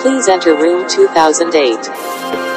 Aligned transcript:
Please 0.00 0.28
enter 0.28 0.54
room 0.54 0.88
2008. 0.88 2.47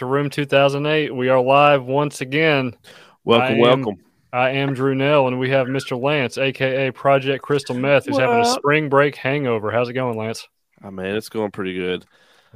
To 0.00 0.06
Room 0.06 0.30
2008. 0.30 1.14
We 1.14 1.28
are 1.28 1.38
live 1.42 1.84
once 1.84 2.22
again. 2.22 2.74
Welcome, 3.22 3.46
I 3.46 3.50
am- 3.52 3.60
welcome. 3.60 4.04
I 4.32 4.50
am 4.52 4.72
Drew 4.72 4.94
Nell, 4.94 5.26
and 5.28 5.38
we 5.38 5.50
have 5.50 5.66
Mr. 5.66 6.00
Lance, 6.00 6.38
aka 6.38 6.90
Project 6.90 7.42
Crystal 7.44 7.74
Meth, 7.76 8.06
who's 8.06 8.16
having 8.18 8.38
a 8.40 8.44
spring 8.46 8.88
break 8.88 9.14
hangover. 9.16 9.70
How's 9.70 9.90
it 9.90 9.92
going, 9.92 10.16
Lance? 10.16 10.48
Oh 10.82 10.90
man, 10.90 11.16
it's 11.16 11.28
going 11.28 11.50
pretty 11.50 11.74
good. 11.74 12.06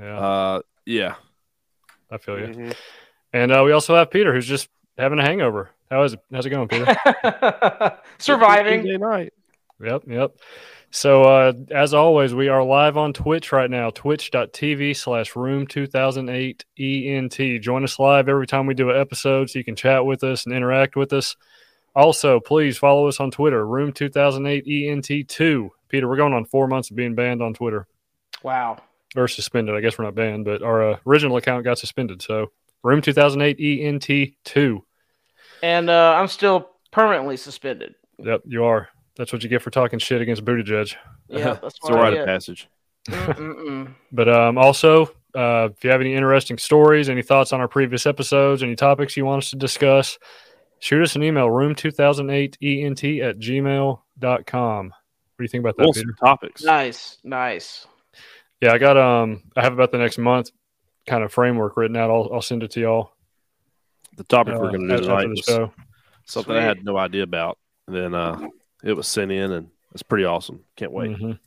Yeah, 0.01 0.19
Uh, 0.19 0.61
yeah. 0.87 1.15
I 2.11 2.17
feel 2.17 2.39
you. 2.41 2.47
Mhm. 2.47 2.75
And 3.34 3.53
uh, 3.53 3.62
we 3.62 3.73
also 3.73 3.95
have 3.95 4.11
Peter, 4.11 4.33
who's 4.33 4.47
just 4.47 4.70
having 4.97 5.19
a 5.19 5.23
hangover. 5.23 5.69
How 5.91 6.03
is 6.05 6.15
it? 6.15 6.20
How's 6.33 6.47
it 6.47 6.51
going, 6.51 6.69
Peter? 6.69 6.87
Surviving. 8.19 8.84
Tuesday 8.84 8.97
night. 8.97 9.34
Yep, 9.84 10.05
yep. 10.06 10.33
So 10.95 11.25
uh, 11.25 11.53
as 11.73 11.92
always, 11.92 12.34
we 12.34 12.47
are 12.47 12.62
live 12.62 12.97
on 12.97 13.12
Twitch 13.12 13.50
right 13.50 13.69
now, 13.69 13.91
twitch.tv 13.91 14.97
slash 14.97 15.34
room 15.34 15.67
2008 15.67 16.64
ENT. 16.78 17.61
Join 17.61 17.83
us 17.83 17.98
live 17.98 18.28
every 18.28 18.47
time 18.47 18.67
we 18.67 18.75
do 18.75 18.91
an 18.91 19.01
episode 19.01 19.51
so 19.51 19.59
you 19.59 19.64
can 19.64 19.75
chat 19.75 20.06
with 20.06 20.23
us 20.23 20.47
and 20.47 20.55
interact 20.55 20.95
with 20.95 21.12
us. 21.12 21.34
Also, 21.97 22.39
please 22.39 22.78
follow 22.78 23.09
us 23.09 23.19
on 23.19 23.33
Twitter, 23.33 23.67
room 23.67 23.92
2008 23.92 24.67
ENT2. 24.67 25.69
Peter, 25.89 26.09
we're 26.09 26.14
going 26.17 26.33
on 26.33 26.45
four 26.45 26.69
months 26.69 26.91
of 26.92 26.97
being 26.97 27.17
banned 27.17 27.42
on 27.42 27.55
Twitter 27.55 27.89
Wow. 28.45 28.81
or 29.17 29.27
suspended. 29.27 29.75
I 29.75 29.81
guess 29.81 29.98
we're 29.98 30.05
not 30.05 30.14
banned, 30.14 30.45
but 30.45 30.62
our 30.62 30.92
uh, 30.92 30.98
original 31.08 31.36
account 31.36 31.64
got 31.64 31.77
suspended. 31.77 32.23
So 32.23 32.53
room 32.84 33.03
2008 33.03 33.58
ENT2. 33.58 34.81
And 35.61 35.91
uh, 35.91 36.14
I'm 36.17 36.29
still 36.29 36.70
permanently 36.92 37.36
suspended. 37.36 37.97
Yep, 38.19 38.42
you 38.47 38.62
are. 38.62 38.91
That's 39.17 39.33
what 39.33 39.43
you 39.43 39.48
get 39.48 39.62
for 39.62 39.70
talking 39.70 39.98
shit 39.98 40.20
against 40.20 40.45
Buttigieg. 40.45 40.95
Yeah, 41.29 41.55
that's 41.62 41.77
It's 41.79 41.89
a 41.89 41.93
what 41.93 42.03
rite 42.03 42.15
of 42.19 42.27
passage. 42.27 42.69
But 44.12 44.29
um, 44.29 44.59
also, 44.59 45.07
uh, 45.34 45.69
if 45.73 45.83
you 45.84 45.91
have 45.91 46.01
any 46.01 46.15
interesting 46.15 46.59
stories, 46.59 47.09
any 47.09 47.23
thoughts 47.23 47.53
on 47.53 47.61
our 47.61 47.69
previous 47.69 48.07
episodes, 48.07 48.62
any 48.62 48.77
topics 48.77 49.17
you 49.17 49.25
want 49.25 49.42
us 49.45 49.51
to 49.51 49.57
discuss, 49.57 50.19
shoot 50.79 51.03
us 51.03 51.17
an 51.17 51.23
email, 51.23 51.48
room2008ent 51.48 53.23
at 53.29 53.39
gmail.com. 53.39 54.87
What 54.89 55.39
do 55.39 55.45
you 55.45 55.48
think 55.48 55.62
about 55.62 55.77
that, 55.77 55.85
Awesome 55.85 56.03
Peter? 56.05 56.17
topics. 56.25 56.62
Nice, 56.62 57.19
nice. 57.25 57.87
Yeah, 58.61 58.73
I 58.73 58.79
got 58.79 58.97
um 58.97 59.42
I 59.57 59.62
have 59.62 59.73
about 59.73 59.91
the 59.92 59.98
next 59.98 60.17
month 60.19 60.51
kind 61.09 61.23
of 61.25 61.33
framework 61.33 61.77
written 61.77 61.97
out. 61.97 62.11
I'll 62.11 62.31
I'll 62.33 62.42
send 62.42 62.62
it 62.62 62.70
to 62.73 62.81
y'all. 62.81 63.12
The 64.17 64.25
topic 64.25 64.55
uh, 64.55 64.59
we're 64.61 64.70
going 64.70 64.89
to 64.89 64.97
do 64.97 65.03
tonight 65.03 65.23
the 65.25 65.29
was 65.31 65.41
show. 65.41 65.73
something 66.25 66.55
I 66.55 66.62
had 66.62 66.85
no 66.85 66.97
idea 66.97 67.25
about. 67.25 67.59
And 67.89 67.97
then 67.97 68.15
uh, 68.15 68.39
it 68.84 68.92
was 68.94 69.08
sent 69.08 69.32
in, 69.32 69.50
and 69.52 69.68
it's 69.92 70.02
pretty 70.02 70.24
awesome. 70.24 70.60
Can't 70.77 70.92
wait. 70.92 71.16
Mhm. 71.16 71.38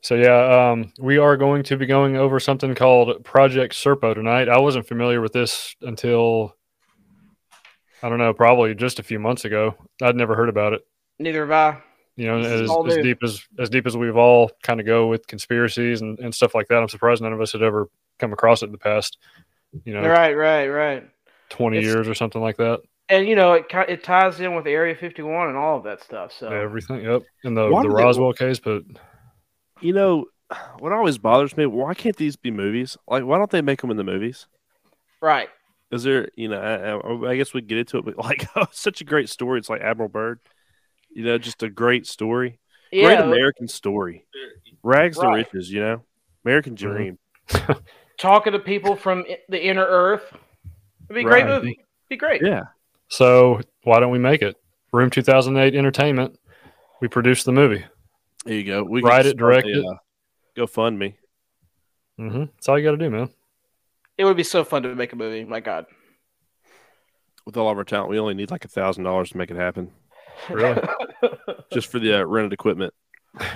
So 0.00 0.14
yeah, 0.16 0.70
um, 0.70 0.92
we 0.98 1.16
are 1.18 1.36
going 1.36 1.62
to 1.64 1.76
be 1.78 1.86
going 1.86 2.16
over 2.16 2.38
something 2.38 2.74
called 2.74 3.24
Project 3.24 3.72
Serpo 3.74 4.14
tonight. 4.14 4.48
I 4.50 4.58
wasn't 4.58 4.86
familiar 4.86 5.20
with 5.22 5.32
this 5.32 5.74
until 5.80 6.54
I 8.02 8.10
don't 8.10 8.18
know, 8.18 8.34
probably 8.34 8.74
just 8.74 8.98
a 8.98 9.02
few 9.02 9.18
months 9.18 9.46
ago. 9.46 9.76
I'd 10.02 10.14
never 10.16 10.34
heard 10.36 10.50
about 10.50 10.74
it. 10.74 10.86
Neither 11.18 11.46
have 11.46 11.50
I. 11.50 11.82
You 12.16 12.26
know, 12.26 12.38
as, 12.38 12.70
as 12.70 13.02
deep 13.02 13.22
as 13.24 13.42
as 13.58 13.70
deep 13.70 13.86
as 13.86 13.96
we've 13.96 14.16
all 14.16 14.50
kind 14.62 14.78
of 14.78 14.86
go 14.86 15.06
with 15.08 15.26
conspiracies 15.26 16.00
and, 16.02 16.18
and 16.20 16.34
stuff 16.34 16.54
like 16.54 16.68
that. 16.68 16.76
I'm 16.82 16.88
surprised 16.88 17.22
none 17.22 17.32
of 17.32 17.40
us 17.40 17.52
had 17.52 17.62
ever 17.62 17.88
come 18.18 18.32
across 18.32 18.62
it 18.62 18.66
in 18.66 18.72
the 18.72 18.78
past, 18.78 19.16
you 19.84 19.94
know, 19.94 20.06
Right, 20.08 20.34
right, 20.34 20.68
right. 20.68 21.08
20 21.48 21.78
It's- 21.78 21.92
years 21.92 22.06
or 22.08 22.14
something 22.14 22.40
like 22.42 22.58
that. 22.58 22.80
And 23.08 23.28
you 23.28 23.36
know, 23.36 23.52
it 23.52 23.66
it 23.88 24.02
ties 24.04 24.40
in 24.40 24.54
with 24.54 24.66
Area 24.66 24.94
51 24.94 25.48
and 25.48 25.56
all 25.56 25.76
of 25.76 25.84
that 25.84 26.02
stuff. 26.02 26.32
So 26.32 26.48
Everything, 26.48 27.02
yep. 27.04 27.22
And 27.44 27.56
the 27.56 27.68
Why 27.68 27.82
the 27.82 27.88
do 27.88 27.94
they- 27.96 28.02
Roswell 28.02 28.32
case, 28.32 28.58
but 28.60 28.82
You 29.80 29.92
know, 29.92 30.26
what 30.78 30.92
always 30.92 31.18
bothers 31.18 31.56
me, 31.56 31.66
why 31.66 31.94
can't 31.94 32.16
these 32.16 32.36
be 32.36 32.50
movies? 32.50 32.96
Like, 33.08 33.24
why 33.24 33.36
don't 33.38 33.50
they 33.50 33.60
make 33.62 33.80
them 33.80 33.90
in 33.90 33.96
the 33.96 34.04
movies? 34.04 34.46
right. 35.20 35.48
Is 35.90 36.02
there, 36.02 36.28
you 36.34 36.48
know, 36.48 36.58
I, 36.60 36.96
I- 37.28 37.30
I 37.32 37.36
guess 37.36 37.54
we 37.54 37.60
get 37.60 37.78
into 37.78 37.98
it, 37.98 38.04
but 38.04 38.16
like, 38.24 38.46
such 38.72 39.00
a 39.00 39.04
great 39.04 39.28
story. 39.28 39.58
It's 39.58 39.68
like 39.68 39.82
Admiral 39.82 40.08
Byrd. 40.08 40.40
You 41.10 41.24
know, 41.24 41.38
just 41.38 41.62
a 41.62 41.68
great 41.70 42.06
story. 42.06 42.58
Great 42.90 43.02
Yeah. 43.02 43.22
American 43.22 43.68
story. 43.68 44.26
Rags 44.82 45.18
to 45.18 45.26
Right. 45.26 45.36
riches, 45.52 45.70
you 45.70 45.80
know? 45.80 46.02
American 46.44 46.74
Mhm. 46.74 46.76
dream. 46.78 47.18
Talking 48.18 48.52
to 48.54 48.58
people 48.58 48.96
from 48.96 49.24
the 49.48 49.62
inner 49.64 49.84
Earth. 49.84 50.24
It'd 51.08 51.14
be 51.14 51.20
a 51.20 51.24
great 51.24 51.44
Right. 51.44 51.62
movie. 51.62 51.78
Be 52.08 52.16
great. 52.16 52.42
Yeah. 52.42 52.64
So 53.16 53.60
why 53.84 54.00
don't 54.00 54.10
we 54.10 54.18
make 54.18 54.42
it? 54.42 54.56
Room 54.92 55.10
2008 55.10 55.74
Entertainment. 55.74 56.38
We 57.00 57.08
produced 57.08 57.44
the 57.46 57.52
movie. 57.52 57.84
There 58.44 58.54
you 58.54 58.64
go. 58.64 58.82
We 58.84 59.02
Write 59.02 59.26
it, 59.26 59.36
start 59.36 59.38
direct 59.38 59.66
a, 59.66 59.80
it. 59.80 59.84
uh, 59.86 59.94
Go 60.56 60.66
fund 60.66 60.98
me. 60.98 61.16
hmm 62.16 62.44
That's 62.44 62.68
all 62.68 62.78
you 62.78 62.84
got 62.84 62.92
to 62.92 62.96
do, 62.96 63.10
man. 63.10 63.28
It 64.16 64.24
would 64.24 64.36
be 64.36 64.44
so 64.44 64.64
fun 64.64 64.82
to 64.84 64.94
make 64.94 65.12
a 65.12 65.16
movie. 65.16 65.44
My 65.44 65.60
God. 65.60 65.86
With 67.46 67.56
all 67.56 67.68
of 67.68 67.76
our 67.76 67.84
talent, 67.84 68.10
we 68.10 68.18
only 68.18 68.34
need 68.34 68.50
like 68.50 68.64
a 68.64 68.68
thousand 68.68 69.04
dollars 69.04 69.30
to 69.30 69.36
make 69.36 69.50
it 69.50 69.56
happen, 69.56 69.90
Really? 70.48 70.80
just 71.72 71.88
for 71.88 71.98
the 71.98 72.20
uh, 72.20 72.24
rented 72.24 72.52
equipment. 72.54 72.94
Maybe 73.34 73.50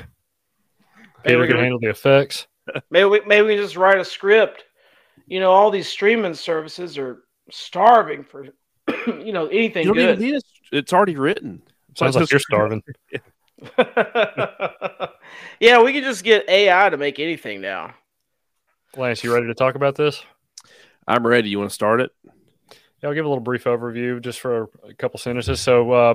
Peter 1.25 1.39
we 1.41 1.47
can 1.47 1.55
can- 1.57 1.63
handle 1.65 1.79
the 1.81 1.89
effects. 1.91 2.47
Maybe 2.91 3.09
we, 3.09 3.21
maybe 3.27 3.47
we 3.47 3.57
just 3.57 3.77
write 3.79 3.99
a 3.99 4.05
script. 4.05 4.65
You 5.27 5.41
know, 5.41 5.51
all 5.53 5.71
these 5.71 5.89
streaming 5.89 6.35
services 6.35 6.99
are 6.99 7.23
starving 7.51 8.23
for, 8.25 8.49
you 9.06 9.32
know, 9.32 9.47
anything 9.47 9.84
You 9.84 9.94
don't 9.94 9.97
good. 9.97 10.19
even 10.19 10.21
need 10.21 10.34
it. 10.37 10.44
It's 10.72 10.93
already 10.93 11.16
written. 11.16 11.62
Sounds 11.97 12.16
like 12.16 12.31
you're 12.31 12.41
starving. 12.41 12.82
yeah, 15.59 15.82
we 15.82 15.93
can 15.93 16.03
just 16.04 16.22
get 16.22 16.49
AI 16.49 16.91
to 16.91 16.97
make 16.97 17.19
anything 17.19 17.60
now. 17.60 17.94
Lance, 18.97 19.25
you 19.25 19.32
ready 19.32 19.47
to 19.47 19.54
talk 19.54 19.75
about 19.75 19.97
this? 19.97 20.22
I'm 21.06 21.26
ready. 21.26 21.49
You 21.49 21.59
want 21.59 21.71
to 21.71 21.75
start 21.75 22.00
it? 22.00 22.10
Yeah, 23.03 23.09
I'll 23.09 23.15
give 23.15 23.25
a 23.25 23.28
little 23.28 23.43
brief 23.43 23.65
overview 23.65 24.21
just 24.21 24.41
for 24.41 24.69
a 24.88 24.94
couple 24.94 25.19
sentences. 25.19 25.60
So, 25.60 25.93
uh, 25.93 26.15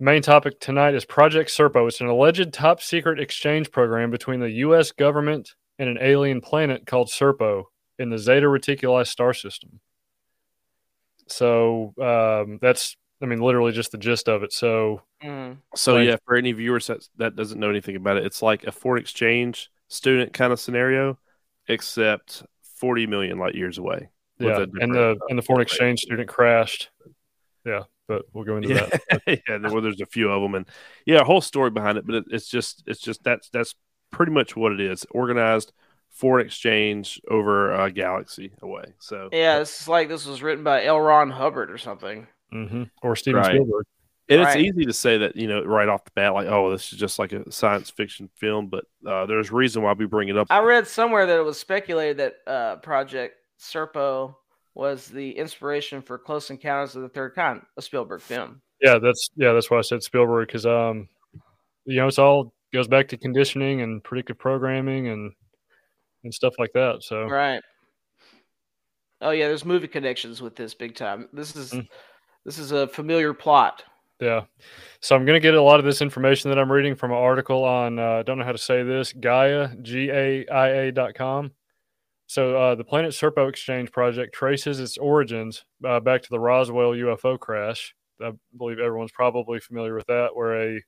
main 0.00 0.22
topic 0.22 0.60
tonight 0.60 0.94
is 0.94 1.04
Project 1.04 1.50
Serpo. 1.50 1.86
It's 1.88 2.00
an 2.00 2.06
alleged 2.06 2.52
top 2.52 2.80
secret 2.80 3.20
exchange 3.20 3.70
program 3.70 4.10
between 4.10 4.40
the 4.40 4.50
U.S. 4.50 4.92
government 4.92 5.54
and 5.78 5.88
an 5.88 5.98
alien 6.00 6.40
planet 6.40 6.86
called 6.86 7.08
Serpo 7.08 7.64
in 7.98 8.10
the 8.10 8.18
Zeta 8.18 8.46
Reticuli 8.46 9.06
star 9.06 9.34
system. 9.34 9.80
So, 11.28 11.94
um, 12.00 12.58
that's, 12.60 12.96
I 13.22 13.26
mean, 13.26 13.40
literally 13.40 13.72
just 13.72 13.92
the 13.92 13.98
gist 13.98 14.28
of 14.28 14.42
it. 14.42 14.52
So, 14.52 15.02
Mm. 15.22 15.58
So 15.76 15.94
Right. 15.96 16.06
yeah, 16.08 16.16
for 16.26 16.34
any 16.34 16.50
viewers 16.50 16.88
that 16.88 17.06
that 17.18 17.36
doesn't 17.36 17.60
know 17.60 17.70
anything 17.70 17.94
about 17.94 18.16
it, 18.16 18.26
it's 18.26 18.42
like 18.42 18.64
a 18.64 18.72
foreign 18.72 19.00
exchange 19.00 19.70
student 19.88 20.32
kind 20.32 20.52
of 20.52 20.58
scenario, 20.58 21.16
except 21.68 22.42
40 22.80 23.06
million 23.06 23.38
light 23.38 23.54
years 23.54 23.78
away. 23.78 24.08
yeah, 24.38 24.64
and 24.80 24.92
the 24.94 25.10
uh, 25.10 25.14
and 25.28 25.38
the 25.38 25.42
foreign 25.42 25.58
program. 25.58 25.62
exchange 25.62 26.00
student 26.00 26.28
crashed. 26.28 26.90
Yeah, 27.64 27.84
but 28.08 28.22
we'll 28.32 28.42
go 28.44 28.56
into 28.56 28.70
Yeah, 28.70 28.88
that. 29.10 29.42
yeah. 29.48 29.58
Well, 29.70 29.80
there's 29.80 30.00
a 30.00 30.06
few 30.06 30.28
of 30.30 30.42
them, 30.42 30.56
and 30.56 30.66
yeah, 31.06 31.20
a 31.20 31.24
whole 31.24 31.40
story 31.40 31.70
behind 31.70 31.98
it. 31.98 32.04
But 32.06 32.16
it, 32.16 32.24
it's 32.32 32.48
just, 32.48 32.82
it's 32.86 33.00
just 33.00 33.22
that's 33.22 33.48
that's 33.50 33.76
pretty 34.10 34.32
much 34.32 34.56
what 34.56 34.72
it 34.72 34.80
is. 34.80 35.06
Organized 35.12 35.72
foreign 36.12 36.46
exchange 36.46 37.20
over 37.28 37.72
a 37.72 37.90
galaxy 37.90 38.52
away. 38.62 38.84
So 38.98 39.28
Yeah, 39.32 39.58
it's 39.60 39.88
like 39.88 40.08
this 40.08 40.26
was 40.26 40.42
written 40.42 40.62
by 40.62 40.84
L. 40.84 41.00
Ron 41.00 41.30
Hubbard 41.30 41.70
or 41.70 41.78
something. 41.78 42.26
hmm 42.50 42.84
Or 43.02 43.16
Steven 43.16 43.40
Right. 43.40 43.52
Spielberg. 43.54 43.86
And 44.28 44.40
Right. 44.40 44.56
it's 44.60 44.68
easy 44.68 44.84
to 44.86 44.92
say 44.92 45.18
that, 45.18 45.36
you 45.36 45.48
know, 45.48 45.62
right 45.64 45.88
off 45.88 46.04
the 46.04 46.10
bat, 46.14 46.32
like, 46.32 46.46
oh, 46.46 46.70
this 46.70 46.92
is 46.92 46.98
just 46.98 47.18
like 47.18 47.32
a 47.32 47.50
science 47.50 47.90
fiction 47.90 48.30
film, 48.36 48.68
but 48.68 48.84
uh, 49.06 49.26
there's 49.26 49.50
reason 49.50 49.82
why 49.82 49.92
we 49.94 50.06
bring 50.06 50.28
it 50.28 50.36
up. 50.38 50.46
I 50.50 50.60
read 50.60 50.86
somewhere 50.86 51.26
that 51.26 51.38
it 51.38 51.42
was 51.44 51.58
speculated 51.58 52.18
that 52.18 52.34
uh, 52.46 52.76
Project 52.76 53.34
Serpo 53.58 54.36
was 54.74 55.08
the 55.08 55.32
inspiration 55.32 56.00
for 56.02 56.18
Close 56.18 56.50
Encounters 56.50 56.94
of 56.96 57.02
the 57.02 57.08
Third 57.08 57.34
Kind, 57.34 57.62
a 57.76 57.82
Spielberg 57.82 58.20
film. 58.20 58.62
Yeah, 58.80 58.98
that's 58.98 59.28
yeah, 59.36 59.52
that's 59.52 59.70
why 59.70 59.78
I 59.78 59.82
said 59.82 60.02
Spielberg 60.02 60.48
because 60.48 60.66
um, 60.66 61.08
you 61.84 61.96
know, 61.96 62.06
it's 62.06 62.18
all 62.18 62.52
goes 62.72 62.88
back 62.88 63.08
to 63.08 63.16
conditioning 63.16 63.82
and 63.82 64.02
predictive 64.02 64.38
programming 64.38 65.08
and 65.08 65.32
and 66.24 66.32
stuff 66.32 66.54
like 66.58 66.72
that. 66.74 67.02
So 67.02 67.24
Right. 67.24 67.62
Oh 69.20 69.30
yeah, 69.30 69.46
there's 69.48 69.64
movie 69.64 69.88
connections 69.88 70.42
with 70.42 70.56
this 70.56 70.74
big 70.74 70.94
time. 70.94 71.28
This 71.32 71.54
is 71.56 71.72
Mm. 71.72 71.88
this 72.44 72.58
is 72.58 72.72
a 72.72 72.88
familiar 72.88 73.32
plot. 73.32 73.84
yeah, 74.20 74.44
so 75.00 75.14
I'm 75.16 75.24
gonna 75.24 75.40
get 75.40 75.54
a 75.54 75.62
lot 75.62 75.78
of 75.80 75.84
this 75.84 76.02
information 76.02 76.50
that 76.50 76.58
I'm 76.58 76.70
reading 76.70 76.94
from 76.94 77.10
an 77.12 77.16
article 77.18 77.64
on 77.64 77.98
uh, 77.98 78.22
don't 78.24 78.38
know 78.38 78.44
how 78.44 78.52
to 78.52 78.58
say 78.58 78.82
this 78.82 79.12
Gaia 79.12 79.74
G 79.82 80.10
A 80.10 80.46
I 80.48 80.68
A 80.68 80.92
dot 80.92 81.14
com. 81.14 81.52
So 82.26 82.56
uh, 82.56 82.74
the 82.76 82.84
Planet 82.84 83.12
Serpo 83.12 83.48
Exchange 83.48 83.92
project 83.92 84.34
traces 84.34 84.80
its 84.80 84.96
origins 84.96 85.64
uh, 85.84 86.00
back 86.00 86.22
to 86.22 86.28
the 86.30 86.40
Roswell 86.40 86.92
UFO 86.92 87.38
crash. 87.38 87.94
I 88.22 88.32
believe 88.56 88.78
everyone's 88.78 89.12
probably 89.12 89.60
familiar 89.60 89.94
with 89.94 90.06
that, 90.06 90.34
where 90.34 90.76
a 90.76 90.80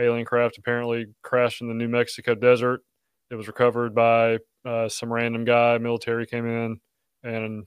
alien 0.00 0.24
craft 0.26 0.58
apparently 0.58 1.06
crashed 1.22 1.62
in 1.62 1.68
the 1.68 1.74
New 1.74 1.88
Mexico 1.88 2.34
desert. 2.34 2.82
It 3.30 3.36
was 3.36 3.46
recovered 3.46 3.94
by 3.94 4.38
uh, 4.64 4.88
some 4.88 5.12
random 5.12 5.44
guy. 5.44 5.78
Military 5.78 6.26
came 6.26 6.46
in, 6.46 6.80
and 7.22 7.66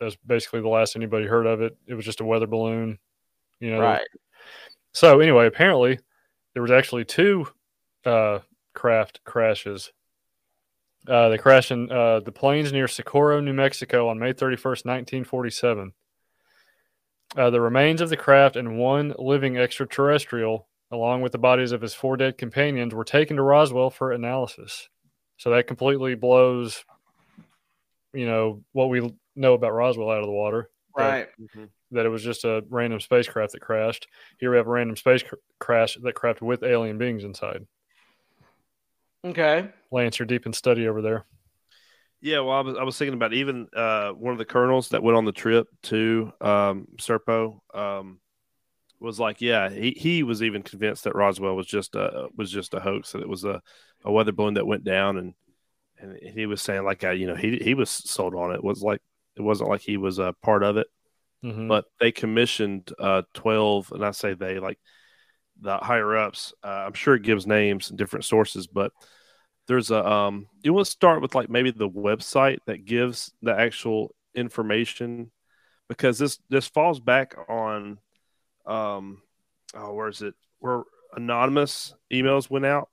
that's 0.00 0.16
basically 0.26 0.60
the 0.60 0.68
last 0.68 0.96
anybody 0.96 1.26
heard 1.26 1.46
of 1.46 1.60
it. 1.60 1.76
It 1.86 1.94
was 1.94 2.04
just 2.04 2.20
a 2.20 2.24
weather 2.24 2.46
balloon, 2.46 2.98
you 3.60 3.70
know. 3.70 3.80
Right. 3.80 4.06
So 4.92 5.20
anyway, 5.20 5.46
apparently 5.46 5.98
there 6.52 6.62
was 6.62 6.70
actually 6.70 7.04
two 7.04 7.46
uh, 8.04 8.40
craft 8.74 9.20
crashes. 9.24 9.92
Uh, 11.06 11.28
they 11.28 11.38
crashed 11.38 11.70
in 11.70 11.90
uh, 11.90 12.20
the 12.20 12.32
plains 12.32 12.72
near 12.72 12.88
Socorro, 12.88 13.40
New 13.40 13.52
Mexico 13.52 14.08
on 14.08 14.18
May 14.18 14.32
31st, 14.32 14.86
1947. 14.86 15.92
Uh, 17.36 17.50
the 17.50 17.60
remains 17.60 18.00
of 18.00 18.08
the 18.08 18.16
craft 18.16 18.56
and 18.56 18.78
one 18.78 19.14
living 19.18 19.58
extraterrestrial, 19.58 20.68
along 20.90 21.20
with 21.20 21.32
the 21.32 21.38
bodies 21.38 21.72
of 21.72 21.82
his 21.82 21.92
four 21.92 22.16
dead 22.16 22.38
companions, 22.38 22.94
were 22.94 23.04
taken 23.04 23.36
to 23.36 23.42
Roswell 23.42 23.90
for 23.90 24.12
analysis. 24.12 24.88
So 25.44 25.50
that 25.50 25.66
completely 25.66 26.14
blows, 26.14 26.86
you 28.14 28.24
know, 28.24 28.64
what 28.72 28.88
we 28.88 29.14
know 29.36 29.52
about 29.52 29.74
Roswell 29.74 30.10
out 30.10 30.20
of 30.20 30.26
the 30.26 30.32
water. 30.32 30.70
that- 30.96 31.28
Right. 31.36 31.68
that 31.90 32.06
it 32.06 32.08
was 32.08 32.22
just 32.22 32.44
a 32.44 32.64
random 32.70 33.00
spacecraft 33.00 33.52
that 33.52 33.60
crashed. 33.60 34.06
Here 34.38 34.50
we 34.50 34.56
have 34.56 34.68
a 34.68 34.70
random 34.70 34.96
space 34.96 35.22
cr- 35.24 35.34
crash 35.58 35.96
that 35.96 36.14
crashed 36.14 36.40
with 36.40 36.62
alien 36.62 36.98
beings 36.98 37.24
inside. 37.24 37.66
Okay. 39.24 39.68
Lance, 39.90 40.18
you're 40.18 40.26
deep 40.26 40.46
in 40.46 40.52
study 40.52 40.86
over 40.88 41.02
there. 41.02 41.24
Yeah, 42.20 42.40
well, 42.40 42.56
I 42.56 42.60
was, 42.60 42.76
I 42.78 42.84
was 42.84 42.96
thinking 42.96 43.14
about 43.14 43.32
even 43.34 43.68
uh, 43.74 44.12
one 44.12 44.32
of 44.32 44.38
the 44.38 44.44
colonels 44.44 44.90
that 44.90 45.02
went 45.02 45.18
on 45.18 45.24
the 45.24 45.32
trip 45.32 45.66
to 45.84 46.32
um, 46.40 46.86
Serpo 46.96 47.58
um, 47.74 48.20
was 49.04 49.20
like, 49.20 49.40
yeah, 49.40 49.70
he, 49.70 49.92
he 49.92 50.24
was 50.24 50.42
even 50.42 50.62
convinced 50.62 51.04
that 51.04 51.16
Roswell 51.16 51.56
was 51.56 51.66
just 51.68 51.94
a 51.96 52.28
was 52.36 52.50
just 52.50 52.74
a 52.74 52.80
hoax, 52.80 53.12
that 53.12 53.22
it 53.22 53.28
was 53.28 53.44
a, 53.44 53.62
a 54.04 54.12
weather 54.12 54.32
balloon 54.32 54.54
that 54.54 54.66
went 54.66 54.84
down, 54.84 55.18
and 55.18 55.34
and 55.98 56.18
he 56.22 56.46
was 56.46 56.62
saying 56.62 56.84
like, 56.84 57.04
uh, 57.04 57.10
you 57.10 57.26
know, 57.26 57.36
he 57.36 57.58
he 57.58 57.74
was 57.74 57.90
sold 57.90 58.34
on 58.34 58.52
it. 58.52 58.56
it 58.56 58.64
was 58.64 58.82
like 58.82 59.02
it 59.36 59.42
wasn't 59.42 59.70
like 59.70 59.82
he 59.82 59.96
was 59.98 60.18
a 60.18 60.34
part 60.42 60.62
of 60.64 60.76
it, 60.78 60.88
Mhm. 61.42 61.68
but 61.68 61.86
they 62.00 62.12
commissioned 62.12 62.92
uh, 62.98 63.22
12 63.34 63.92
and 63.92 64.04
i 64.04 64.10
say 64.12 64.34
they 64.34 64.58
like 64.58 64.78
the 65.60 65.76
higher 65.78 66.16
ups 66.16 66.52
uh, 66.64 66.84
i'm 66.86 66.92
sure 66.94 67.14
it 67.14 67.22
gives 67.22 67.46
names 67.46 67.88
and 67.90 67.98
different 67.98 68.24
sources 68.24 68.66
but 68.66 68.92
there's 69.68 69.90
a 69.90 70.06
um 70.06 70.46
you 70.62 70.72
want 70.72 70.84
to 70.86 70.90
start 70.90 71.22
with 71.22 71.34
like 71.34 71.48
maybe 71.48 71.70
the 71.70 71.88
website 71.88 72.58
that 72.66 72.84
gives 72.84 73.32
the 73.42 73.56
actual 73.56 74.14
information 74.34 75.30
because 75.88 76.18
this 76.18 76.38
this 76.50 76.68
falls 76.68 77.00
back 77.00 77.34
on 77.48 77.98
um 78.66 79.20
oh 79.74 79.92
where 79.92 80.08
is 80.08 80.22
it 80.22 80.34
where 80.58 80.82
anonymous 81.14 81.94
emails 82.12 82.48
went 82.50 82.64
out 82.64 82.88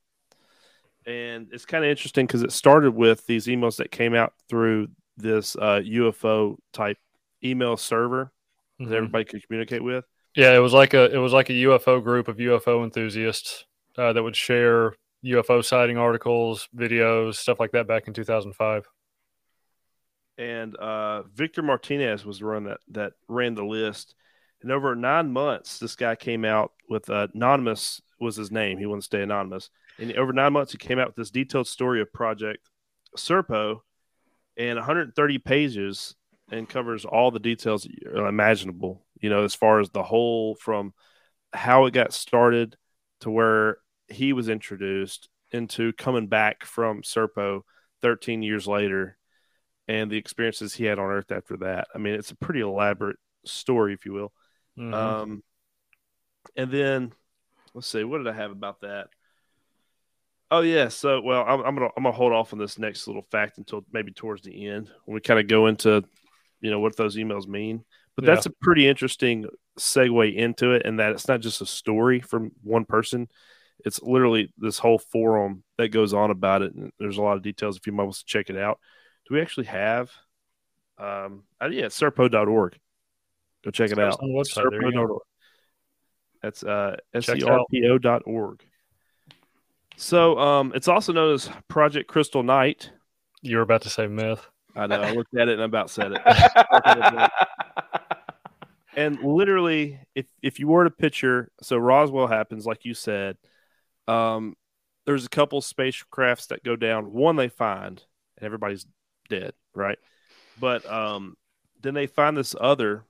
and 1.06 1.48
it's 1.52 1.66
kind 1.66 1.84
of 1.84 1.90
interesting 1.90 2.28
because 2.28 2.44
it 2.44 2.52
started 2.52 2.92
with 2.92 3.26
these 3.26 3.48
emails 3.48 3.78
that 3.78 3.92
came 3.92 4.14
out 4.14 4.34
through 4.50 4.88
this 5.18 5.56
uh, 5.56 5.82
ufo 5.84 6.58
type 6.74 6.98
email 7.44 7.78
server 7.78 8.32
Mhm. 8.80 8.90
that 8.90 8.96
everybody 8.96 9.26
could 9.26 9.46
communicate 9.46 9.84
with. 9.84 10.06
Yeah, 10.36 10.56
it 10.56 10.60
was 10.60 10.74
like 10.74 10.94
a 10.94 11.14
it 11.14 11.18
was 11.18 11.34
like 11.34 11.50
a 11.50 11.54
UFO 11.54 12.02
group 12.04 12.28
of 12.28 12.38
UFO 12.38 12.84
enthusiasts 12.84 13.66
uh, 13.98 14.14
that 14.14 14.24
would 14.24 14.36
share 14.36 14.96
UFO 15.24 15.64
sighting 15.64 15.98
articles, 15.98 16.68
videos, 16.76 17.36
stuff 17.36 17.60
like 17.60 17.72
that 17.74 17.86
back 17.88 18.08
in 18.08 18.14
2005. 18.14 18.88
And 20.38 20.76
uh, 20.78 21.24
Victor 21.24 21.62
Martinez 21.62 22.26
was 22.26 22.40
the 22.40 22.46
one 22.48 22.64
that, 22.64 22.80
that 22.92 23.14
ran 23.28 23.54
the 23.54 23.66
list. 23.66 24.16
And 24.62 24.72
over 24.72 24.96
nine 24.96 25.32
months, 25.32 25.80
this 25.80 25.96
guy 25.96 26.16
came 26.16 26.46
out 26.46 26.72
with 26.90 27.10
uh, 27.10 27.28
anonymous 27.34 28.02
was 28.20 28.36
his 28.36 28.52
name. 28.52 28.78
He 28.78 28.86
wanted 28.86 29.02
to 29.02 29.06
stay 29.06 29.22
anonymous. 29.24 29.70
And 29.98 30.14
over 30.14 30.32
nine 30.32 30.54
months, 30.54 30.72
he 30.72 30.78
came 30.78 31.00
out 31.00 31.08
with 31.08 31.16
this 31.16 31.32
detailed 31.32 31.68
story 31.68 32.02
of 32.02 32.14
Project 32.14 32.70
Serpo 33.18 33.80
and 34.58 34.78
130 34.78 35.38
pages 35.40 36.16
and 36.52 36.70
covers 36.70 37.06
all 37.06 37.32
the 37.32 37.40
details 37.40 37.88
imaginable, 38.16 39.06
you 39.20 39.30
know, 39.30 39.44
as 39.44 39.56
far 39.56 39.80
as 39.80 39.90
the 39.90 40.04
whole 40.04 40.56
from 40.56 40.94
how 41.54 41.86
it 41.86 41.94
got 41.94 42.14
started 42.14 42.78
to 43.22 43.32
where 43.32 43.78
he 44.08 44.34
was 44.34 44.50
introduced 44.50 45.30
into 45.52 45.94
coming 45.94 46.28
back 46.28 46.66
from 46.66 47.02
Serpo 47.02 47.62
13 48.02 48.44
years 48.44 48.68
later 48.68 49.18
and 49.88 50.10
the 50.12 50.18
experiences 50.18 50.74
he 50.74 50.86
had 50.86 51.00
on 51.00 51.10
Earth 51.10 51.32
after 51.32 51.58
that. 51.58 51.88
I 51.94 51.98
mean, 51.98 52.14
it's 52.14 52.32
a 52.32 52.36
pretty 52.36 52.62
elaborate 52.62 53.18
story, 53.46 53.94
if 53.94 54.06
you 54.06 54.14
will. 54.14 54.32
Mhm. 54.78 54.94
Um, 54.94 55.44
and 56.56 56.72
then 56.72 57.14
let's 57.74 57.88
see, 57.88 58.04
what 58.04 58.20
did 58.20 58.28
I 58.28 58.34
have 58.34 58.52
about 58.52 58.82
that? 58.82 59.08
Oh 60.50 60.62
yeah, 60.62 60.90
so 60.90 61.22
well, 61.22 61.44
I'm, 61.48 61.62
I'm 61.62 61.76
gonna 61.76 61.90
I'm 61.96 62.04
gonna 62.04 62.12
hold 62.12 62.34
off 62.34 62.52
on 62.52 62.60
this 62.60 62.78
next 62.78 63.08
little 63.08 63.26
fact 63.32 63.58
until 63.58 63.86
maybe 63.94 64.12
towards 64.12 64.42
the 64.42 64.68
end 64.68 64.90
when 65.06 65.16
we 65.16 65.22
kind 65.22 65.40
of 65.40 65.48
go 65.48 65.68
into, 65.68 66.04
you 66.60 66.70
know, 66.70 66.80
what 66.80 66.98
those 66.98 67.16
emails 67.16 67.48
mean. 67.48 67.86
But 68.16 68.26
Yeah. 68.26 68.36
that's 68.36 68.46
a 68.48 68.54
pretty 68.62 68.86
interesting 68.88 69.46
segue 69.80 70.36
into 70.36 70.72
it, 70.72 70.82
and 70.86 71.00
that 71.00 71.14
it's 71.14 71.30
not 71.30 71.40
just 71.40 71.62
a 71.62 71.66
story 71.66 72.20
from 72.20 72.52
one 72.64 72.84
person. 72.84 73.30
It's 73.86 74.02
literally 74.02 74.54
this 74.58 74.78
whole 74.78 75.00
forum 75.00 75.64
that 75.78 75.90
goes 75.90 76.14
on 76.14 76.32
about 76.32 76.62
it, 76.64 76.74
and 76.76 76.92
there's 77.00 77.18
a 77.18 77.22
lot 77.22 77.38
of 77.38 77.44
details 77.44 77.78
if 77.78 77.88
you 77.88 77.94
might 77.94 78.04
want 78.04 78.16
to 78.18 78.26
check 78.26 78.50
it 78.50 78.58
out. 78.58 78.80
Do 79.28 79.36
we 79.36 79.42
actually 79.42 79.68
have? 79.68 80.12
Um, 80.98 81.44
uh, 81.62 81.70
yeah, 81.72 81.86
serpo.org. 81.86 82.78
Go 83.64 83.72
check 83.72 83.92
it 83.92 84.00
out. 84.00 84.20
on 84.22 84.32
the 84.32 84.36
website. 84.36 84.70
There 84.70 84.84
you 84.84 84.92
go. 84.92 85.22
That's 86.42 86.64
uh, 86.64 86.98
serpo.org. 87.16 88.66
So 89.98 90.40
um, 90.40 90.72
it's 90.74 90.88
also 90.88 91.14
known 91.14 91.34
as 91.34 91.50
Project 91.68 92.08
Crystal 92.08 92.42
Night. 92.42 92.92
You 93.44 93.58
were 93.58 93.64
about 93.64 93.84
to 93.84 93.90
say 93.90 94.08
myth. 94.08 94.46
I 94.76 94.88
know. 94.88 95.02
I 95.02 95.12
looked 95.16 95.36
at 95.36 95.48
it 95.48 95.54
and 95.54 95.62
I 95.62 95.66
about 95.66 95.90
said 95.92 96.14
it. 96.14 96.22
and 98.96 99.20
literally, 99.22 100.00
if 100.16 100.26
if 100.42 100.60
you 100.60 100.68
were 100.68 100.86
to 100.86 100.90
picture, 100.90 101.52
so 101.62 101.78
Roswell 101.78 102.28
happens, 102.28 102.66
like 102.66 102.86
you 102.86 102.94
said. 102.94 103.38
Um, 104.08 104.56
there's 105.06 105.26
a 105.26 105.30
couple 105.30 105.62
spacecrafts 105.62 106.48
that 106.48 106.64
go 106.64 106.76
down. 106.76 107.12
One 107.12 107.36
they 107.36 107.50
find, 107.50 108.04
and 108.38 108.46
everybody's 108.46 108.86
dead, 109.30 109.54
right? 109.74 109.98
But 110.60 110.86
um, 110.92 111.36
then 111.82 111.94
they 111.94 112.08
find 112.08 112.38
this 112.38 112.56
other, 112.60 113.06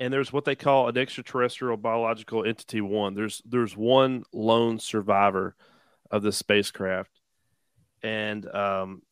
and 0.00 0.12
there's 0.12 0.32
what 0.32 0.44
they 0.46 0.56
call 0.56 0.88
an 0.88 0.98
extraterrestrial 0.98 1.76
biological 1.76 2.44
entity. 2.44 2.80
One 2.80 3.14
there's 3.14 3.42
there's 3.44 3.76
one 3.76 4.24
lone 4.32 4.78
survivor 4.78 5.54
of 6.10 6.22
the 6.22 6.32
spacecraft, 6.32 7.20
and 8.02 8.48
um, 8.52 9.02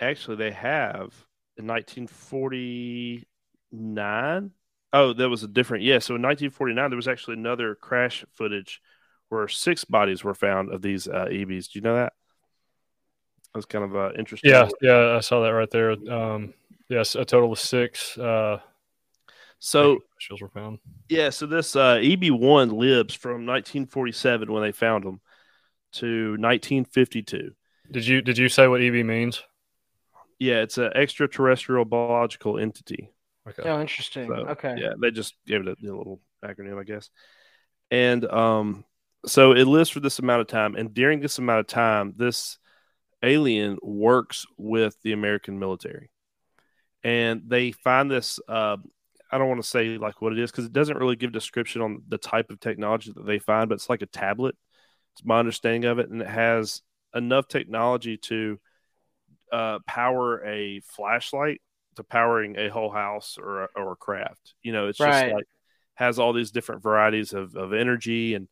actually 0.00 0.38
they 0.38 0.52
have 0.52 1.12
in 1.58 1.66
1949. 1.66 4.50
Oh, 4.92 5.12
that 5.12 5.28
was 5.28 5.44
a 5.44 5.48
different. 5.48 5.84
Yeah, 5.84 6.00
so 6.00 6.16
in 6.16 6.22
1949 6.22 6.90
there 6.90 6.96
was 6.96 7.06
actually 7.06 7.34
another 7.34 7.76
crash 7.76 8.24
footage 8.32 8.82
where 9.28 9.46
six 9.46 9.84
bodies 9.84 10.24
were 10.24 10.34
found 10.34 10.72
of 10.72 10.82
these 10.82 11.06
uh, 11.06 11.26
EBs. 11.26 11.70
Do 11.70 11.78
you 11.78 11.82
know 11.82 11.94
that? 11.94 12.12
That 13.52 13.58
was 13.58 13.66
kind 13.66 13.84
of 13.84 13.94
uh, 13.94 14.10
interesting. 14.18 14.50
Yeah, 14.50 14.68
yeah, 14.80 15.14
I 15.16 15.20
saw 15.20 15.42
that 15.42 15.50
right 15.50 15.70
there. 15.70 15.90
Um, 16.10 16.54
yes, 16.88 17.14
a 17.16 17.24
total 17.24 17.52
of 17.52 17.58
six 17.58 18.16
uh, 18.16 18.60
So 19.60 19.92
extraterrestrials 19.92 20.40
were 20.40 20.48
found. 20.48 20.78
yeah, 21.10 21.28
so 21.28 21.46
this 21.46 21.76
uh, 21.76 21.96
EB1 21.96 22.72
lives 22.72 23.14
from 23.14 23.46
1947 23.46 24.50
when 24.50 24.62
they 24.62 24.72
found 24.72 25.04
them 25.04 25.20
to 25.92 26.30
1952. 26.32 27.50
Did 27.90 28.06
you 28.06 28.22
did 28.22 28.38
you 28.38 28.48
say 28.48 28.66
what 28.68 28.80
EB 28.80 29.04
means? 29.04 29.42
Yeah, 30.38 30.62
it's 30.62 30.78
an 30.78 30.92
extraterrestrial 30.94 31.84
biological 31.84 32.58
entity. 32.58 33.10
Okay. 33.46 33.68
oh, 33.68 33.80
interesting. 33.80 34.28
So, 34.28 34.34
okay. 34.50 34.76
Yeah, 34.78 34.92
they 35.00 35.10
just 35.10 35.34
gave 35.46 35.60
it 35.60 35.68
a, 35.68 35.72
a 35.72 35.92
little 35.94 36.20
acronym, 36.42 36.80
I 36.80 36.84
guess. 36.84 37.10
And 37.90 38.24
um, 38.24 38.84
so 39.26 39.52
it 39.52 39.66
lives 39.66 39.90
for 39.90 40.00
this 40.00 40.20
amount 40.20 40.40
of 40.40 40.46
time, 40.46 40.74
and 40.76 40.94
during 40.94 41.20
this 41.20 41.38
amount 41.38 41.60
of 41.60 41.66
time, 41.66 42.14
this 42.16 42.58
alien 43.22 43.76
works 43.82 44.46
with 44.56 44.96
the 45.02 45.12
American 45.12 45.58
military, 45.58 46.10
and 47.04 47.42
they 47.46 47.72
find 47.72 48.10
this. 48.10 48.40
Uh, 48.48 48.78
I 49.30 49.38
don't 49.38 49.48
want 49.48 49.62
to 49.62 49.68
say 49.68 49.98
like 49.98 50.20
what 50.20 50.32
it 50.32 50.38
is 50.38 50.50
because 50.50 50.66
it 50.66 50.72
doesn't 50.72 50.98
really 50.98 51.16
give 51.16 51.32
description 51.32 51.82
on 51.82 52.02
the 52.08 52.18
type 52.18 52.50
of 52.50 52.60
technology 52.60 53.12
that 53.14 53.26
they 53.26 53.38
find, 53.38 53.68
but 53.68 53.76
it's 53.76 53.90
like 53.90 54.02
a 54.02 54.06
tablet. 54.06 54.56
It's 55.14 55.24
my 55.24 55.38
understanding 55.38 55.84
of 55.84 55.98
it, 55.98 56.10
and 56.10 56.22
it 56.22 56.28
has 56.28 56.82
enough 57.14 57.48
technology 57.48 58.16
to 58.18 58.58
uh, 59.52 59.78
power 59.86 60.44
a 60.46 60.80
flashlight 60.80 61.60
to 61.96 62.04
powering 62.04 62.56
a 62.58 62.68
whole 62.68 62.90
house 62.90 63.36
or 63.40 63.64
a, 63.64 63.68
or 63.76 63.92
a 63.92 63.96
craft. 63.96 64.54
You 64.62 64.72
know, 64.72 64.88
it's 64.88 65.02
just 65.02 65.26
like 65.26 65.46
has 65.94 66.18
all 66.18 66.32
these 66.32 66.50
different 66.52 66.82
varieties 66.82 67.32
of, 67.32 67.54
of 67.56 67.72
energy 67.72 68.34
and 68.34 68.48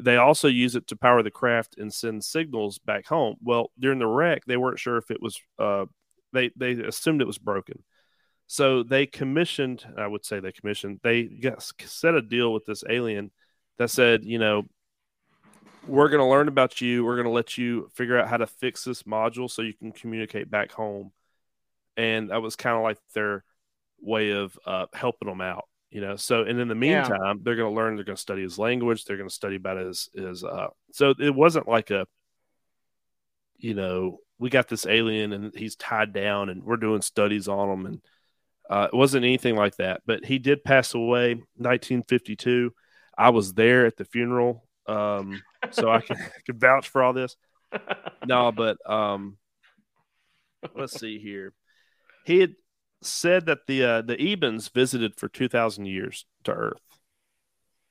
They 0.00 0.16
also 0.16 0.48
use 0.48 0.76
it 0.76 0.86
to 0.88 0.96
power 0.96 1.22
the 1.22 1.30
craft 1.30 1.76
and 1.78 1.92
send 1.92 2.24
signals 2.24 2.78
back 2.78 3.06
home. 3.06 3.36
Well, 3.42 3.72
during 3.78 3.98
the 3.98 4.06
wreck, 4.06 4.44
they 4.46 4.56
weren't 4.56 4.78
sure 4.78 4.96
if 4.98 5.10
it 5.10 5.22
was. 5.22 5.40
Uh, 5.58 5.86
they 6.32 6.50
they 6.56 6.72
assumed 6.72 7.20
it 7.22 7.26
was 7.26 7.38
broken, 7.38 7.84
so 8.46 8.82
they 8.82 9.06
commissioned. 9.06 9.84
I 9.96 10.06
would 10.06 10.24
say 10.24 10.40
they 10.40 10.52
commissioned. 10.52 11.00
They 11.02 11.24
got, 11.24 11.62
set 11.84 12.14
a 12.14 12.22
deal 12.22 12.52
with 12.52 12.64
this 12.66 12.84
alien 12.88 13.30
that 13.78 13.90
said, 13.90 14.24
you 14.24 14.38
know, 14.38 14.64
we're 15.84 16.08
going 16.08 16.20
to 16.20 16.26
learn 16.26 16.48
about 16.48 16.80
you. 16.80 17.04
We're 17.04 17.16
going 17.16 17.26
to 17.26 17.32
let 17.32 17.58
you 17.58 17.88
figure 17.94 18.18
out 18.18 18.28
how 18.28 18.36
to 18.36 18.46
fix 18.46 18.84
this 18.84 19.02
module 19.02 19.50
so 19.50 19.62
you 19.62 19.74
can 19.74 19.92
communicate 19.92 20.50
back 20.50 20.70
home. 20.70 21.12
And 21.96 22.30
that 22.30 22.40
was 22.42 22.56
kind 22.56 22.76
of 22.76 22.82
like 22.82 22.98
their 23.14 23.44
way 24.00 24.30
of 24.30 24.58
uh, 24.66 24.86
helping 24.92 25.28
them 25.28 25.40
out, 25.40 25.64
you 25.90 26.00
know. 26.00 26.16
So, 26.16 26.42
and 26.42 26.58
in 26.60 26.68
the 26.68 26.74
Yeah. 26.74 27.08
meantime, 27.08 27.40
they're 27.42 27.56
going 27.56 27.70
to 27.70 27.76
learn. 27.76 27.96
They're 27.96 28.04
going 28.04 28.16
to 28.16 28.22
study 28.22 28.42
his 28.42 28.58
language. 28.58 29.04
They're 29.04 29.16
going 29.16 29.28
to 29.28 29.34
study 29.34 29.56
about 29.56 29.78
his 29.78 30.08
his. 30.14 30.44
Uh, 30.44 30.68
so 30.92 31.14
it 31.18 31.34
wasn't 31.34 31.68
like 31.68 31.90
a, 31.90 32.06
you 33.58 33.74
know, 33.74 34.18
we 34.38 34.50
got 34.50 34.68
this 34.68 34.86
alien 34.86 35.32
and 35.32 35.54
he's 35.54 35.76
tied 35.76 36.12
down 36.12 36.48
and 36.48 36.64
we're 36.64 36.76
doing 36.76 37.02
studies 37.02 37.48
on 37.48 37.68
him 37.70 37.86
and 37.86 38.00
uh, 38.72 38.88
it 38.90 38.96
wasn't 38.96 39.22
anything 39.22 39.54
like 39.54 39.76
that. 39.76 40.00
But 40.06 40.24
he 40.24 40.38
did 40.38 40.64
pass 40.64 40.94
away 40.94 41.34
1952. 41.56 42.72
I 43.18 43.28
was 43.28 43.52
there 43.52 43.84
at 43.84 43.98
the 43.98 44.06
funeral, 44.06 44.66
um, 44.86 45.42
so 45.70 45.90
I 45.90 46.00
can, 46.00 46.16
can 46.46 46.58
vouch 46.58 46.88
for 46.88 47.02
all 47.02 47.12
this. 47.12 47.36
No, 48.26 48.50
but 48.50 48.78
um, 48.90 49.36
let's 50.74 50.98
see 50.98 51.18
here. 51.18 51.52
He 52.24 52.38
had 52.38 52.54
said 53.02 53.44
that 53.46 53.66
the 53.66 53.84
uh, 53.84 54.02
the 54.02 54.16
Ebens 54.16 54.72
visited 54.72 55.16
for 55.16 55.28
2,000 55.28 55.84
years 55.84 56.24
to 56.44 56.52
Earth. 56.52 56.80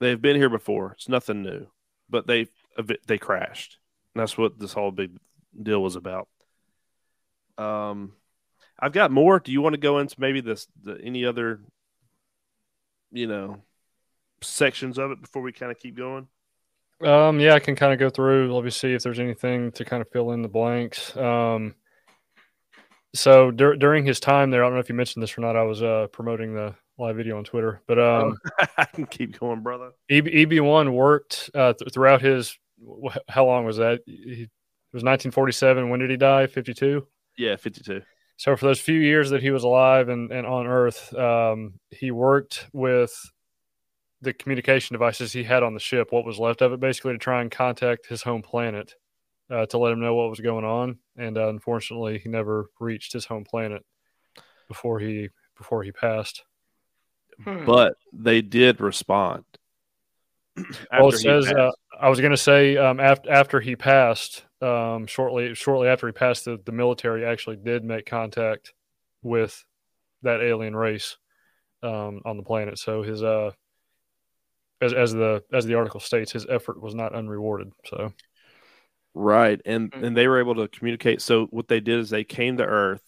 They've 0.00 0.20
been 0.20 0.36
here 0.36 0.50
before. 0.50 0.92
It's 0.92 1.08
nothing 1.08 1.42
new, 1.42 1.68
but 2.10 2.26
they 2.26 2.48
they 3.06 3.18
crashed. 3.18 3.78
And 4.14 4.20
that's 4.20 4.36
what 4.36 4.58
this 4.58 4.72
whole 4.72 4.90
big 4.90 5.16
deal 5.60 5.80
was 5.80 5.94
about. 5.94 6.28
Um, 7.56 8.14
I've 8.82 8.92
got 8.92 9.10
more. 9.12 9.38
Do 9.38 9.52
you 9.52 9.62
want 9.62 9.74
to 9.74 9.80
go 9.80 9.98
into 10.00 10.16
maybe 10.18 10.40
this 10.40 10.66
the, 10.82 10.98
any 11.02 11.24
other, 11.24 11.60
you 13.12 13.28
know, 13.28 13.62
sections 14.42 14.98
of 14.98 15.12
it 15.12 15.22
before 15.22 15.40
we 15.40 15.52
kind 15.52 15.70
of 15.70 15.78
keep 15.78 15.96
going? 15.96 16.26
Um, 17.04 17.38
yeah, 17.40 17.54
I 17.54 17.60
can 17.60 17.76
kind 17.76 17.92
of 17.92 17.98
go 18.00 18.10
through. 18.10 18.52
Let 18.54 18.64
me 18.64 18.70
see 18.70 18.92
if 18.92 19.02
there's 19.02 19.18
anything 19.20 19.70
to 19.72 19.84
kind 19.84 20.02
of 20.02 20.10
fill 20.10 20.32
in 20.32 20.42
the 20.42 20.48
blanks. 20.48 21.16
Um, 21.16 21.74
so 23.14 23.50
dur- 23.50 23.76
during 23.76 24.04
his 24.04 24.20
time 24.20 24.50
there, 24.50 24.64
I 24.64 24.66
don't 24.66 24.74
know 24.74 24.80
if 24.80 24.88
you 24.88 24.94
mentioned 24.94 25.22
this 25.22 25.36
or 25.38 25.42
not. 25.42 25.56
I 25.56 25.62
was 25.62 25.82
uh, 25.82 26.06
promoting 26.12 26.54
the 26.54 26.74
live 26.98 27.16
video 27.16 27.38
on 27.38 27.44
Twitter, 27.44 27.82
but 27.86 27.98
um, 27.98 28.36
I 28.78 28.84
can 28.84 29.06
keep 29.06 29.38
going, 29.38 29.60
brother. 29.62 29.92
EB, 30.10 30.26
EB1 30.26 30.92
worked 30.92 31.50
uh, 31.54 31.72
th- 31.74 31.92
throughout 31.92 32.20
his. 32.22 32.56
wh- 32.84 33.16
How 33.28 33.44
long 33.46 33.64
was 33.64 33.76
that? 33.78 34.00
He, 34.06 34.42
it 34.42 34.94
was 34.96 35.02
1947. 35.02 35.88
When 35.88 36.00
did 36.00 36.10
he 36.10 36.16
die? 36.16 36.46
52. 36.46 37.06
Yeah, 37.38 37.56
52. 37.56 38.02
So 38.42 38.56
for 38.56 38.64
those 38.64 38.80
few 38.80 38.98
years 38.98 39.30
that 39.30 39.40
he 39.40 39.52
was 39.52 39.62
alive 39.62 40.08
and, 40.08 40.32
and 40.32 40.44
on 40.44 40.66
Earth, 40.66 41.14
um, 41.14 41.74
he 41.92 42.10
worked 42.10 42.66
with 42.72 43.14
the 44.20 44.32
communication 44.32 44.94
devices 44.94 45.32
he 45.32 45.44
had 45.44 45.62
on 45.62 45.74
the 45.74 45.78
ship, 45.78 46.08
what 46.10 46.24
was 46.24 46.40
left 46.40 46.60
of 46.60 46.72
it, 46.72 46.80
basically 46.80 47.12
to 47.12 47.18
try 47.18 47.40
and 47.40 47.52
contact 47.52 48.08
his 48.08 48.20
home 48.20 48.42
planet 48.42 48.96
uh, 49.48 49.66
to 49.66 49.78
let 49.78 49.92
him 49.92 50.00
know 50.00 50.16
what 50.16 50.28
was 50.28 50.40
going 50.40 50.64
on. 50.64 50.98
And 51.16 51.38
uh, 51.38 51.50
unfortunately, 51.50 52.18
he 52.18 52.28
never 52.28 52.68
reached 52.80 53.12
his 53.12 53.26
home 53.26 53.44
planet 53.44 53.84
before 54.66 54.98
he 54.98 55.28
before 55.56 55.84
he 55.84 55.92
passed. 55.92 56.42
Hmm. 57.44 57.64
But 57.64 57.94
they 58.12 58.42
did 58.42 58.80
respond. 58.80 59.44
well, 60.56 61.10
it 61.10 61.18
says 61.18 61.46
uh, 61.46 61.54
passed. 61.54 61.76
I 62.00 62.08
was 62.08 62.20
going 62.20 62.32
to 62.32 62.36
say 62.36 62.76
um, 62.76 63.00
after 63.00 63.30
after 63.30 63.60
he 63.60 63.76
passed, 63.76 64.44
um, 64.60 65.06
shortly 65.06 65.54
shortly 65.54 65.88
after 65.88 66.06
he 66.06 66.12
passed, 66.12 66.44
the, 66.44 66.58
the 66.64 66.72
military 66.72 67.24
actually 67.24 67.56
did 67.56 67.84
make 67.84 68.06
contact 68.06 68.72
with 69.22 69.64
that 70.22 70.40
alien 70.40 70.74
race 70.74 71.16
um, 71.82 72.20
on 72.24 72.36
the 72.36 72.42
planet. 72.42 72.78
So 72.78 73.02
his 73.02 73.22
uh, 73.22 73.50
as 74.80 74.92
as 74.92 75.12
the 75.12 75.42
as 75.52 75.64
the 75.64 75.74
article 75.74 76.00
states, 76.00 76.32
his 76.32 76.46
effort 76.48 76.80
was 76.80 76.94
not 76.94 77.14
unrewarded. 77.14 77.72
So 77.86 78.12
right, 79.14 79.60
and 79.64 79.90
Mhm. 79.92 80.06
and 80.06 80.16
they 80.16 80.28
were 80.28 80.40
able 80.40 80.56
to 80.56 80.68
communicate. 80.68 81.20
So 81.20 81.46
what 81.46 81.68
they 81.68 81.80
did 81.80 81.98
is 82.00 82.10
they 82.10 82.24
came 82.24 82.56
to 82.56 82.64
Earth, 82.64 83.02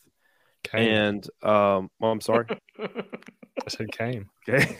came. 0.62 0.88
and 0.88 1.28
um, 1.42 1.90
well, 1.98 2.12
I'm 2.12 2.20
sorry. 2.20 2.46
I 3.60 3.68
said 3.68 3.90
came. 3.92 4.30
Okay. 4.48 4.76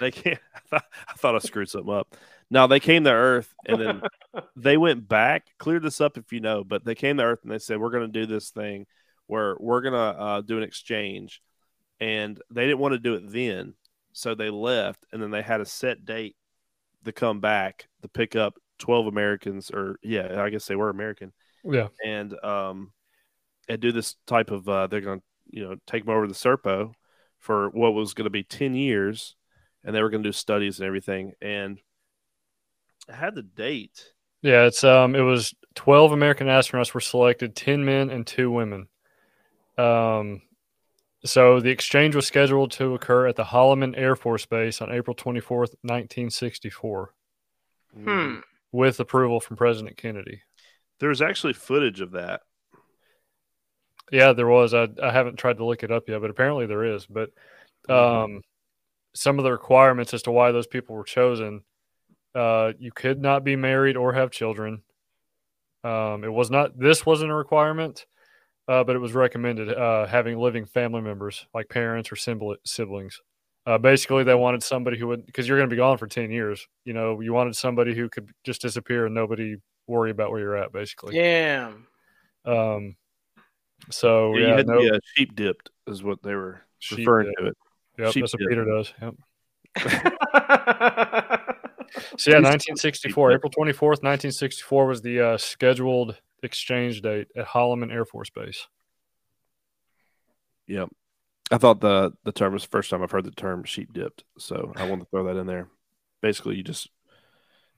they 0.00 0.10
can't. 0.10 0.38
I 0.54 0.60
thought, 0.68 0.84
I 1.08 1.12
thought 1.14 1.34
I 1.34 1.38
screwed 1.40 1.68
something 1.68 1.92
up. 1.92 2.14
No, 2.50 2.66
they 2.66 2.80
came 2.80 3.04
to 3.04 3.10
Earth 3.10 3.52
and 3.66 3.80
then 3.80 4.02
they 4.56 4.76
went 4.76 5.08
back. 5.08 5.46
Clear 5.58 5.80
this 5.80 6.00
up 6.00 6.16
if 6.18 6.32
you 6.32 6.40
know, 6.40 6.64
but 6.64 6.84
they 6.84 6.94
came 6.94 7.16
to 7.16 7.24
Earth 7.24 7.40
and 7.42 7.50
they 7.50 7.58
said, 7.58 7.78
We're 7.78 7.90
going 7.90 8.10
to 8.10 8.20
do 8.20 8.26
this 8.26 8.50
thing 8.50 8.86
where 9.26 9.56
we're 9.58 9.80
going 9.80 9.94
to 9.94 10.20
uh, 10.20 10.40
do 10.42 10.58
an 10.58 10.62
exchange. 10.62 11.42
And 12.00 12.40
they 12.50 12.66
didn't 12.66 12.78
want 12.80 12.92
to 12.92 12.98
do 12.98 13.14
it 13.14 13.30
then. 13.32 13.74
So 14.12 14.34
they 14.34 14.50
left 14.50 15.06
and 15.12 15.22
then 15.22 15.30
they 15.30 15.42
had 15.42 15.60
a 15.60 15.66
set 15.66 16.04
date 16.04 16.36
to 17.04 17.12
come 17.12 17.40
back 17.40 17.88
to 18.02 18.08
pick 18.08 18.36
up 18.36 18.54
12 18.78 19.06
Americans, 19.06 19.70
or 19.72 19.96
yeah, 20.02 20.42
I 20.42 20.50
guess 20.50 20.66
they 20.66 20.76
were 20.76 20.90
American 20.90 21.32
Yeah. 21.64 21.88
and 22.04 22.32
um 22.44 22.92
and 23.68 23.80
do 23.80 23.90
this 23.92 24.16
type 24.26 24.50
of 24.50 24.68
uh 24.68 24.86
they're 24.88 25.00
gonna 25.00 25.22
you 25.50 25.64
know 25.66 25.76
take 25.86 26.04
them 26.04 26.14
over 26.14 26.26
to 26.26 26.32
the 26.32 26.38
serpo 26.38 26.92
for 27.42 27.68
what 27.70 27.92
was 27.92 28.14
going 28.14 28.24
to 28.24 28.30
be 28.30 28.42
10 28.42 28.74
years 28.74 29.36
and 29.84 29.94
they 29.94 30.00
were 30.00 30.08
going 30.10 30.22
to 30.22 30.28
do 30.28 30.32
studies 30.32 30.78
and 30.80 30.86
everything 30.86 31.32
and 31.42 31.78
i 33.08 33.14
had 33.14 33.34
the 33.34 33.42
date 33.42 34.12
Yeah, 34.42 34.64
it's 34.64 34.82
um, 34.84 35.14
it 35.14 35.20
was 35.20 35.54
twelve 35.74 36.12
American 36.12 36.46
astronauts 36.48 36.94
were 36.94 37.00
selected, 37.00 37.54
ten 37.54 37.84
men 37.84 38.10
and 38.10 38.26
two 38.26 38.50
women. 38.50 38.88
Um, 39.78 40.42
so 41.24 41.60
the 41.60 41.70
exchange 41.70 42.14
was 42.16 42.26
scheduled 42.26 42.72
to 42.72 42.94
occur 42.94 43.26
at 43.28 43.36
the 43.36 43.44
Holloman 43.44 43.94
Air 43.96 44.16
Force 44.16 44.44
Base 44.46 44.80
on 44.82 44.90
April 44.92 45.14
twenty 45.14 45.40
fourth, 45.40 45.74
nineteen 45.82 46.30
sixty 46.30 46.70
four, 46.70 47.14
Hmm. 47.94 48.40
with 48.72 48.98
approval 49.00 49.40
from 49.40 49.56
President 49.56 49.96
Kennedy. 49.96 50.42
there's 50.98 51.22
actually 51.22 51.52
footage 51.52 52.00
of 52.00 52.12
that 52.12 52.42
Yeah, 54.12 54.34
there 54.34 54.46
was. 54.46 54.74
I 54.74 54.88
I 55.02 55.10
haven't 55.10 55.36
tried 55.38 55.56
to 55.56 55.64
look 55.64 55.82
it 55.82 55.90
up 55.90 56.08
yet, 56.08 56.20
but 56.20 56.30
apparently 56.30 56.66
there 56.66 56.84
is. 56.84 57.06
But 57.06 57.30
um, 57.88 58.42
some 59.14 59.38
of 59.38 59.44
the 59.44 59.50
requirements 59.50 60.12
as 60.14 60.22
to 60.24 60.30
why 60.30 60.52
those 60.52 60.66
people 60.66 60.94
were 60.94 61.02
chosen, 61.02 61.62
uh, 62.34 62.72
you 62.78 62.92
could 62.92 63.20
not 63.20 63.42
be 63.42 63.56
married 63.56 63.96
or 63.96 64.12
have 64.12 64.30
children. 64.30 64.82
Um, 65.82 66.24
it 66.24 66.32
was 66.32 66.50
not. 66.50 66.78
This 66.78 67.04
wasn't 67.06 67.30
a 67.30 67.34
requirement, 67.34 68.04
uh, 68.68 68.84
but 68.84 68.94
it 68.94 69.00
was 69.00 69.14
recommended 69.14 69.72
uh, 69.72 70.06
having 70.06 70.38
living 70.38 70.66
family 70.66 71.00
members 71.00 71.46
like 71.54 71.70
parents 71.70 72.12
or 72.12 72.16
sibli- 72.16 72.58
siblings. 72.66 73.18
Uh, 73.64 73.78
basically, 73.78 74.24
they 74.24 74.34
wanted 74.34 74.62
somebody 74.62 74.98
who 74.98 75.06
would 75.06 75.24
because 75.24 75.48
you're 75.48 75.56
going 75.58 75.70
to 75.70 75.74
be 75.74 75.78
gone 75.78 75.96
for 75.96 76.06
ten 76.06 76.30
years. 76.30 76.66
You 76.84 76.92
know, 76.92 77.18
you 77.20 77.32
wanted 77.32 77.56
somebody 77.56 77.94
who 77.94 78.10
could 78.10 78.28
just 78.44 78.60
disappear 78.60 79.06
and 79.06 79.14
nobody 79.14 79.56
worry 79.86 80.10
about 80.10 80.30
where 80.30 80.40
you're 80.40 80.56
at. 80.56 80.70
Basically, 80.72 81.16
Yeah. 81.16 81.72
um, 82.44 82.94
so 83.90 84.36
yeah, 84.36 84.40
yeah, 84.40 84.48
you 84.48 84.54
had 84.54 84.66
no, 84.66 84.74
to 84.74 84.90
be 84.90 84.96
uh, 84.96 84.98
sheep 85.14 85.34
dipped 85.34 85.70
is 85.86 86.02
what 86.02 86.22
they 86.22 86.34
were 86.34 86.62
referring 86.90 87.28
dip. 87.28 87.38
to 87.38 87.46
it 87.50 87.56
Yep, 87.98 88.12
sheep 88.12 88.22
that's 88.22 88.32
what. 88.34 88.48
Peter 88.48 88.64
does. 88.64 88.92
Yep. 89.00 89.14
So 92.16 92.30
yeah, 92.30 92.36
1964, 92.36 93.32
April 93.32 93.50
24th, 93.50 94.00
1964 94.02 94.86
was 94.86 95.02
the 95.02 95.20
uh, 95.20 95.36
scheduled 95.36 96.18
exchange 96.42 97.02
date 97.02 97.28
at 97.36 97.46
Holloman 97.46 97.92
Air 97.92 98.06
Force 98.06 98.30
Base. 98.30 98.66
yep 100.66 100.88
i 101.50 101.58
thought 101.58 101.80
the 101.80 102.12
the 102.24 102.32
term 102.32 102.52
was 102.54 102.62
the 102.62 102.68
first 102.68 102.88
time 102.88 103.02
i've 103.02 103.10
heard 103.10 103.24
the 103.24 103.30
term 103.32 103.64
sheep 103.64 103.92
dipped 103.92 104.24
so 104.38 104.72
i 104.76 104.84
wanted 104.84 105.02
to 105.04 105.10
throw 105.10 105.24
that 105.24 105.36
in 105.38 105.46
there 105.46 105.68
basically 106.22 106.56
you 106.56 106.62
just 106.62 106.88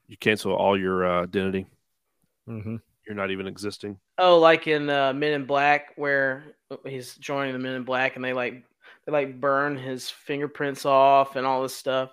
you 0.06 0.16
cancel 0.16 0.52
all 0.52 0.78
your 0.78 1.04
uh, 1.04 1.22
identity 1.24 1.66
hmm 2.46 2.76
you're 3.06 3.16
not 3.16 3.30
even 3.30 3.46
existing 3.46 3.98
oh, 4.18 4.38
like 4.38 4.66
in 4.66 4.88
uh, 4.88 5.12
Men 5.12 5.32
in 5.32 5.46
Black, 5.46 5.92
where 5.96 6.44
he's 6.86 7.14
joining 7.16 7.52
the 7.52 7.58
Men 7.58 7.74
in 7.74 7.84
Black, 7.84 8.16
and 8.16 8.24
they 8.24 8.32
like 8.32 8.64
they 9.06 9.12
like 9.12 9.40
burn 9.40 9.76
his 9.76 10.10
fingerprints 10.10 10.84
off 10.84 11.36
and 11.36 11.46
all 11.46 11.62
this 11.62 11.74
stuff. 11.74 12.10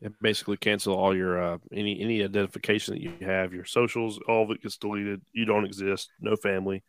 It 0.00 0.12
basically 0.20 0.56
cancel 0.56 0.94
all 0.94 1.16
your 1.16 1.42
uh, 1.42 1.58
any 1.72 2.00
any 2.00 2.22
identification 2.22 2.94
that 2.94 3.02
you 3.02 3.12
have, 3.26 3.54
your 3.54 3.64
socials, 3.64 4.18
all 4.28 4.44
of 4.44 4.50
it 4.50 4.62
gets 4.62 4.76
deleted. 4.76 5.22
You 5.32 5.44
don't 5.44 5.64
exist, 5.64 6.10
no 6.20 6.36
family. 6.36 6.82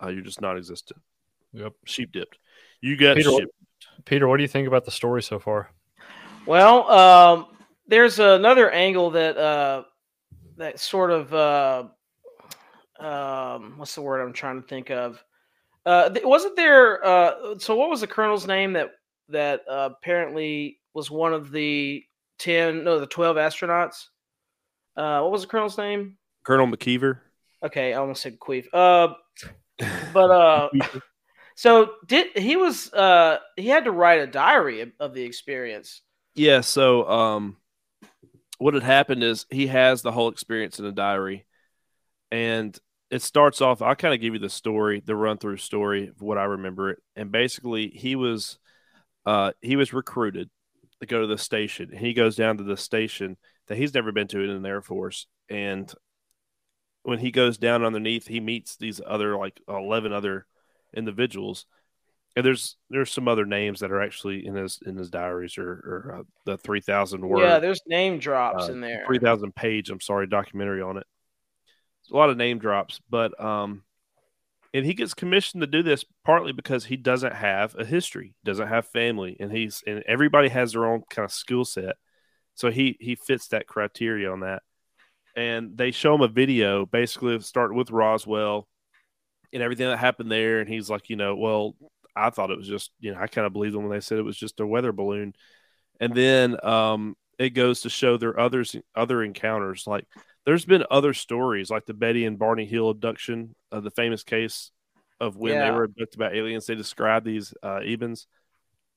Uh, 0.00 0.08
you're 0.08 0.22
just 0.22 0.40
non-existent. 0.40 1.00
Yep. 1.52 1.72
Sheep 1.84 2.12
dipped. 2.12 2.38
You 2.80 2.96
got 2.96 3.16
Peter, 3.16 3.30
sheep. 3.30 3.48
Peter, 4.04 4.28
what 4.28 4.36
do 4.36 4.42
you 4.42 4.48
think 4.48 4.68
about 4.68 4.84
the 4.84 4.90
story 4.90 5.22
so 5.22 5.38
far? 5.38 5.72
Well, 6.46 6.90
um, 6.90 7.46
there's 7.86 8.18
another 8.18 8.70
angle 8.70 9.10
that 9.10 9.36
uh, 9.36 9.84
that 10.58 10.78
sort 10.78 11.10
of 11.10 11.34
uh, 11.34 11.84
um, 13.00 13.74
what's 13.76 13.94
the 13.94 14.02
word 14.02 14.20
I'm 14.20 14.32
trying 14.32 14.60
to 14.60 14.66
think 14.66 14.90
of? 14.90 15.22
Uh, 15.86 16.10
th- 16.10 16.24
wasn't 16.24 16.56
there? 16.56 17.04
Uh, 17.04 17.58
so 17.58 17.74
what 17.76 17.90
was 17.90 18.00
the 18.00 18.06
colonel's 18.06 18.46
name 18.46 18.74
that 18.74 18.90
that 19.28 19.62
uh, 19.68 19.90
apparently 19.92 20.78
was 20.92 21.10
one 21.10 21.32
of 21.32 21.50
the 21.50 22.04
ten, 22.38 22.84
no, 22.84 23.00
the 23.00 23.06
twelve 23.06 23.36
astronauts? 23.36 24.06
Uh, 24.96 25.20
what 25.20 25.32
was 25.32 25.42
the 25.42 25.48
colonel's 25.48 25.78
name? 25.78 26.18
Colonel 26.44 26.66
McKeever. 26.66 27.20
Okay, 27.62 27.94
I 27.94 27.98
almost 27.98 28.22
said 28.22 28.38
Queef. 28.38 28.66
Uh, 28.72 29.14
but 30.12 30.30
uh, 30.30 30.68
so 31.54 31.90
did 32.06 32.36
he 32.36 32.56
was 32.56 32.92
uh 32.92 33.38
he 33.56 33.68
had 33.68 33.84
to 33.84 33.90
write 33.90 34.20
a 34.20 34.26
diary 34.26 34.82
of, 34.82 34.92
of 35.00 35.14
the 35.14 35.22
experience. 35.22 36.02
Yeah, 36.34 36.60
so 36.60 37.08
um 37.08 37.56
what 38.58 38.74
had 38.74 38.82
happened 38.82 39.22
is 39.22 39.46
he 39.50 39.66
has 39.68 40.02
the 40.02 40.12
whole 40.12 40.28
experience 40.28 40.78
in 40.78 40.84
a 40.84 40.92
diary 40.92 41.46
and 42.30 42.78
it 43.10 43.22
starts 43.22 43.60
off 43.60 43.82
I'll 43.82 43.94
kind 43.94 44.14
of 44.14 44.20
give 44.20 44.34
you 44.34 44.40
the 44.40 44.48
story, 44.48 45.02
the 45.04 45.16
run 45.16 45.38
through 45.38 45.56
story 45.58 46.08
of 46.08 46.20
what 46.22 46.38
I 46.38 46.44
remember 46.44 46.90
it. 46.90 46.98
And 47.16 47.32
basically 47.32 47.88
he 47.88 48.16
was 48.16 48.58
uh 49.26 49.52
he 49.60 49.76
was 49.76 49.92
recruited 49.92 50.50
to 51.00 51.06
go 51.06 51.20
to 51.20 51.26
the 51.26 51.38
station. 51.38 51.90
He 51.96 52.12
goes 52.14 52.36
down 52.36 52.58
to 52.58 52.64
the 52.64 52.76
station 52.76 53.36
that 53.68 53.78
he's 53.78 53.94
never 53.94 54.12
been 54.12 54.28
to 54.28 54.40
in 54.40 54.62
the 54.62 54.68
Air 54.68 54.82
Force 54.82 55.26
and 55.48 55.92
when 57.02 57.18
he 57.18 57.30
goes 57.30 57.56
down 57.56 57.82
underneath, 57.82 58.26
he 58.26 58.40
meets 58.40 58.76
these 58.76 59.00
other 59.04 59.34
like 59.36 59.58
11 59.66 60.12
other 60.12 60.44
individuals 60.94 61.64
and 62.36 62.46
there's 62.46 62.76
there's 62.90 63.10
some 63.10 63.28
other 63.28 63.44
names 63.44 63.80
that 63.80 63.90
are 63.90 64.00
actually 64.00 64.46
in 64.46 64.54
his 64.54 64.78
in 64.84 64.96
his 64.96 65.10
diaries 65.10 65.58
or, 65.58 65.70
or 65.70 66.16
uh, 66.20 66.22
the 66.46 66.56
3000 66.58 67.26
word 67.26 67.40
Yeah, 67.40 67.58
there's 67.58 67.80
name 67.86 68.18
drops 68.18 68.68
uh, 68.68 68.72
in 68.72 68.80
there. 68.80 69.04
3000 69.06 69.54
page 69.54 69.90
i'm 69.90 70.00
sorry 70.00 70.26
documentary 70.26 70.82
on 70.82 70.96
it 70.96 71.06
a 72.10 72.16
lot 72.16 72.30
of 72.30 72.36
name 72.36 72.58
drops 72.58 73.00
but 73.10 73.38
um 73.42 73.82
and 74.72 74.86
he 74.86 74.94
gets 74.94 75.14
commissioned 75.14 75.62
to 75.62 75.66
do 75.66 75.82
this 75.82 76.04
partly 76.24 76.52
because 76.52 76.84
he 76.84 76.96
doesn't 76.96 77.34
have 77.34 77.74
a 77.78 77.84
history 77.84 78.34
doesn't 78.44 78.68
have 78.68 78.86
family 78.86 79.36
and 79.40 79.50
he's 79.52 79.82
and 79.86 80.02
everybody 80.06 80.48
has 80.48 80.72
their 80.72 80.86
own 80.86 81.02
kind 81.10 81.24
of 81.24 81.32
skill 81.32 81.64
set. 81.64 81.96
So 82.54 82.70
he 82.70 82.96
he 83.00 83.14
fits 83.14 83.48
that 83.48 83.66
criteria 83.66 84.30
on 84.30 84.40
that. 84.40 84.62
And 85.36 85.76
they 85.76 85.90
show 85.92 86.14
him 86.14 86.22
a 86.22 86.28
video 86.28 86.86
basically 86.86 87.38
starting 87.40 87.76
with 87.76 87.90
roswell 87.90 88.68
and 89.52 89.62
everything 89.62 89.88
that 89.88 89.98
happened 89.98 90.30
there. 90.30 90.60
And 90.60 90.68
he's 90.68 90.90
like 90.90 91.08
you 91.08 91.16
know 91.16 91.36
well 91.36 91.74
i 92.16 92.28
thought 92.28 92.50
it 92.50 92.58
was 92.58 92.66
just 92.66 92.90
you 92.98 93.12
know 93.12 93.20
i 93.20 93.28
kind 93.28 93.46
of 93.46 93.52
believed 93.52 93.74
them 93.74 93.82
when 93.82 93.92
they 93.92 94.00
said 94.00 94.18
it 94.18 94.22
was 94.22 94.36
just 94.36 94.60
a 94.60 94.66
weather 94.66 94.92
balloon. 94.92 95.34
And 96.00 96.14
then 96.14 96.64
um 96.64 97.16
it 97.38 97.50
goes 97.50 97.80
to 97.80 97.90
show 97.90 98.16
their 98.16 98.38
others 98.38 98.76
other 98.94 99.22
encounters 99.22 99.84
like 99.86 100.06
there's 100.50 100.64
been 100.64 100.84
other 100.90 101.14
stories 101.14 101.70
like 101.70 101.86
the 101.86 101.94
betty 101.94 102.24
and 102.24 102.38
barney 102.38 102.66
hill 102.66 102.90
abduction 102.90 103.54
uh, 103.72 103.80
the 103.80 103.90
famous 103.90 104.22
case 104.22 104.70
of 105.20 105.36
when 105.36 105.58
they 105.58 105.70
were 105.70 105.84
abducted 105.84 106.18
by 106.18 106.30
aliens 106.30 106.66
they 106.66 106.74
describe 106.74 107.24
these 107.24 107.54
uh 107.62 107.80
ebens 107.80 108.26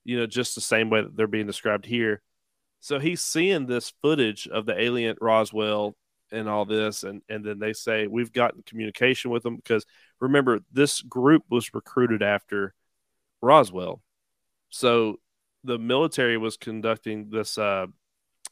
you 0.03 0.17
know 0.17 0.25
just 0.25 0.55
the 0.55 0.61
same 0.61 0.89
way 0.89 1.01
that 1.01 1.15
they're 1.15 1.27
being 1.27 1.47
described 1.47 1.85
here. 1.85 2.21
So 2.79 2.99
he's 2.99 3.21
seeing 3.21 3.65
this 3.65 3.93
footage 4.01 4.47
of 4.47 4.65
the 4.65 4.79
alien 4.79 5.15
roswell 5.21 5.95
and 6.31 6.49
all 6.49 6.65
this 6.65 7.03
and 7.03 7.21
and 7.29 7.45
then 7.45 7.59
they 7.59 7.73
say 7.73 8.07
we've 8.07 8.33
gotten 8.33 8.63
communication 8.63 9.31
with 9.31 9.43
them 9.43 9.55
because 9.55 9.85
remember 10.19 10.59
this 10.71 11.01
group 11.01 11.43
was 11.49 11.73
recruited 11.73 12.21
after 12.21 12.73
roswell. 13.41 14.01
So 14.69 15.17
the 15.63 15.77
military 15.77 16.37
was 16.37 16.57
conducting 16.57 17.29
this 17.29 17.57
uh, 17.57 17.85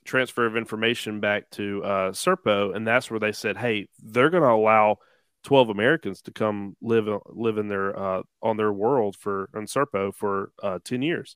transfer 0.06 0.46
of 0.46 0.58
information 0.58 1.20
back 1.20 1.50
to 1.52 1.84
uh, 1.84 2.12
serpo 2.12 2.76
and 2.76 2.88
that's 2.88 3.12
where 3.12 3.20
they 3.20 3.32
said 3.32 3.58
hey 3.58 3.88
they're 4.02 4.30
going 4.30 4.44
to 4.44 4.50
allow 4.50 4.98
12 5.44 5.70
americans 5.70 6.22
to 6.24 6.32
come 6.32 6.76
live 6.82 7.08
live 7.28 7.58
in 7.58 7.68
their 7.68 7.98
uh, 7.98 8.22
on 8.42 8.58
their 8.58 8.72
world 8.74 9.16
for 9.20 9.50
on 9.56 9.66
serpo 9.66 10.14
for 10.14 10.52
uh, 10.64 10.80
10 10.84 11.02
years 11.02 11.36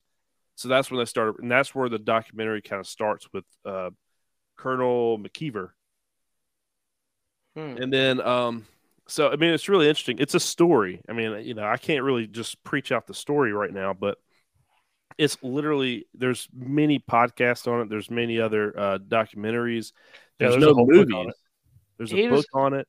so 0.56 0.68
that's 0.68 0.90
when 0.90 0.98
they 0.98 1.04
started 1.04 1.36
and 1.40 1.50
that's 1.50 1.74
where 1.74 1.88
the 1.88 1.98
documentary 1.98 2.62
kind 2.62 2.80
of 2.80 2.86
starts 2.86 3.28
with 3.32 3.44
uh, 3.64 3.90
colonel 4.56 5.18
mckeever 5.18 5.70
Hmm. 7.56 7.76
and 7.78 7.92
then, 7.92 8.20
um, 8.20 8.66
so 9.08 9.30
I 9.30 9.36
mean, 9.36 9.50
it's 9.54 9.68
really 9.68 9.88
interesting. 9.88 10.18
It's 10.18 10.34
a 10.34 10.40
story. 10.40 11.00
I 11.08 11.12
mean, 11.12 11.44
you 11.44 11.54
know, 11.54 11.64
I 11.64 11.76
can't 11.78 12.02
really 12.04 12.26
just 12.26 12.62
preach 12.64 12.92
out 12.92 13.06
the 13.06 13.14
story 13.14 13.52
right 13.52 13.72
now, 13.72 13.94
but 13.94 14.18
it's 15.18 15.36
literally 15.42 16.06
there's 16.14 16.48
many 16.54 16.98
podcasts 16.98 17.70
on 17.70 17.80
it. 17.82 17.88
There's 17.88 18.10
many 18.10 18.40
other 18.40 18.78
uh, 18.78 18.98
documentaries. 18.98 19.92
Yeah, 20.38 20.48
There's, 20.50 20.52
there's 20.54 20.64
no 20.64 20.74
whole 20.74 20.86
book 20.86 21.08
movies. 21.08 21.34
There's 21.98 22.12
a 22.12 22.16
He 22.16 22.28
book 22.28 22.38
just- 22.38 22.48
on 22.54 22.74
it. 22.74 22.86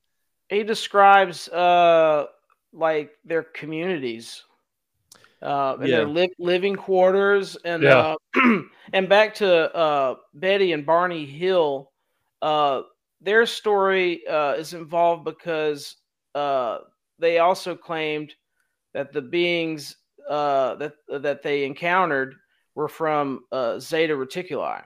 he 0.50 0.62
describes 0.64 1.48
uh 1.48 2.26
like 2.72 3.10
their 3.24 3.42
communities 3.42 4.44
uh 5.42 5.76
and 5.80 5.90
their 5.90 6.06
li- 6.06 6.34
living 6.38 6.76
quarters 6.76 7.56
and 7.64 7.82
Yeah. 7.82 8.16
uh 8.34 8.58
and 8.92 9.08
back 9.08 9.34
to 9.36 9.48
uh 9.74 10.16
betty 10.34 10.72
and 10.72 10.84
barney 10.84 11.24
hill 11.24 11.90
uh 12.42 12.82
their 13.22 13.46
story 13.46 14.26
uh 14.26 14.52
is 14.54 14.74
involved 14.74 15.24
because 15.24 15.96
uh 16.34 16.78
they 17.18 17.38
also 17.38 17.74
claimed 17.74 18.34
that 18.92 19.12
the 19.12 19.22
beings 19.22 19.96
uh 20.28 20.74
that 20.76 20.94
that 21.08 21.42
they 21.42 21.64
encountered 21.64 22.34
were 22.74 22.88
from 22.88 23.44
uh 23.52 23.78
zeta 23.78 24.14
reticuli 24.14 24.82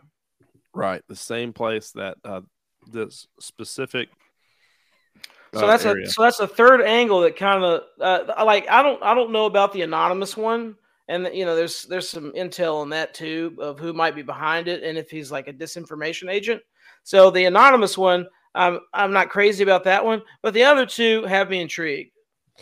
Right, 0.74 1.02
the 1.06 1.16
same 1.16 1.52
place 1.52 1.90
that 1.92 2.16
uh, 2.24 2.40
this 2.90 3.26
specific. 3.38 4.08
So 5.54 5.64
uh, 5.64 5.66
that's 5.66 5.84
area. 5.84 6.06
a 6.06 6.10
so 6.10 6.22
that's 6.22 6.40
a 6.40 6.46
third 6.46 6.80
angle 6.80 7.20
that 7.20 7.36
kind 7.36 7.62
of 7.62 7.82
uh, 8.00 8.44
like 8.44 8.68
I 8.70 8.82
don't 8.82 9.02
I 9.02 9.14
don't 9.14 9.32
know 9.32 9.44
about 9.44 9.72
the 9.74 9.82
anonymous 9.82 10.34
one, 10.34 10.76
and 11.08 11.28
you 11.34 11.44
know 11.44 11.54
there's 11.54 11.82
there's 11.84 12.08
some 12.08 12.32
intel 12.32 12.80
on 12.80 12.88
that 12.90 13.12
too 13.12 13.54
of 13.60 13.78
who 13.78 13.92
might 13.92 14.14
be 14.14 14.22
behind 14.22 14.66
it 14.66 14.82
and 14.82 14.96
if 14.96 15.10
he's 15.10 15.30
like 15.30 15.46
a 15.46 15.52
disinformation 15.52 16.30
agent. 16.30 16.62
So 17.02 17.30
the 17.30 17.44
anonymous 17.44 17.98
one, 17.98 18.26
I'm 18.54 18.80
I'm 18.94 19.12
not 19.12 19.28
crazy 19.28 19.62
about 19.62 19.84
that 19.84 20.02
one, 20.02 20.22
but 20.40 20.54
the 20.54 20.64
other 20.64 20.86
two 20.86 21.22
have 21.24 21.50
me 21.50 21.60
intrigued. 21.60 22.12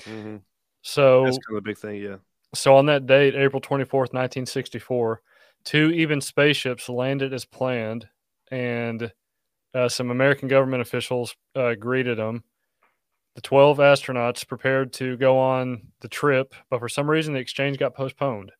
Mhm. 0.00 0.40
So 0.82 1.24
That's 1.24 1.38
kind 1.38 1.56
of 1.56 1.62
a 1.62 1.64
big 1.64 1.78
thing. 1.78 2.02
Yeah. 2.02 2.16
So 2.54 2.76
on 2.76 2.86
that 2.86 3.06
date, 3.06 3.34
April 3.34 3.60
24th, 3.60 4.12
1964, 4.12 5.22
two 5.64 5.92
Eben 5.94 6.20
spaceships 6.20 6.88
landed 6.88 7.32
as 7.32 7.44
planned, 7.44 8.08
and 8.50 9.12
uh, 9.74 9.88
some 9.88 10.10
American 10.10 10.48
government 10.48 10.82
officials 10.82 11.36
uh, 11.54 11.74
greeted 11.74 12.18
them. 12.18 12.42
The 13.36 13.40
12 13.42 13.78
astronauts 13.78 14.46
prepared 14.46 14.92
to 14.94 15.16
go 15.16 15.38
on 15.38 15.92
the 16.00 16.08
trip, 16.08 16.54
but 16.68 16.80
for 16.80 16.88
some 16.88 17.08
reason 17.08 17.34
the 17.34 17.40
exchange 17.40 17.78
got 17.78 17.94
postponed. 17.94 18.50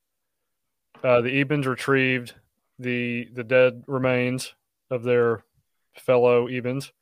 Uh, 1.03 1.21
the 1.21 1.45
Ebens 1.45 1.67
retrieved 1.67 2.35
the 2.79 3.29
the 3.33 3.45
dead 3.45 3.83
remains 3.87 4.55
of 4.91 5.03
their 5.03 5.45
fellow 5.97 6.47
Ebens, 6.47 6.93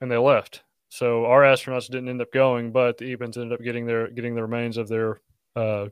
and 0.00 0.10
they 0.10 0.16
left. 0.16 0.62
So 0.88 1.26
our 1.26 1.42
astronauts 1.42 1.86
didn't 1.88 2.08
end 2.08 2.22
up 2.22 2.32
going, 2.32 2.72
but 2.72 2.98
the 2.98 3.14
Ebens 3.14 3.36
ended 3.36 3.52
up 3.52 3.62
getting 3.62 3.86
their 3.86 4.08
getting 4.08 4.34
the 4.34 4.42
remains 4.42 4.76
of 4.76 4.88
their 4.88 5.20
uh, 5.54 5.88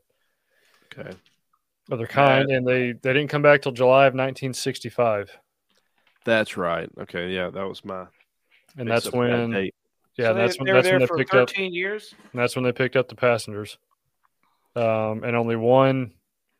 Okay. 0.92 1.10
Other 1.90 1.98
their 1.98 2.06
kind, 2.06 2.50
and 2.50 2.66
they 2.66 2.92
they 2.92 3.12
didn't 3.12 3.28
come 3.28 3.42
back 3.42 3.62
till 3.62 3.72
July 3.72 4.06
of 4.06 4.14
1965, 4.14 5.30
That's 6.24 6.56
right. 6.56 6.88
Okay. 7.00 7.30
Yeah, 7.30 7.50
that 7.50 7.64
was 7.68 7.84
my. 7.84 8.06
and 8.76 8.90
that's 8.90 9.06
up 9.06 9.12
that 9.12 9.18
when 9.18 9.52
yeah, 9.52 10.28
So 10.28 10.34
they, 10.34 10.40
that's 10.40 10.58
when 10.58 10.66
they 10.66 10.72
that's 10.72 10.84
there 10.84 10.92
when 10.94 11.00
they 11.00 11.06
for 11.06 11.18
picked 11.18 11.34
up 11.34 11.48
13 11.50 11.72
years. 11.72 12.14
and 12.32 12.40
that's 12.40 12.56
when 12.56 12.64
they 12.64 12.72
picked 12.72 12.96
up 12.96 13.08
the 13.08 13.14
passengers, 13.14 13.78
um, 14.74 15.22
and 15.24 15.36
only 15.36 15.56
one 15.56 16.12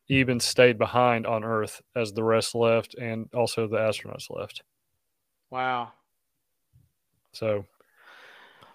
Eben 0.08 0.38
stayed 0.38 0.78
behind 0.78 1.26
on 1.26 1.42
Earth 1.42 1.82
as 1.96 2.12
the 2.12 2.22
rest 2.22 2.54
left, 2.54 2.94
and 2.94 3.28
also 3.34 3.66
the 3.66 3.78
astronauts 3.78 4.30
left. 4.30 4.62
Wow, 5.50 5.92
So 7.32 7.66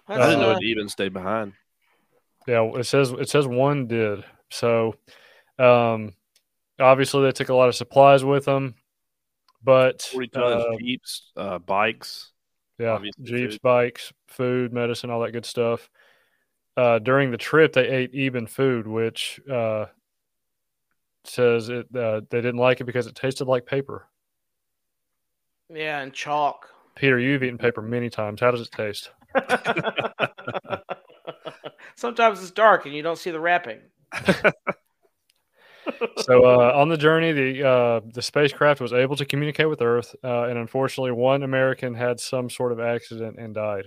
I 0.08 0.18
didn't 0.18 0.40
know 0.40 0.50
uh, 0.50 0.56
it 0.56 0.62
even 0.64 0.88
stayed 0.88 1.12
behind. 1.12 1.54
yeah, 2.46 2.62
it 2.74 2.84
says 2.84 3.12
it 3.12 3.28
says 3.30 3.46
one 3.46 3.86
did. 3.86 4.24
So 4.50 4.96
um, 5.62 6.12
obviously 6.80 7.22
they 7.22 7.32
took 7.32 7.48
a 7.48 7.54
lot 7.54 7.68
of 7.68 7.74
supplies 7.74 8.24
with 8.24 8.44
them, 8.44 8.74
but 9.62 10.02
Forty 10.02 10.28
tons, 10.28 10.64
uh, 10.64 10.76
jeeps, 10.78 11.30
uh, 11.36 11.58
bikes. 11.58 12.30
Yeah, 12.78 12.98
jeeps, 13.22 13.54
food. 13.54 13.62
bikes, 13.62 14.12
food, 14.26 14.72
medicine, 14.72 15.10
all 15.10 15.20
that 15.20 15.32
good 15.32 15.46
stuff. 15.46 15.88
Uh, 16.76 16.98
during 16.98 17.30
the 17.30 17.36
trip, 17.36 17.74
they 17.74 17.86
ate 17.88 18.14
Eben 18.14 18.46
food, 18.46 18.86
which 18.86 19.40
uh, 19.50 19.86
says 21.24 21.68
it 21.68 21.86
uh, 21.94 22.22
they 22.30 22.40
didn't 22.40 22.56
like 22.56 22.80
it 22.80 22.84
because 22.84 23.06
it 23.06 23.14
tasted 23.14 23.46
like 23.46 23.66
paper. 23.66 24.08
yeah, 25.72 26.00
and 26.00 26.12
chalk. 26.12 26.68
Peter, 26.94 27.18
you've 27.18 27.42
eaten 27.42 27.58
paper 27.58 27.82
many 27.82 28.10
times. 28.10 28.40
How 28.40 28.50
does 28.50 28.60
it 28.60 28.70
taste? 28.70 29.10
Sometimes 31.94 32.40
it's 32.42 32.50
dark 32.50 32.86
and 32.86 32.94
you 32.94 33.02
don't 33.02 33.18
see 33.18 33.30
the 33.30 33.40
wrapping. 33.40 33.80
So 36.16 36.44
uh, 36.44 36.72
on 36.74 36.88
the 36.88 36.96
journey, 36.96 37.32
the 37.32 37.66
uh, 37.66 38.00
the 38.12 38.22
spacecraft 38.22 38.80
was 38.80 38.92
able 38.92 39.16
to 39.16 39.24
communicate 39.24 39.68
with 39.68 39.80
Earth, 39.82 40.14
uh, 40.22 40.44
and 40.44 40.58
unfortunately, 40.58 41.12
one 41.12 41.42
American 41.42 41.94
had 41.94 42.20
some 42.20 42.50
sort 42.50 42.72
of 42.72 42.80
accident 42.80 43.38
and 43.38 43.54
died. 43.54 43.86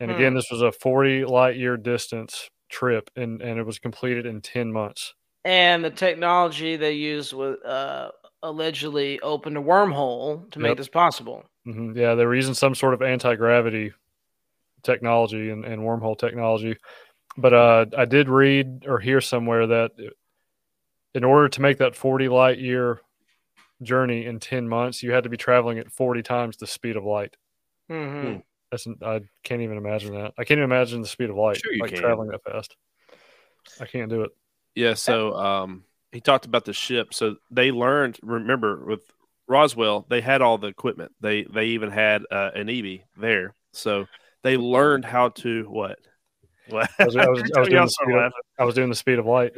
And 0.00 0.10
again, 0.10 0.32
Hmm. 0.32 0.36
this 0.36 0.50
was 0.50 0.62
a 0.62 0.72
40 0.72 1.24
light 1.24 1.56
year 1.56 1.76
distance 1.76 2.50
trip, 2.68 3.10
and, 3.16 3.40
and 3.40 3.58
it 3.58 3.64
was 3.64 3.78
completed 3.78 4.26
in 4.26 4.40
10 4.40 4.72
months. 4.72 5.14
and 5.44 5.84
the 5.84 5.90
technology 5.90 6.76
they 6.76 6.92
used 6.92 7.32
was 7.32 7.56
uh, 7.60 8.10
allegedly 8.42 9.20
opened 9.20 9.56
a 9.56 9.60
wormhole 9.62 10.50
to 10.50 10.58
make 10.58 10.76
this 10.76 10.88
possible. 10.88 11.44
hmm 11.64 11.96
Yeah, 11.96 12.14
they 12.14 12.26
were 12.26 12.34
using 12.34 12.54
some 12.54 12.74
sort 12.74 12.94
of 12.94 13.02
anti 13.02 13.34
gravity 13.36 13.92
technology 14.82 15.50
and, 15.50 15.64
and 15.64 15.82
wormhole 15.82 16.18
technology. 16.18 16.76
But 17.36 17.54
uh, 17.54 17.86
I 17.96 18.04
did 18.04 18.28
read 18.28 18.84
or 18.86 18.98
hear 19.00 19.20
somewhere 19.20 19.66
that 19.66 19.92
in 21.14 21.24
order 21.24 21.48
to 21.48 21.60
make 21.60 21.78
that 21.78 21.94
40 21.96 22.28
light 22.28 22.58
year 22.58 23.00
journey 23.82 24.26
in 24.26 24.40
10 24.40 24.68
months, 24.68 25.02
you 25.02 25.12
had 25.12 25.24
to 25.24 25.30
be 25.30 25.36
traveling 25.36 25.78
at 25.78 25.90
40 25.90 26.22
times 26.22 26.56
the 26.56 26.66
speed 26.66 26.96
of 26.96 27.04
light. 27.04 27.36
hmm 27.88 28.38
That's 28.70 28.86
I 29.02 29.20
can't 29.42 29.62
even 29.62 29.76
imagine 29.76 30.14
that. 30.14 30.34
I 30.38 30.44
can't 30.44 30.58
even 30.58 30.70
imagine 30.70 31.00
the 31.00 31.08
speed 31.08 31.30
of 31.30 31.36
light, 31.36 31.58
Sure 31.58 31.72
like 31.80 31.90
can. 31.90 32.00
traveling 32.00 32.30
that 32.30 32.42
fast. 32.42 32.76
I 33.80 33.86
can't 33.86 34.10
do 34.10 34.22
it. 34.22 34.30
Yeah, 34.74 34.94
so 34.94 35.34
um, 35.36 35.84
he 36.12 36.20
talked 36.20 36.46
about 36.46 36.64
the 36.64 36.72
ship. 36.72 37.14
So 37.14 37.36
they 37.50 37.70
learned. 37.70 38.18
Remember, 38.22 38.84
with 38.84 39.00
Roswell, 39.46 40.06
they 40.08 40.20
had 40.20 40.42
all 40.42 40.58
the 40.58 40.66
equipment. 40.66 41.12
They 41.20 41.44
they 41.44 41.66
even 41.66 41.90
had 41.90 42.22
uh, 42.30 42.50
an 42.54 42.68
EV 42.68 43.00
there. 43.16 43.54
So 43.72 44.06
they 44.42 44.56
learned 44.56 45.04
how 45.04 45.30
to 45.30 45.64
what? 45.64 45.98
What? 46.68 46.90
I 46.98 47.04
was, 47.04 47.16
I 47.16 47.28
was, 47.28 47.52
I 47.56 47.60
was 47.60 47.68
doing 47.70 47.84
the 47.84 47.88
speed 47.88 48.16
of. 48.16 48.32
I 48.58 48.64
was 48.64 48.74
doing 48.74 48.88
the 48.88 48.96
speed 48.96 49.18
of 49.18 49.26
light. 49.26 49.52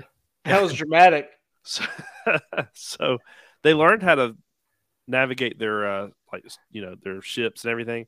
That 0.45 0.63
was 0.63 0.73
dramatic. 0.75 1.29
So, 1.67 1.85
so 2.75 3.19
they 3.63 3.75
learned 3.75 4.03
how 4.03 4.15
to 4.15 4.37
navigate 5.09 5.59
their 5.59 5.87
uh, 5.87 6.09
like 6.33 6.45
you 6.71 6.83
know 6.83 6.97
their 7.03 7.23
ships 7.23 7.65
and 7.65 7.71
everything. 7.71 8.07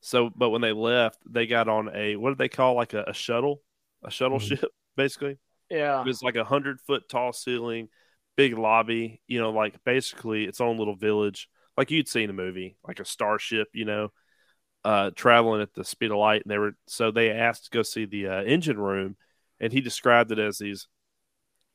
So, 0.00 0.30
but 0.34 0.50
when 0.50 0.62
they 0.62 0.72
left, 0.72 1.18
they 1.28 1.46
got 1.46 1.68
on 1.68 1.90
a 1.94 2.16
what 2.16 2.30
did 2.30 2.38
they 2.38 2.48
call 2.48 2.74
like 2.74 2.94
a, 2.94 3.04
a 3.08 3.14
shuttle, 3.14 3.62
a 4.04 4.10
shuttle 4.10 4.38
Mhm. 4.38 4.42
ship, 4.48 4.70
basically. 4.96 5.38
Yeah. 5.70 6.02
It 6.02 6.06
was 6.06 6.22
like 6.22 6.36
a 6.36 6.44
hundred 6.44 6.80
foot 6.80 7.08
tall 7.08 7.32
ceiling, 7.32 7.88
big 8.36 8.56
lobby. 8.56 9.20
You 9.26 9.40
know, 9.40 9.50
like 9.50 9.82
basically 9.84 10.44
its 10.44 10.60
own 10.60 10.78
little 10.78 10.96
village, 10.96 11.48
like 11.76 11.90
you'd 11.90 12.08
seen 12.08 12.30
a 12.30 12.34
movie, 12.34 12.76
like 12.86 13.00
a 13.00 13.04
starship. 13.04 13.68
You 13.74 13.84
know, 13.86 14.12
uh, 14.84 15.10
traveling 15.14 15.62
at 15.62 15.74
the 15.74 15.84
speed 15.84 16.10
of 16.10 16.18
light. 16.18 16.42
And 16.44 16.50
they 16.50 16.58
were 16.58 16.72
so 16.86 17.10
they 17.10 17.30
asked 17.30 17.64
to 17.64 17.70
go 17.70 17.82
see 17.82 18.04
the 18.06 18.28
uh, 18.28 18.42
engine 18.42 18.78
room, 18.78 19.16
and 19.60 19.72
he 19.72 19.80
described 19.80 20.32
it 20.32 20.38
as 20.38 20.58
these 20.58 20.88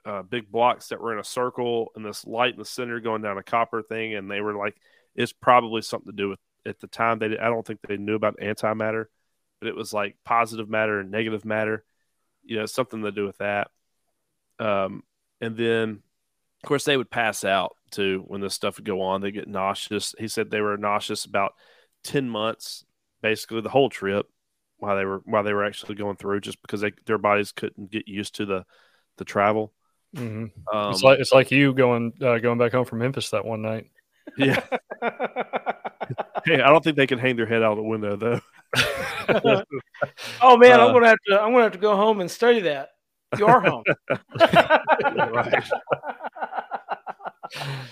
uh, 0.05 0.21
big 0.21 0.51
blocks 0.51 0.89
that 0.89 1.01
were 1.01 1.13
in 1.13 1.19
a 1.19 1.23
circle 1.23 1.91
and 1.95 2.05
this 2.05 2.25
light 2.25 2.53
in 2.53 2.59
the 2.59 2.65
center 2.65 2.99
going 2.99 3.21
down 3.21 3.37
a 3.37 3.43
copper 3.43 3.81
thing. 3.81 4.13
And 4.13 4.29
they 4.29 4.41
were 4.41 4.55
like, 4.55 4.75
it's 5.15 5.33
probably 5.33 5.81
something 5.81 6.11
to 6.11 6.15
do 6.15 6.29
with 6.29 6.39
at 6.65 6.79
the 6.79 6.87
time 6.87 7.19
they 7.19 7.37
I 7.37 7.49
don't 7.49 7.65
think 7.65 7.79
they 7.81 7.97
knew 7.97 8.15
about 8.15 8.39
antimatter, 8.39 9.05
but 9.59 9.67
it 9.67 9.75
was 9.75 9.93
like 9.93 10.17
positive 10.25 10.69
matter 10.69 10.99
and 10.99 11.11
negative 11.11 11.45
matter. 11.45 11.83
You 12.43 12.57
know, 12.57 12.65
something 12.65 13.01
to 13.03 13.11
do 13.11 13.25
with 13.25 13.37
that. 13.39 13.69
Um, 14.59 15.03
and 15.41 15.57
then, 15.57 16.01
of 16.63 16.67
course, 16.67 16.85
they 16.85 16.97
would 16.97 17.09
pass 17.09 17.43
out 17.43 17.75
too 17.91 18.23
when 18.27 18.41
this 18.41 18.53
stuff 18.53 18.77
would 18.77 18.85
go 18.85 19.01
on. 19.01 19.21
They 19.21 19.31
get 19.31 19.47
nauseous. 19.47 20.13
He 20.17 20.27
said 20.27 20.49
they 20.49 20.61
were 20.61 20.77
nauseous 20.77 21.25
about 21.25 21.53
ten 22.03 22.29
months, 22.29 22.85
basically 23.21 23.61
the 23.61 23.69
whole 23.69 23.89
trip, 23.89 24.27
while 24.77 24.95
they 24.95 25.05
were 25.05 25.21
while 25.25 25.43
they 25.43 25.53
were 25.53 25.65
actually 25.65 25.95
going 25.95 26.17
through, 26.17 26.41
just 26.41 26.61
because 26.61 26.81
they, 26.81 26.91
their 27.05 27.17
bodies 27.17 27.51
couldn't 27.51 27.91
get 27.91 28.07
used 28.07 28.35
to 28.35 28.45
the 28.45 28.65
the 29.17 29.25
travel. 29.25 29.73
Hmm 30.15 30.45
Um, 30.71 30.91
it's 30.91 31.04
like 31.04 31.19
it's 31.19 31.32
like 31.34 31.51
you 31.51 31.73
going 31.73 32.13
uh, 32.21 32.38
going 32.39 32.58
back 32.58 32.71
home 32.71 32.86
from 32.86 32.99
Memphis 32.99 33.30
that 33.32 33.45
one 33.45 33.62
night. 33.62 33.89
yeah, 34.38 34.60
hey, 36.45 36.62
I 36.62 36.69
don't 36.69 36.84
think 36.84 36.97
they 36.97 37.08
can 37.08 37.19
hang 37.19 37.36
their 37.36 37.45
head 37.45 37.63
out 37.63 37.75
the 37.75 37.84
window 37.84 38.15
though. 38.15 38.39
oh 40.41 40.58
man, 40.58 40.80
Uh, 40.80 40.88
I'm 40.88 40.93
gonna 40.93 41.08
have 41.08 41.17
to. 41.28 41.41
I'm 41.41 41.51
gonna 41.51 41.63
have 41.63 41.71
to 41.73 41.78
go 41.78 41.95
home 41.95 42.21
and 42.21 42.30
study 42.30 42.62
that. 42.62 42.89
You 43.38 43.45
are 43.47 43.62
home. 43.62 43.84
right. 44.39 45.63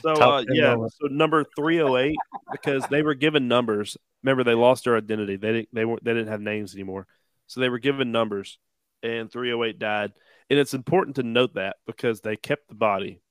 So 0.01 0.11
uh, 0.11 0.43
yeah, 0.49 0.75
moment. 0.75 0.93
so 0.99 1.07
number 1.07 1.45
three 1.55 1.79
oh 1.81 1.95
eight 1.95 2.17
because 2.51 2.85
they 2.87 3.01
were 3.01 3.13
given 3.13 3.47
numbers. 3.47 3.95
Remember, 4.21 4.43
they 4.43 4.55
lost 4.55 4.83
their 4.83 4.97
identity. 4.97 5.37
They 5.37 5.53
didn't. 5.53 5.69
They 5.71 5.85
weren't. 5.85 6.03
They 6.03 6.13
didn't 6.13 6.27
have 6.27 6.41
names 6.41 6.73
anymore. 6.73 7.07
So 7.47 7.61
they 7.61 7.69
were 7.69 7.79
given 7.79 8.11
numbers, 8.11 8.57
and 9.03 9.31
three 9.31 9.53
oh 9.53 9.63
eight 9.63 9.79
died. 9.79 10.11
And 10.49 10.59
it's 10.59 10.73
important 10.73 11.15
to 11.17 11.23
note 11.23 11.55
that 11.55 11.77
because 11.85 12.21
they 12.21 12.35
kept 12.35 12.67
the 12.67 12.75
body. 12.75 13.21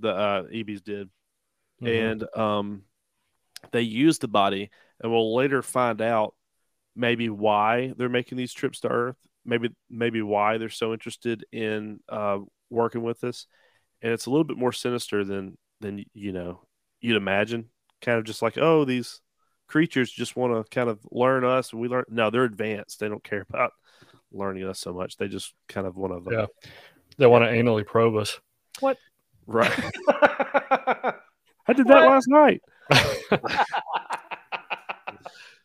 The 0.00 0.10
uh, 0.10 0.42
EBs 0.44 0.82
did, 0.82 1.08
Mhm. 1.82 2.10
and 2.12 2.36
um, 2.36 2.82
they 3.72 3.82
used 3.82 4.20
the 4.20 4.28
body, 4.28 4.70
and 5.00 5.10
we'll 5.10 5.34
later 5.34 5.62
find 5.62 6.00
out 6.00 6.34
maybe 6.94 7.28
why 7.28 7.92
they're 7.96 8.08
making 8.08 8.38
these 8.38 8.52
trips 8.52 8.80
to 8.80 8.88
Earth. 8.88 9.16
Maybe 9.44 9.70
maybe 9.88 10.20
why 10.22 10.58
they're 10.58 10.68
so 10.68 10.92
interested 10.92 11.44
in 11.52 12.00
uh, 12.08 12.40
working 12.70 13.02
with 13.02 13.24
us, 13.24 13.46
and 14.02 14.12
it's 14.12 14.26
a 14.26 14.30
little 14.30 14.44
bit 14.44 14.58
more 14.58 14.72
sinister 14.72 15.24
than 15.24 15.56
than 15.80 16.04
you 16.12 16.32
know 16.32 16.60
you'd 17.00 17.16
imagine. 17.16 17.70
Kind 18.02 18.18
of 18.18 18.24
just 18.24 18.42
like 18.42 18.58
oh 18.58 18.84
these 18.84 19.20
creatures 19.66 20.10
just 20.12 20.36
want 20.36 20.54
to 20.54 20.68
kind 20.70 20.88
of 20.90 21.00
learn 21.10 21.44
us, 21.44 21.72
and 21.72 21.80
we 21.80 21.88
learn. 21.88 22.04
No, 22.08 22.30
they're 22.30 22.44
advanced. 22.44 23.00
They 23.00 23.08
don't 23.08 23.24
care 23.24 23.46
about 23.48 23.72
learning 24.32 24.64
us 24.64 24.78
so 24.80 24.92
much. 24.92 25.16
They 25.16 25.28
just 25.28 25.54
kind 25.68 25.86
of 25.86 25.96
want 25.96 26.24
to 26.24 26.30
Yeah. 26.34 26.46
they 27.16 27.26
want 27.26 27.44
to 27.44 27.50
anally 27.50 27.86
probe 27.86 28.16
us. 28.16 28.38
What? 28.80 28.98
Right. 29.46 29.70
I 30.08 31.72
did 31.74 31.86
that 31.88 32.04
What? 32.04 32.10
last 32.10 32.28
night. 32.28 32.62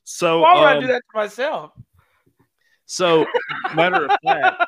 So 0.05 0.41
Why 0.41 0.53
would 0.55 0.63
I 0.67 0.75
um, 0.75 0.81
do 0.81 0.87
that 0.87 1.01
to 1.11 1.17
myself? 1.17 1.71
So, 2.85 3.25
matter 3.73 4.05
of 4.05 4.11
fact, 4.23 4.63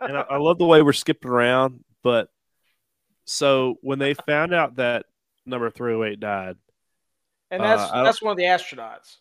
and 0.00 0.16
I, 0.16 0.20
I 0.30 0.36
love 0.38 0.58
the 0.58 0.64
way 0.64 0.80
we're 0.82 0.92
skipping 0.92 1.30
around, 1.30 1.82
but 2.02 2.28
so 3.24 3.76
when 3.82 3.98
they 3.98 4.14
found 4.14 4.54
out 4.54 4.76
that 4.76 5.06
number 5.44 5.68
308 5.68 6.20
died, 6.20 6.56
and 7.50 7.60
uh, 7.60 7.64
that's 7.76 7.90
I 7.90 7.96
don't- 7.96 8.04
that's 8.04 8.22
one 8.22 8.30
of 8.32 8.36
the 8.38 8.44
astronauts. 8.44 9.16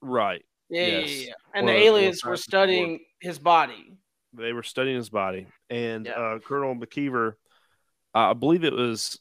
right, 0.00 0.44
Yeah, 0.68 0.86
Yes. 0.86 1.10
yeah, 1.20 1.26
yeah. 1.28 1.32
And 1.54 1.68
the 1.68 1.72
of 1.72 1.78
the- 1.78 1.84
one 1.84 1.94
of 1.94 1.96
aliens 2.00 2.24
were 2.24 2.36
studying 2.36 3.00
his 3.20 3.38
body. 3.38 3.92
they 4.32 4.52
were 4.52 4.62
studying 4.62 4.96
his 4.96 5.08
body, 5.08 5.46
and 5.70 6.04
Yeah. 6.06 6.12
uh, 6.12 6.38
Colonel 6.40 6.74
McKeever, 6.74 7.34
uh, 8.14 8.30
I 8.30 8.32
believe 8.34 8.64
it 8.64 8.72
was, 8.74 9.18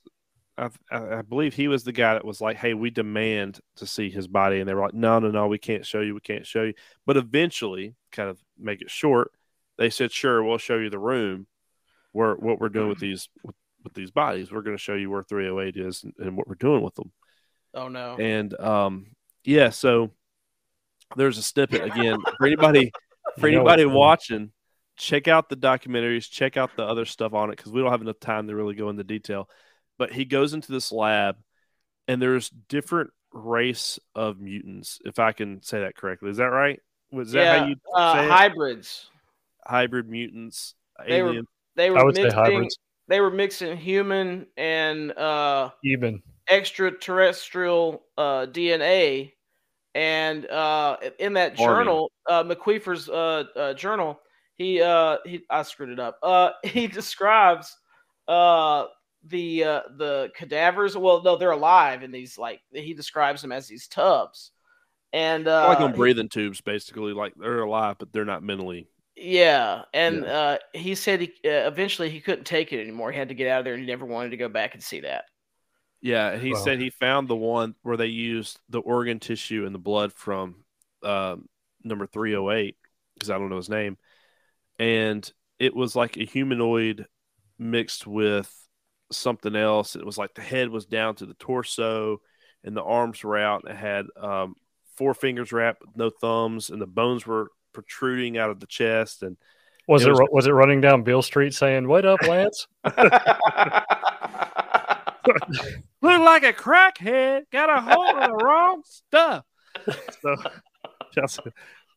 I, 0.58 0.70
I 0.92 1.18
I 1.18 1.22
believe 1.22 1.54
he 1.54 1.68
was 1.70 1.84
the 1.86 1.92
guy 1.94 2.14
that 2.16 2.26
was 2.26 2.42
like, 2.42 2.58
"Hey, 2.58 2.74
we 2.74 2.90
demand 2.90 3.60
to 3.78 3.86
see 3.88 4.10
his 4.10 4.28
body," 4.28 4.60
and 4.60 4.68
they 4.68 4.74
were 4.74 4.82
like, 4.82 4.94
"No, 4.94 5.20
no, 5.20 5.32
no, 5.32 5.48
we 5.48 5.58
can't 5.58 5.86
show 5.86 6.02
you, 6.02 6.14
we 6.16 6.20
can't 6.20 6.46
show 6.46 6.64
you." 6.64 6.74
But 7.06 7.16
eventually, 7.18 7.96
kind 8.12 8.30
of 8.30 8.42
make 8.58 8.82
it 8.82 8.90
short, 8.92 9.32
they 9.78 9.90
said, 9.90 10.12
"Sure, 10.12 10.44
we'll 10.44 10.58
show 10.58 10.78
you 10.78 10.90
the 10.90 11.00
room 11.00 11.48
where 12.12 12.36
what 12.36 12.60
we're 12.60 12.70
doing 12.70 12.90
with 12.90 13.00
these 13.00 13.30
with, 13.44 13.56
with 13.84 13.94
these 13.94 14.12
bodies. 14.12 14.52
We're 14.52 14.62
going 14.64 14.76
to 14.78 14.82
show 14.82 14.96
you 14.96 15.10
where 15.10 15.24
308 15.24 15.78
is 15.78 16.04
and, 16.04 16.14
and 16.20 16.36
what 16.38 16.48
we're 16.48 16.56
doing 16.56 16.82
with 16.82 16.96
them." 16.96 17.12
Oh 17.74 17.88
no. 17.90 18.18
And 18.18 18.54
um, 18.60 19.08
yeah, 19.46 19.70
so 19.70 20.12
there's 21.16 21.38
a 21.38 21.44
snippet 21.44 21.84
again 21.84 22.18
for 22.38 22.48
anybody 22.48 22.92
for 23.40 23.48
You 23.48 23.56
know 23.56 23.62
anybody 23.68 23.86
watching. 23.86 24.52
Check 24.98 25.28
out 25.28 25.50
the 25.50 25.58
documentaries. 25.58 26.30
Check 26.30 26.56
out 26.56 26.72
the 26.78 26.84
other 26.84 27.06
stuff 27.06 27.34
on 27.34 27.50
it 27.50 27.58
because 27.58 27.72
we 27.72 27.82
don't 27.82 27.92
have 27.92 28.02
enough 28.02 28.20
time 28.20 28.48
to 28.48 28.56
really 28.56 28.76
go 28.76 28.90
into 28.90 29.04
detail. 29.04 29.50
But 29.98 30.14
he 30.14 30.24
goes 30.26 30.54
into 30.54 30.72
this 30.72 30.92
lab, 30.92 31.36
and 32.08 32.22
there's 32.22 32.50
different 32.50 33.10
race 33.34 34.00
of 34.16 34.40
mutants, 34.40 35.00
if 35.04 35.20
I 35.20 35.34
can 35.34 35.62
say 35.64 35.82
that 35.82 35.96
correctly. 35.98 36.30
Is 36.30 36.38
that 36.38 36.46
right? 36.46 36.80
Was 37.12 37.32
that 37.34 37.42
yeah, 37.44 37.60
how 37.60 37.66
you 37.68 37.76
uh, 37.94 38.14
say 38.14 38.26
it? 38.26 38.32
hybrids. 38.32 39.10
hybrid 39.66 40.10
mutants? 40.10 40.76
They 41.06 41.22
were- 41.22 41.30
alien? 41.30 41.48
They 41.76 41.88
I 41.88 41.90
were 41.90 42.06
would 42.06 42.16
say 42.16 42.24
mixing. 42.24 42.40
hybrids. 42.40 42.78
They 43.08 43.20
were 43.20 43.30
mixing 43.32 43.78
human 43.78 44.48
and 44.58 45.12
uh, 45.12 45.72
Eben 45.86 46.24
extraterrestrial 46.50 48.04
uh, 48.18 48.46
DNA, 48.48 49.34
and 49.96 50.46
uh, 50.48 50.98
in 51.20 51.34
that 51.34 51.56
journal, 51.56 52.12
uh, 52.30 52.44
McQueefer's 52.44 53.10
uh, 53.10 53.46
uh, 53.56 53.74
journal, 53.74 54.20
he 54.58 54.82
uh, 54.82 55.18
he 55.26 55.44
I 55.50 55.64
screwed 55.64 55.90
it 55.90 56.00
up. 56.00 56.20
Uh, 56.22 56.52
he 56.64 56.88
describes 56.88 57.76
uh, 58.28 58.86
the 59.24 59.64
uh, 59.64 59.82
the 59.98 60.32
cadavers. 60.36 60.98
Well, 60.98 61.24
no, 61.24 61.38
they're 61.38 61.52
alive 61.52 62.04
in 62.04 62.12
these 62.12 62.38
like 62.38 62.62
he 62.72 62.94
describes 62.94 63.42
them 63.42 63.54
as 63.54 63.68
these 63.68 63.88
tubs, 63.88 64.52
and 65.14 65.48
uh, 65.48 65.68
like 65.68 65.80
on 65.80 65.94
breathing 65.94 66.30
tubes, 66.30 66.62
basically. 66.62 67.14
Like 67.14 67.34
they're 67.36 67.62
alive, 67.62 67.96
but 67.98 68.12
they're 68.12 68.26
not 68.26 68.44
mentally. 68.44 68.90
Yeah, 69.16 69.84
and 69.94 70.26
Yeah. 70.26 70.32
uh, 70.38 70.58
he 70.74 70.94
said 70.96 71.22
he 71.22 71.28
uh, 71.46 71.68
eventually 71.72 72.10
he 72.10 72.20
couldn't 72.20 72.44
take 72.44 72.74
it 72.74 72.82
anymore. 72.82 73.14
He 73.14 73.18
had 73.18 73.30
to 73.30 73.36
get 73.36 73.48
out 73.48 73.60
of 73.60 73.66
there, 73.66 73.74
and 73.74 73.82
he 73.82 73.88
never 73.88 74.06
wanted 74.06 74.32
to 74.32 74.38
go 74.38 74.50
back 74.50 74.74
and 74.74 74.84
see 74.84 75.00
that. 75.02 75.26
Yeah, 76.06 76.38
he 76.38 76.54
Wow. 76.54 76.60
said 76.60 76.80
he 76.80 76.92
found 76.92 77.28
the 77.28 77.36
one 77.36 77.74
where 77.82 77.98
they 77.98 78.06
used 78.06 78.60
the 78.70 78.78
organ 78.80 79.20
tissue 79.20 79.66
and 79.66 79.74
the 79.74 79.80
blood 79.80 80.14
from 80.14 80.64
um, 81.02 81.50
number 81.84 82.06
308, 82.06 82.78
because 83.16 83.32
I 83.32 83.40
don't 83.40 83.50
know 83.50 83.56
his 83.56 83.72
name. 83.72 83.98
And 84.78 85.28
it 85.58 85.76
was 85.76 85.96
like 85.96 86.16
a 86.18 86.24
humanoid 86.24 87.08
mixed 87.58 88.06
with 88.06 88.54
something 89.12 89.56
else. 89.56 89.96
It 89.96 90.06
was 90.06 90.16
like 90.16 90.36
the 90.36 90.44
head 90.44 90.70
was 90.70 90.86
down 90.86 91.16
to 91.16 91.26
the 91.26 91.34
torso 91.34 92.22
and 92.64 92.78
the 92.78 92.84
arms 92.84 93.24
were 93.24 93.38
out. 93.38 93.64
And 93.64 93.72
it 93.74 93.78
had 93.78 94.06
um, 94.16 94.54
four 94.98 95.16
fingers 95.16 95.52
wrapped 95.52 95.82
with 95.82 95.98
no 95.98 96.12
thumbs, 96.12 96.70
and 96.70 96.80
the 96.80 96.86
bones 96.86 97.26
were 97.26 97.50
protruding 97.74 98.38
out 98.38 98.52
of 98.52 98.60
the 98.60 98.68
chest. 98.68 99.24
And 99.24 99.38
was 99.88 100.04
It 100.04 100.10
it 100.10 100.12
was- 100.12 100.20
was, 100.20 100.30
was 100.32 100.46
it 100.46 100.52
running 100.52 100.82
down 100.82 101.02
Beale 101.02 101.24
Street 101.24 101.56
saying 101.56 101.88
"What 101.88 102.06
up, 102.06 102.22
Lance"? 102.28 102.68
Look 106.02 106.22
like 106.22 106.44
a 106.44 106.54
crackhead. 106.54 107.44
Got 107.52 107.70
a 107.70 107.82
hold 107.82 108.18
of 108.18 108.30
the 108.30 108.46
wrong 108.46 108.84
stuff. 108.86 109.46
So, 110.22 110.36
Chelsea, 111.14 111.42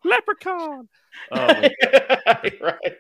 leprechaun. 0.05 0.89
Um, 1.33 1.65
right. 2.61 2.97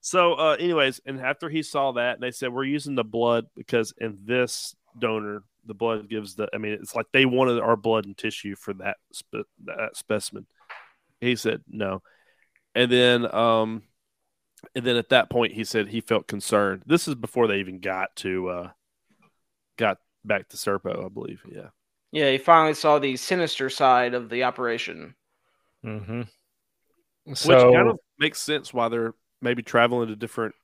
so, 0.00 0.34
uh, 0.34 0.56
anyways, 0.58 1.00
and 1.06 1.20
after 1.20 1.48
he 1.48 1.62
saw 1.62 1.92
that, 1.92 2.20
they 2.20 2.30
said 2.30 2.52
we're 2.52 2.64
using 2.64 2.94
the 2.94 3.04
blood 3.04 3.46
because 3.56 3.92
in 3.98 4.18
this 4.24 4.74
donor, 4.98 5.42
the 5.66 5.74
blood 5.74 6.08
gives 6.08 6.34
the. 6.34 6.48
I 6.52 6.58
mean, 6.58 6.72
it's 6.72 6.94
like 6.94 7.06
they 7.12 7.26
wanted 7.26 7.60
our 7.60 7.76
blood 7.76 8.06
and 8.06 8.16
tissue 8.16 8.56
for 8.56 8.74
that 8.74 8.96
spe- 9.12 9.48
that 9.64 9.96
specimen. 9.96 10.46
He 11.20 11.36
said 11.36 11.62
no, 11.68 12.02
and 12.74 12.90
then 12.90 13.32
um, 13.34 13.82
and 14.74 14.84
then 14.84 14.96
at 14.96 15.10
that 15.10 15.30
point 15.30 15.52
he 15.52 15.64
said 15.64 15.88
he 15.88 16.00
felt 16.00 16.26
concerned. 16.26 16.82
This 16.86 17.08
is 17.08 17.14
before 17.14 17.46
they 17.46 17.58
even 17.58 17.80
got 17.80 18.14
to 18.16 18.48
uh, 18.48 18.70
got 19.80 19.98
back 20.24 20.48
to 20.50 20.56
Serpo, 20.56 21.04
I 21.04 21.08
believe. 21.08 21.42
Yeah. 21.50 21.68
Yeah, 22.12 22.30
he 22.30 22.38
finally 22.38 22.74
saw 22.74 22.98
the 22.98 23.16
sinister 23.16 23.70
side 23.70 24.14
of 24.14 24.28
the 24.28 24.44
operation. 24.44 25.14
Mm-hmm. 25.84 26.22
Which 27.24 27.42
kind 27.44 27.88
of 27.88 27.98
makes 28.18 28.40
sense 28.40 28.74
why 28.74 28.88
they're 28.88 29.14
maybe 29.40 29.62
traveling 29.62 30.08
to 30.08 30.16
different 30.16 30.54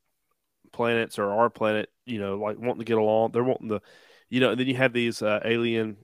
planets 0.73 1.19
or 1.19 1.31
our 1.31 1.49
planet, 1.49 1.89
you 2.05 2.19
know, 2.19 2.39
like 2.39 2.59
wanting 2.59 2.81
to 2.81 2.85
get 2.85 2.99
along. 2.99 3.31
They're 3.33 3.45
wanting 3.45 3.69
to, 3.69 3.81
you 4.29 4.41
know, 4.41 4.51
and 4.51 4.61
then 4.61 4.67
you 4.67 4.75
have 4.75 4.93
these 4.93 5.23
uh, 5.23 5.41
alien 5.45 5.97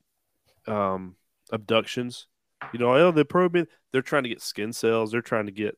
um, 0.67 1.17
abductions. 1.51 2.29
You 2.73 2.79
know, 2.79 2.95
oh, 2.95 3.11
they're 3.11 3.25
probing, 3.25 3.67
they're 3.91 4.03
trying 4.03 4.23
to 4.23 4.29
get 4.29 4.41
skin 4.41 4.73
cells, 4.73 5.11
they're 5.11 5.21
trying 5.21 5.47
to 5.47 5.53
get 5.53 5.77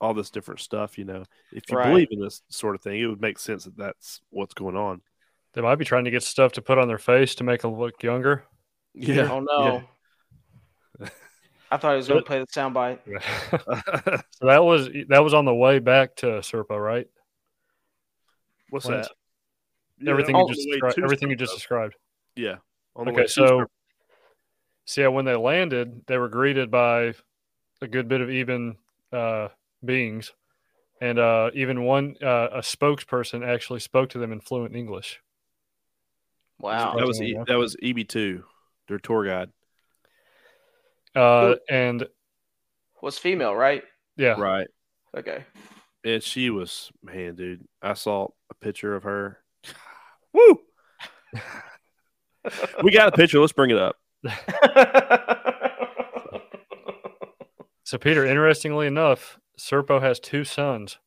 all 0.00 0.14
this 0.14 0.30
different 0.30 0.60
stuff, 0.60 0.98
you 0.98 1.04
know. 1.04 1.24
If 1.52 1.70
you 1.70 1.76
Right. 1.76 1.90
believe 1.90 2.08
in 2.10 2.20
this 2.20 2.42
sort 2.48 2.74
of 2.74 2.82
thing, 2.82 3.00
it 3.00 3.06
would 3.06 3.20
make 3.20 3.38
sense 3.38 3.64
that 3.64 3.76
that's 3.76 4.20
what's 4.30 4.54
going 4.54 4.76
on. 4.76 5.00
They 5.54 5.60
might 5.62 5.76
be 5.76 5.84
trying 5.84 6.04
to 6.04 6.10
get 6.10 6.22
stuff 6.22 6.52
to 6.52 6.62
put 6.62 6.78
on 6.78 6.88
their 6.88 6.98
face 6.98 7.34
to 7.36 7.44
make 7.44 7.62
them 7.62 7.74
look 7.78 8.02
younger. 8.02 8.44
Yeah. 8.94 9.30
Oh 9.30 9.40
no. 9.40 9.88
I 11.70 11.76
thought 11.76 11.92
he 11.92 11.96
was 11.96 12.08
going 12.08 12.20
to 12.20 12.26
play 12.26 12.38
the 12.38 12.46
soundbite. 12.46 12.98
so 14.30 14.46
that 14.46 14.64
was 14.64 14.88
that 15.08 15.22
was 15.22 15.34
on 15.34 15.44
the 15.44 15.54
way 15.54 15.78
back 15.78 16.16
to 16.16 16.26
Serpa, 16.26 16.82
right? 16.82 17.06
What's 18.70 18.86
When 18.86 19.00
that? 19.00 19.10
everything 20.06 20.36
Yeah, 20.36 20.42
you 20.42 20.48
just 20.48 20.60
the 20.60 20.70
way 20.70 20.80
described, 20.80 20.98
everything 21.04 21.30
you 21.30 21.36
just 21.36 21.54
described. 21.54 21.94
Yeah. 22.36 22.56
On 22.96 23.06
the 23.06 23.12
Okay, 23.12 23.22
to 23.22 23.28
so 23.28 23.42
Serpo. 23.42 23.66
so 24.86 25.00
yeah, 25.02 25.08
when 25.08 25.24
they 25.24 25.36
landed, 25.36 26.02
they 26.06 26.16
were 26.16 26.28
greeted 26.28 26.70
by 26.70 27.14
a 27.82 27.86
good 27.86 28.08
bit 28.08 28.20
of 28.20 28.30
Eben 28.30 28.76
uh, 29.12 29.48
beings, 29.84 30.32
and 31.00 31.18
uh, 31.18 31.50
even 31.54 31.84
one 31.84 32.16
uh, 32.22 32.48
a 32.52 32.60
spokesperson 32.60 33.46
actually 33.46 33.80
spoke 33.80 34.08
to 34.10 34.18
them 34.18 34.32
in 34.32 34.40
fluent 34.40 34.74
English. 34.74 35.20
Wow. 36.60 36.96
that 36.96 37.06
was 37.06 37.20
e- 37.22 37.38
that 37.46 37.56
was 37.56 37.76
EB2, 37.76 38.42
their 38.88 38.98
tour 38.98 39.24
guide. 39.24 39.50
Uh, 41.14 41.54
and 41.68 42.06
Was 43.02 43.18
female, 43.18 43.54
right? 43.54 43.82
yeah, 44.16 44.34
Right. 44.40 44.68
Okay. 45.16 45.44
And 46.04 46.22
she 46.22 46.50
was, 46.50 46.90
man, 47.02 47.34
dude. 47.34 47.66
I 47.82 47.94
saw 47.94 48.28
a 48.50 48.54
picture 48.54 48.94
of 48.94 49.02
her. 49.04 49.38
Woo! 50.32 50.60
we 52.82 52.92
got 52.92 53.08
a 53.08 53.12
picture. 53.16 53.40
Let's 53.40 53.52
bring 53.52 53.70
it 53.70 53.78
up. 53.78 53.96
So 57.84 57.96
Peter, 57.96 58.22
interestingly 58.26 58.86
enough, 58.86 59.38
Serpo 59.58 59.98
has 60.02 60.20
two 60.20 60.44
suns. 60.44 60.98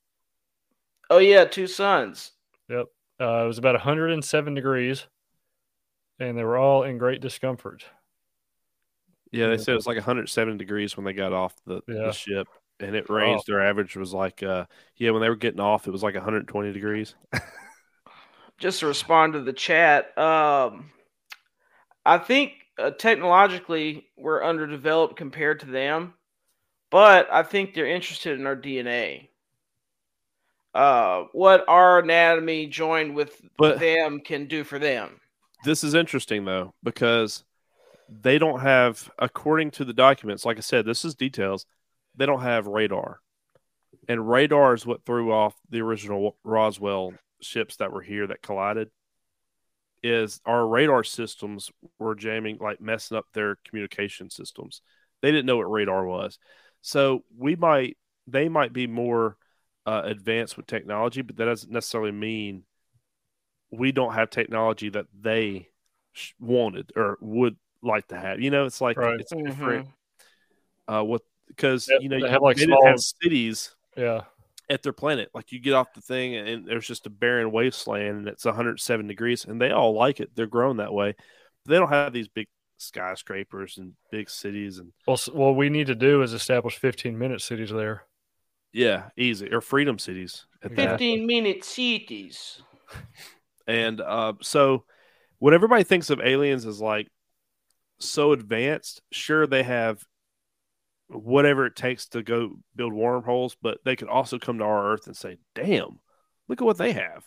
oh 1.11 1.19
yeah, 1.19 1.45
two 1.45 1.67
suns. 1.67 2.31
Yep. 2.69 2.87
Uh, 3.21 3.43
it 3.43 3.47
was 3.47 3.59
about 3.59 3.75
107 3.75 4.55
degrees, 4.55 5.05
and 6.21 6.37
they 6.37 6.43
were 6.43 6.57
all 6.57 6.83
in 6.83 6.97
great 6.97 7.19
discomfort. 7.21 7.83
Yeah, 9.31 9.47
they 9.47 9.57
said 9.57 9.71
it 9.73 9.75
was 9.75 9.87
like 9.87 9.95
107 9.97 10.57
degrees 10.57 10.95
when 10.97 11.05
they 11.05 11.13
got 11.13 11.31
off 11.33 11.55
the, 11.65 11.81
Yeah. 11.87 12.07
the 12.07 12.11
ship, 12.11 12.47
and 12.79 12.95
it 12.95 13.09
ranged. 13.09 13.45
Their 13.47 13.61
average 13.61 13.95
was 13.95 14.13
like, 14.13 14.43
uh, 14.43 14.65
yeah, 14.97 15.11
when 15.11 15.21
they 15.21 15.29
were 15.29 15.35
getting 15.37 15.61
off, 15.61 15.87
it 15.87 15.91
was 15.91 16.03
like 16.03 16.15
120 16.15 16.73
degrees. 16.73 17.15
Just 18.57 18.81
to 18.81 18.87
respond 18.87 19.33
to 19.33 19.41
the 19.41 19.53
chat, 19.53 20.15
um, 20.17 20.91
I 22.05 22.17
think 22.17 22.51
uh, 22.77 22.91
technologically 22.91 24.07
we're 24.17 24.43
underdeveloped 24.43 25.15
compared 25.15 25.61
to 25.61 25.65
them, 25.65 26.13
but 26.91 27.31
I 27.31 27.43
think 27.43 27.73
they're 27.73 27.87
interested 27.87 28.37
in 28.39 28.45
our 28.45 28.55
DNA. 28.57 29.29
Uh, 30.73 31.23
what 31.31 31.63
our 31.69 31.99
anatomy 31.99 32.67
joined 32.67 33.15
with 33.15 33.41
But- 33.57 33.79
them 33.79 34.19
can 34.19 34.47
do 34.47 34.63
for 34.65 34.77
them. 34.77 35.20
This 35.63 35.83
is 35.83 35.93
interesting 35.93 36.45
though 36.45 36.73
because 36.83 37.43
they 38.09 38.37
don't 38.37 38.61
have, 38.61 39.09
according 39.19 39.71
to 39.71 39.85
the 39.85 39.93
documents, 39.93 40.45
like 40.45 40.57
I 40.57 40.61
said, 40.61 40.85
this 40.85 41.05
is 41.05 41.15
details. 41.15 41.65
They 42.15 42.25
don't 42.25 42.41
have 42.41 42.67
radar, 42.67 43.19
and 44.07 44.29
radar 44.29 44.73
is 44.73 44.85
what 44.85 45.05
threw 45.05 45.31
off 45.31 45.55
the 45.69 45.81
original 45.81 46.35
Roswell 46.43 47.13
ships 47.41 47.77
that 47.77 47.91
were 47.91 48.01
here 48.01 48.27
that 48.27 48.41
collided. 48.41 48.89
Is 50.03 50.41
our 50.45 50.67
radar 50.67 51.03
systems 51.03 51.71
were 51.99 52.15
jamming, 52.15 52.57
like 52.59 52.81
messing 52.81 53.17
up 53.17 53.27
their 53.33 53.57
communication 53.67 54.29
systems. 54.31 54.81
They 55.21 55.29
didn't 55.31 55.45
know 55.45 55.57
what 55.57 55.71
radar 55.71 56.05
was, 56.05 56.39
so 56.81 57.23
we 57.37 57.55
might, 57.55 57.97
they 58.25 58.49
might 58.49 58.73
be 58.73 58.87
more 58.87 59.37
uh, 59.85 60.01
advanced 60.03 60.57
with 60.57 60.65
technology, 60.65 61.21
but 61.21 61.37
that 61.37 61.45
doesn't 61.45 61.71
necessarily 61.71 62.11
mean 62.11 62.63
we 63.71 63.91
don't 63.91 64.13
have 64.13 64.29
technology 64.29 64.89
that 64.89 65.05
they 65.19 65.69
sh- 66.13 66.33
wanted 66.39 66.91
or 66.95 67.17
would 67.21 67.55
like 67.81 68.07
to 68.09 68.17
have. 68.19 68.39
You 68.39 68.51
know, 68.51 68.65
it's 68.65 68.81
like 68.81 68.97
Right. 68.97 69.19
it's 69.19 69.31
different. 69.33 69.87
Uh, 70.87 71.03
what 71.03 71.21
because 71.47 71.85
They- 71.85 71.97
you 72.01 72.09
know 72.09 72.17
they 72.19 72.25
you 72.25 72.31
have, 72.31 72.41
like, 72.41 72.57
they 72.57 72.65
didn't 72.65 72.85
have 72.85 72.99
small- 72.99 73.19
cities 73.21 73.75
Yeah, 73.97 74.21
at 74.69 74.83
their 74.83 74.93
planet. 74.93 75.29
Like 75.33 75.51
you 75.51 75.59
get 75.59 75.73
off 75.73 75.93
the 75.93 76.01
thing 76.01 76.35
and 76.35 76.65
there's 76.65 76.87
just 76.87 77.05
a 77.05 77.09
barren 77.09 77.51
wasteland 77.51 78.17
and 78.19 78.27
it's 78.27 78.45
107 78.45 79.07
degrees 79.07 79.45
and 79.45 79.59
they 79.61 79.71
all 79.71 79.93
like 79.93 80.19
it. 80.19 80.35
They're 80.35 80.47
grown 80.47 80.77
that 80.77 80.93
way. 80.93 81.15
They 81.65 81.75
don't 81.77 81.89
have 81.89 82.13
these 82.13 82.27
big 82.29 82.47
skyscrapers 82.77 83.77
and 83.77 83.93
big 84.11 84.29
cities 84.29 84.79
and 84.79 84.91
well, 85.05 85.13
s- 85.15 85.27
what 85.29 85.55
we 85.55 85.69
need 85.69 85.87
to 85.87 85.95
do 85.95 86.21
is 86.23 86.33
establish 86.33 86.77
15 86.77 87.17
minute 87.17 87.41
cities 87.41 87.69
there. 87.69 88.03
yeah, 88.73 89.09
easy 89.17 89.51
or 89.51 89.59
freedom 89.61 89.99
cities 89.99 90.45
at 90.63 90.73
that. 90.77 90.91
Fifteen 90.91 91.25
minute 91.25 91.63
cities. 91.65 92.61
And 93.67 94.01
uh, 94.01 94.33
so, 94.41 94.85
what 95.39 95.53
everybody 95.53 95.83
thinks 95.83 96.09
of 96.09 96.19
aliens 96.21 96.65
is 96.65 96.81
like 96.81 97.07
so 97.99 98.31
advanced, 98.31 99.01
sure 99.11 99.47
they 99.47 99.63
have 99.63 100.03
whatever 101.07 101.65
it 101.65 101.75
takes 101.75 102.07
to 102.07 102.23
go 102.23 102.51
build 102.75 102.93
wormholes, 102.93 103.55
but 103.61 103.79
they 103.83 103.95
could 103.95 104.07
also 104.07 104.39
come 104.39 104.57
to 104.59 104.63
our 104.63 104.93
Earth 104.93 105.07
and 105.07 105.15
say, 105.15 105.37
"Damn, 105.55 105.99
look 106.47 106.61
at 106.61 106.65
what 106.65 106.77
they 106.77 106.93
have." 106.93 107.23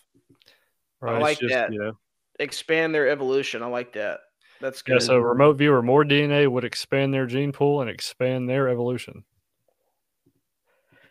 Right. 1.01 1.17
I 1.17 1.19
like 1.19 1.39
just, 1.39 1.53
that. 1.53 1.73
You 1.73 1.79
know, 1.79 1.93
Expand 2.41 2.95
their 2.95 3.09
evolution. 3.09 3.63
I 3.63 3.67
like 3.67 3.93
that. 3.93 4.21
That's 4.61 4.83
good. 4.83 4.95
yeah, 4.95 4.99
good. 4.99 5.05
so 5.07 5.19
remote 5.19 5.59
viewer, 5.59 5.83
more 5.83 6.05
DNA 6.05 6.51
would 6.51 6.65
expand 6.65 7.13
their 7.13 7.27
gene 7.27 7.53
pool 7.53 7.81
and 7.81 7.91
expand 7.91 8.49
their 8.49 8.69
evolution. 8.69 9.25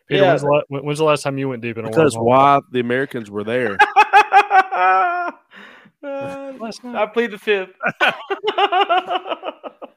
Peter, 0.07 0.21
Yeah. 0.23 0.29
when's, 0.29 0.41
the 0.41 0.47
la- 0.47 0.61
when- 0.67 0.83
when's 0.85 0.97
the 0.99 1.05
last 1.05 1.21
time 1.23 1.37
you 1.37 1.47
went 1.49 1.61
deep 1.61 1.77
in 1.77 1.85
a 1.85 1.89
because 1.89 2.15
wormhole? 2.15 2.23
why 2.25 2.59
the 2.71 2.79
Americans 2.79 3.29
were 3.31 3.43
there. 3.43 3.77
Last 6.59 6.83
I 6.83 6.91
night. 6.91 7.13
plead 7.13 7.31
the 7.31 7.37
fifth. 7.37 7.71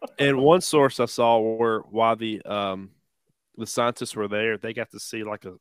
and 0.18 0.38
one 0.38 0.60
source 0.60 1.00
I 1.00 1.06
saw 1.06 1.38
where 1.38 1.80
why 1.80 2.14
the 2.14 2.42
um 2.42 2.90
the 3.56 3.66
scientists 3.66 4.14
were 4.14 4.28
there, 4.28 4.58
they 4.58 4.72
got 4.72 4.90
to 4.90 5.00
see 5.00 5.24
like 5.24 5.44
a 5.44 5.54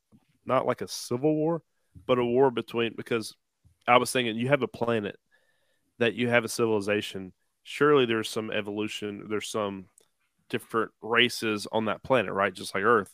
not 0.45 0.65
like 0.65 0.81
a 0.81 0.87
civil 0.87 1.33
war, 1.35 1.61
but 2.05 2.19
a 2.19 2.25
war 2.25 2.51
between 2.51 2.93
because 2.95 3.35
I 3.87 3.97
was 3.97 4.11
thinking 4.11 4.35
you 4.35 4.49
have 4.49 4.61
a 4.61 4.67
planet 4.67 5.17
that 5.99 6.13
you 6.13 6.29
have 6.29 6.43
a 6.43 6.49
civilization. 6.49 7.33
Surely 7.63 8.05
there's 8.05 8.29
some 8.29 8.51
evolution, 8.51 9.25
there's 9.29 9.47
some 9.47 9.85
different 10.49 10.91
races 11.01 11.67
on 11.71 11.85
that 11.85 12.03
planet, 12.03 12.33
right? 12.33 12.53
Just 12.53 12.75
like 12.75 12.83
Earth. 12.83 13.11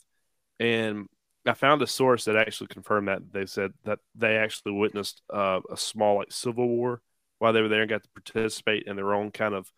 And 0.60 1.08
I 1.46 1.54
found 1.54 1.82
a 1.82 1.88
source 1.88 2.26
that 2.26 2.36
actually 2.36 2.68
confirmed 2.68 3.08
that. 3.08 3.32
They 3.32 3.46
said 3.46 3.72
that 3.86 4.00
they 4.16 4.38
actually 4.38 4.74
witnessed 4.74 5.22
uh, 5.34 5.62
a 5.72 5.78
small 5.78 6.18
like 6.18 6.32
civil 6.32 6.68
war 6.68 7.02
while 7.42 7.54
they 7.54 7.62
were 7.62 7.70
there 7.70 7.82
and 7.82 7.90
got 7.90 8.04
to 8.04 8.10
participate 8.10 8.84
in 8.86 8.96
their 8.96 9.16
own 9.16 9.32
kind 9.32 9.56
of 9.56 9.72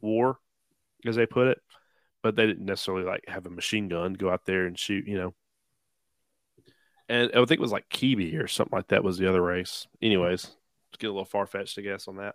war, 0.00 0.38
as 1.06 1.14
they 1.14 1.24
put 1.24 1.46
it. 1.46 1.58
But 2.20 2.34
they 2.34 2.46
didn't 2.46 2.66
necessarily 2.66 3.04
like 3.04 3.24
have 3.28 3.46
a 3.46 3.50
machine 3.50 3.86
gun, 3.86 4.14
go 4.14 4.28
out 4.28 4.44
there 4.44 4.66
and 4.66 4.76
shoot, 4.76 5.06
you 5.06 5.16
know. 5.16 5.34
And 7.08 7.30
I 7.30 7.36
think 7.36 7.52
it 7.52 7.60
was 7.60 7.70
like 7.70 7.88
Kiwi 7.88 8.34
or 8.34 8.48
something 8.48 8.76
like 8.76 8.88
that 8.88 9.04
was 9.04 9.18
the 9.18 9.28
other 9.28 9.40
race. 9.40 9.86
Anyways, 10.02 10.46
let's 10.46 10.98
get 10.98 11.06
a 11.06 11.12
little 11.12 11.24
far 11.24 11.46
fetched, 11.46 11.78
I 11.78 11.82
guess, 11.82 12.08
on 12.08 12.16
that. 12.16 12.34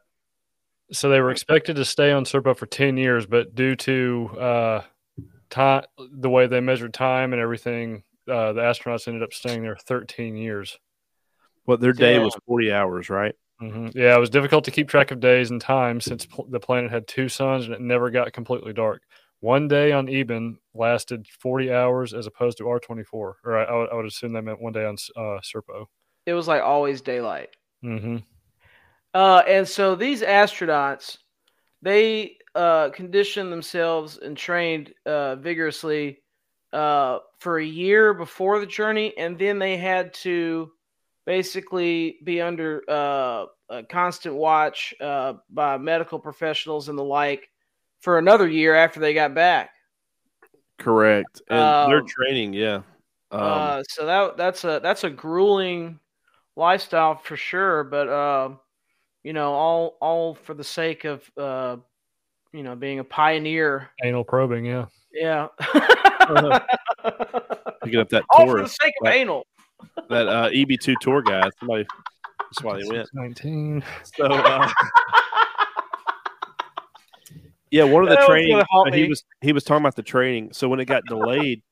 So 0.93 1.09
they 1.09 1.19
were 1.19 1.31
expected 1.31 1.75
to 1.75 1.83
stay 1.83 2.13
on 2.13 2.23
Serpo 2.23 2.55
for 2.55 2.65
10 2.65 2.95
years, 2.95 3.25
but 3.25 3.53
due 3.53 3.75
to 3.75 4.29
uh, 4.39 4.81
time, 5.49 5.83
the 5.97 6.29
way 6.29 6.47
they 6.47 6.61
measured 6.61 6.93
time 6.93 7.33
and 7.33 7.41
everything, 7.41 8.03
uh, 8.29 8.53
the 8.53 8.61
astronauts 8.61 9.09
ended 9.09 9.23
up 9.23 9.33
staying 9.33 9.63
there 9.63 9.75
13 9.75 10.37
years. 10.37 10.77
But 11.65 11.81
their 11.81 11.91
day 11.91 12.13
Damn. 12.13 12.23
was 12.23 12.37
40 12.47 12.71
hours, 12.71 13.09
right? 13.09 13.35
Hmm 13.61 13.89
Yeah, 13.93 14.15
it 14.15 14.19
was 14.19 14.29
difficult 14.29 14.65
to 14.65 14.71
keep 14.71 14.89
track 14.89 15.11
of 15.11 15.19
days 15.19 15.51
and 15.51 15.61
times 15.61 16.05
since 16.05 16.25
pl- 16.25 16.47
the 16.49 16.59
planet 16.59 16.91
had 16.91 17.07
two 17.07 17.29
suns 17.29 17.65
and 17.65 17.73
it 17.73 17.81
never 17.81 18.09
got 18.09 18.33
completely 18.33 18.73
dark. 18.73 19.03
One 19.39 19.67
day 19.67 19.91
on 19.91 20.09
Eben 20.09 20.57
lasted 20.73 21.27
40 21.39 21.71
hours 21.71 22.13
as 22.13 22.27
opposed 22.27 22.57
to 22.57 22.65
R24. 22.65 23.03
Or 23.13 23.57
I, 23.57 23.63
I, 23.63 23.75
would, 23.75 23.89
I 23.91 23.95
would 23.95 24.05
assume 24.05 24.33
that 24.33 24.43
meant 24.43 24.61
one 24.61 24.73
day 24.73 24.85
on 24.85 24.95
uh, 25.15 25.39
Serpo. 25.41 25.85
It 26.25 26.33
was 26.33 26.47
like 26.47 26.61
always 26.61 27.01
daylight. 27.01 27.49
Mm-hmm. 27.83 28.17
Uh, 29.13 29.43
and 29.47 29.67
so 29.67 29.95
these 29.95 30.21
astronauts, 30.21 31.17
they 31.81 32.37
uh, 32.55 32.89
conditioned 32.89 33.51
themselves 33.51 34.17
and 34.17 34.37
trained 34.37 34.93
uh, 35.05 35.35
vigorously 35.35 36.21
uh, 36.71 37.19
for 37.39 37.57
a 37.57 37.65
year 37.65 38.13
before 38.13 38.59
the 38.59 38.65
journey, 38.65 39.13
and 39.17 39.37
then 39.37 39.59
they 39.59 39.77
had 39.77 40.13
to 40.13 40.71
basically 41.31 42.17
be 42.25 42.41
under 42.41 42.83
uh, 42.89 43.45
a 43.69 43.83
constant 43.83 44.35
watch 44.35 44.93
uh, 44.99 45.35
by 45.49 45.77
medical 45.77 46.19
professionals 46.19 46.89
and 46.89 46.99
the 46.99 47.03
like 47.03 47.49
for 48.01 48.17
another 48.17 48.49
year 48.49 48.75
after 48.75 48.99
they 48.99 49.13
got 49.13 49.33
back. 49.33 49.69
Correct. 50.77 51.41
And 51.49 51.89
their 51.89 51.99
Um, 51.99 52.05
training, 52.05 52.51
yeah. 52.51 52.81
Um, 53.31 53.41
uh, 53.41 53.83
so 53.87 54.05
that 54.05 54.35
that's 54.35 54.65
a 54.65 54.81
that's 54.83 55.05
a 55.05 55.09
grueling 55.09 56.01
lifestyle 56.57 57.15
for 57.15 57.37
sure, 57.37 57.85
but 57.85 58.09
uh, 58.09 58.49
you 59.23 59.31
know, 59.31 59.53
all 59.53 59.97
all 60.01 60.35
for 60.35 60.53
the 60.53 60.65
sake 60.65 61.05
of 61.05 61.23
uh, 61.37 61.77
you 62.51 62.63
know, 62.63 62.75
being 62.75 62.99
a 62.99 63.05
pioneer. 63.05 63.89
Anal 64.03 64.25
probing, 64.25 64.65
yeah. 64.65 64.87
Yeah. 65.13 65.47
picking 67.83 67.99
up 68.01 68.09
that 68.09 68.25
all 68.31 68.47
for 68.47 68.61
the 68.61 68.67
sake 68.67 68.93
of 69.01 69.05
Right. 69.07 69.15
anal. 69.21 69.45
That 70.09 70.27
uh, 70.27 70.49
EB2 70.49 70.99
tour 70.99 71.21
guy. 71.21 71.49
Somebody, 71.59 71.85
that's 72.49 72.63
why 72.63 72.77
they 72.77 72.89
went. 72.89 73.09
19. 73.13 73.83
So, 74.17 74.25
uh, 74.25 74.67
yeah, 77.71 77.83
one 77.83 78.03
of 78.03 78.09
the 78.09 78.15
That 78.15 78.21
was 78.21 78.27
training 78.27 78.63
gonna 78.81 78.95
he 78.95 79.07
was 79.07 79.23
he 79.41 79.53
was 79.53 79.63
talking 79.63 79.83
about 79.83 79.95
the 79.95 80.03
training. 80.03 80.53
So 80.53 80.67
when 80.67 80.79
it 80.79 80.85
got 80.85 81.03
delayed, 81.07 81.63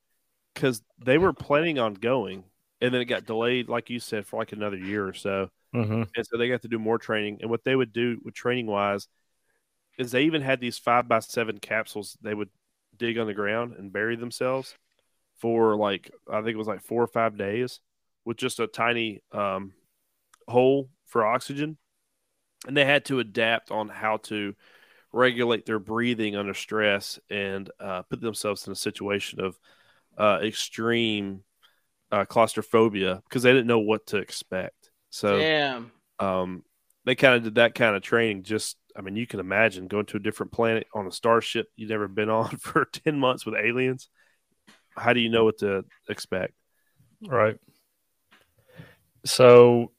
because 0.53 0.81
they 1.03 1.17
were 1.17 1.33
planning 1.33 1.79
on 1.79 1.93
going, 1.93 2.43
and 2.81 2.93
then 2.93 3.01
it 3.01 3.05
got 3.05 3.25
delayed, 3.25 3.69
like 3.69 3.89
you 3.89 3.99
said, 3.99 4.25
for 4.25 4.39
like 4.39 4.51
another 4.51 4.77
year 4.77 5.05
or 5.07 5.13
so, 5.13 5.49
hmm 5.73 6.03
and 6.15 6.25
so 6.25 6.37
they 6.37 6.49
got 6.49 6.61
to 6.63 6.67
do 6.67 6.79
more 6.79 6.97
training. 6.97 7.39
And 7.41 7.49
what 7.49 7.63
they 7.63 7.75
would 7.75 7.93
do 7.93 8.19
with 8.23 8.33
training 8.33 8.67
wise 8.67 9.07
is 9.97 10.11
they 10.11 10.23
even 10.23 10.41
had 10.41 10.61
these 10.61 10.77
five 10.77 11.07
by 11.07 11.19
seven 11.19 11.59
capsules 11.59 12.17
they 12.21 12.33
would 12.33 12.49
dig 12.97 13.17
on 13.17 13.27
the 13.27 13.33
ground 13.33 13.75
and 13.77 13.93
bury 13.93 14.15
themselves 14.15 14.73
for 15.37 15.75
like 15.75 16.11
I 16.31 16.37
think 16.41 16.53
it 16.53 16.57
was 16.57 16.67
like 16.67 16.81
four 16.81 17.03
or 17.03 17.07
five 17.07 17.37
days 17.37 17.81
with 18.25 18.37
just 18.37 18.59
a 18.59 18.67
tiny 18.67 19.21
um, 19.31 19.73
hole 20.47 20.89
for 21.05 21.25
oxygen, 21.25 21.77
and 22.67 22.75
they 22.75 22.85
had 22.85 23.05
to 23.05 23.19
adapt 23.19 23.71
on 23.71 23.89
how 23.89 24.17
to 24.17 24.53
regulate 25.11 25.65
their 25.65 25.79
breathing 25.79 26.35
under 26.35 26.53
stress 26.53 27.19
and 27.29 27.69
uh, 27.79 28.03
put 28.03 28.21
themselves 28.21 28.67
in 28.67 28.73
a 28.73 28.75
situation 28.75 29.41
of 29.41 29.57
uh, 30.17 30.39
extreme 30.43 31.43
uh, 32.11 32.25
claustrophobia 32.25 33.21
because 33.27 33.43
they 33.43 33.51
didn't 33.51 33.67
know 33.67 33.79
what 33.79 34.05
to 34.07 34.17
expect. 34.17 34.91
So 35.09 35.39
Damn. 35.39 35.91
um, 36.19 36.63
they 37.05 37.15
kind 37.15 37.35
of 37.35 37.43
did 37.43 37.55
that 37.55 37.75
kind 37.75 37.95
of 37.95 38.01
training. 38.01 38.43
Just, 38.43 38.77
I 38.95 39.01
mean, 39.01 39.15
you 39.15 39.25
can 39.25 39.39
imagine 39.39 39.87
going 39.87 40.05
to 40.07 40.17
a 40.17 40.21
different 40.21 40.51
planet 40.51 40.87
on 40.93 41.07
a 41.07 41.11
starship 41.11 41.67
you've 41.75 41.89
never 41.89 42.07
been 42.07 42.29
on 42.29 42.49
for 42.57 42.85
10 42.85 43.19
months 43.19 43.45
with 43.45 43.55
aliens. 43.55 44.09
How 44.95 45.13
do 45.13 45.19
you 45.19 45.29
know 45.29 45.45
what 45.45 45.59
to 45.59 45.85
expect? 46.07 46.53
Right. 47.25 47.57
So 49.29 49.91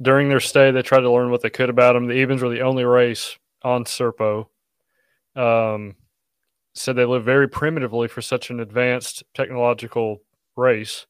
during 0.00 0.28
their 0.28 0.40
stay, 0.40 0.70
they 0.70 0.82
tried 0.82 1.00
to 1.00 1.10
learn 1.10 1.30
what 1.30 1.40
they 1.40 1.50
could 1.50 1.70
about 1.70 1.94
them. 1.94 2.06
The 2.06 2.14
Ebens 2.14 2.42
were 2.42 2.48
the 2.48 2.60
only 2.60 2.84
race 2.84 3.38
on 3.62 3.84
Serpo. 3.84 4.46
Um, 5.34 5.96
said 6.74 6.96
they 6.96 7.04
lived 7.04 7.24
very 7.24 7.48
primitively 7.48 8.08
for 8.08 8.20
such 8.22 8.50
an 8.50 8.60
advanced 8.60 9.24
technological 9.34 10.22
race. 10.56 11.06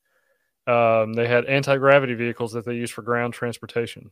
Um, 0.66 1.12
they 1.14 1.26
had 1.26 1.46
anti 1.46 1.76
gravity 1.76 2.14
vehicles 2.14 2.52
that 2.52 2.64
they 2.64 2.74
used 2.74 2.92
for 2.92 3.02
ground 3.02 3.34
transportation. 3.34 4.10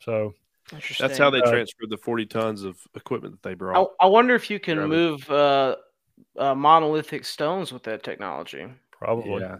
So 0.00 0.34
That's 0.70 1.18
how 1.18 1.30
they 1.30 1.40
Uh, 1.42 1.50
transferred 1.50 1.88
the 1.90 1.96
40 1.96 2.26
tons 2.26 2.62
of 2.62 2.76
equipment 2.94 3.34
that 3.34 3.42
they 3.42 3.52
I, 3.52 3.54
brought. 3.54 3.90
I 4.00 4.06
wonder 4.06 4.34
if 4.34 4.50
you 4.50 4.60
can 4.60 4.76
Gravity. 4.76 4.96
move 4.96 5.30
uh, 5.30 5.76
uh, 6.38 6.54
monolithic 6.54 7.24
stones 7.24 7.72
with 7.72 7.82
that 7.84 8.02
technology. 8.02 8.66
probably. 8.90 9.40
yeah. 9.40 9.58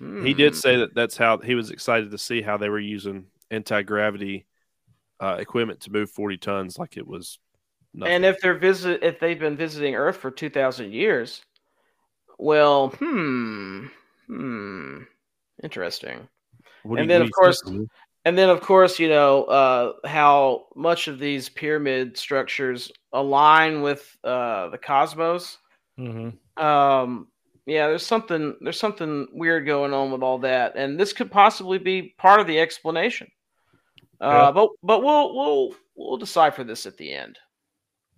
He 0.00 0.34
did 0.34 0.54
Hmm. 0.54 0.60
say 0.60 0.76
that 0.76 0.94
that's 0.94 1.16
how 1.16 1.38
he 1.38 1.54
was 1.54 1.70
excited 1.70 2.10
to 2.10 2.18
see 2.18 2.42
how 2.42 2.56
they 2.56 2.68
were 2.68 2.78
using 2.78 3.26
anti 3.50 3.82
gravity 3.82 4.46
uh, 5.20 5.36
equipment 5.38 5.80
to 5.82 5.92
move 5.92 6.10
40 6.10 6.36
tons 6.38 6.78
like 6.78 6.96
it 6.96 7.06
was 7.06 7.38
nothing. 7.94 8.14
And 8.14 8.24
if 8.24 8.40
they're 8.40 8.58
visit, 8.58 9.02
if 9.02 9.20
they've 9.20 9.38
been 9.38 9.56
visiting 9.56 9.94
Earth 9.94 10.16
for 10.16 10.30
two 10.30 10.50
thousand 10.50 10.92
years, 10.92 11.42
well, 12.38 12.88
hmm, 12.90 13.86
hmm, 14.26 15.02
interesting. 15.62 16.28
What 16.82 17.00
and 17.00 17.10
then, 17.10 17.22
of 17.22 17.30
course? 17.32 17.62
And 18.24 18.36
then, 18.36 18.50
of 18.50 18.60
course, 18.60 18.98
you 18.98 19.08
know 19.08 19.44
uh, 19.44 20.08
how 20.08 20.66
much 20.76 21.08
of 21.08 21.18
these 21.18 21.48
pyramid 21.48 22.18
structures 22.18 22.92
align 23.12 23.82
with 23.82 24.16
uh, 24.24 24.68
the 24.68 24.78
cosmos. 24.78 25.58
hmm 25.98 26.30
Um, 26.56 27.28
yeah, 27.68 27.86
there's 27.86 28.06
something 28.06 28.56
there's 28.60 28.78
something 28.80 29.28
weird 29.32 29.66
going 29.66 29.92
on 29.92 30.10
with 30.10 30.22
all 30.22 30.38
that, 30.38 30.76
and 30.76 30.98
this 30.98 31.12
could 31.12 31.30
possibly 31.30 31.78
be 31.78 32.14
part 32.16 32.40
of 32.40 32.46
the 32.46 32.58
explanation. 32.58 33.28
Uh, 34.20 34.28
Yeah. 34.28 34.50
But 34.52 34.68
but 34.82 35.02
we'll 35.02 35.34
we'll 35.34 35.74
we'll 35.94 36.16
decipher 36.16 36.64
this 36.64 36.86
at 36.86 36.96
the 36.96 37.12
end. 37.12 37.38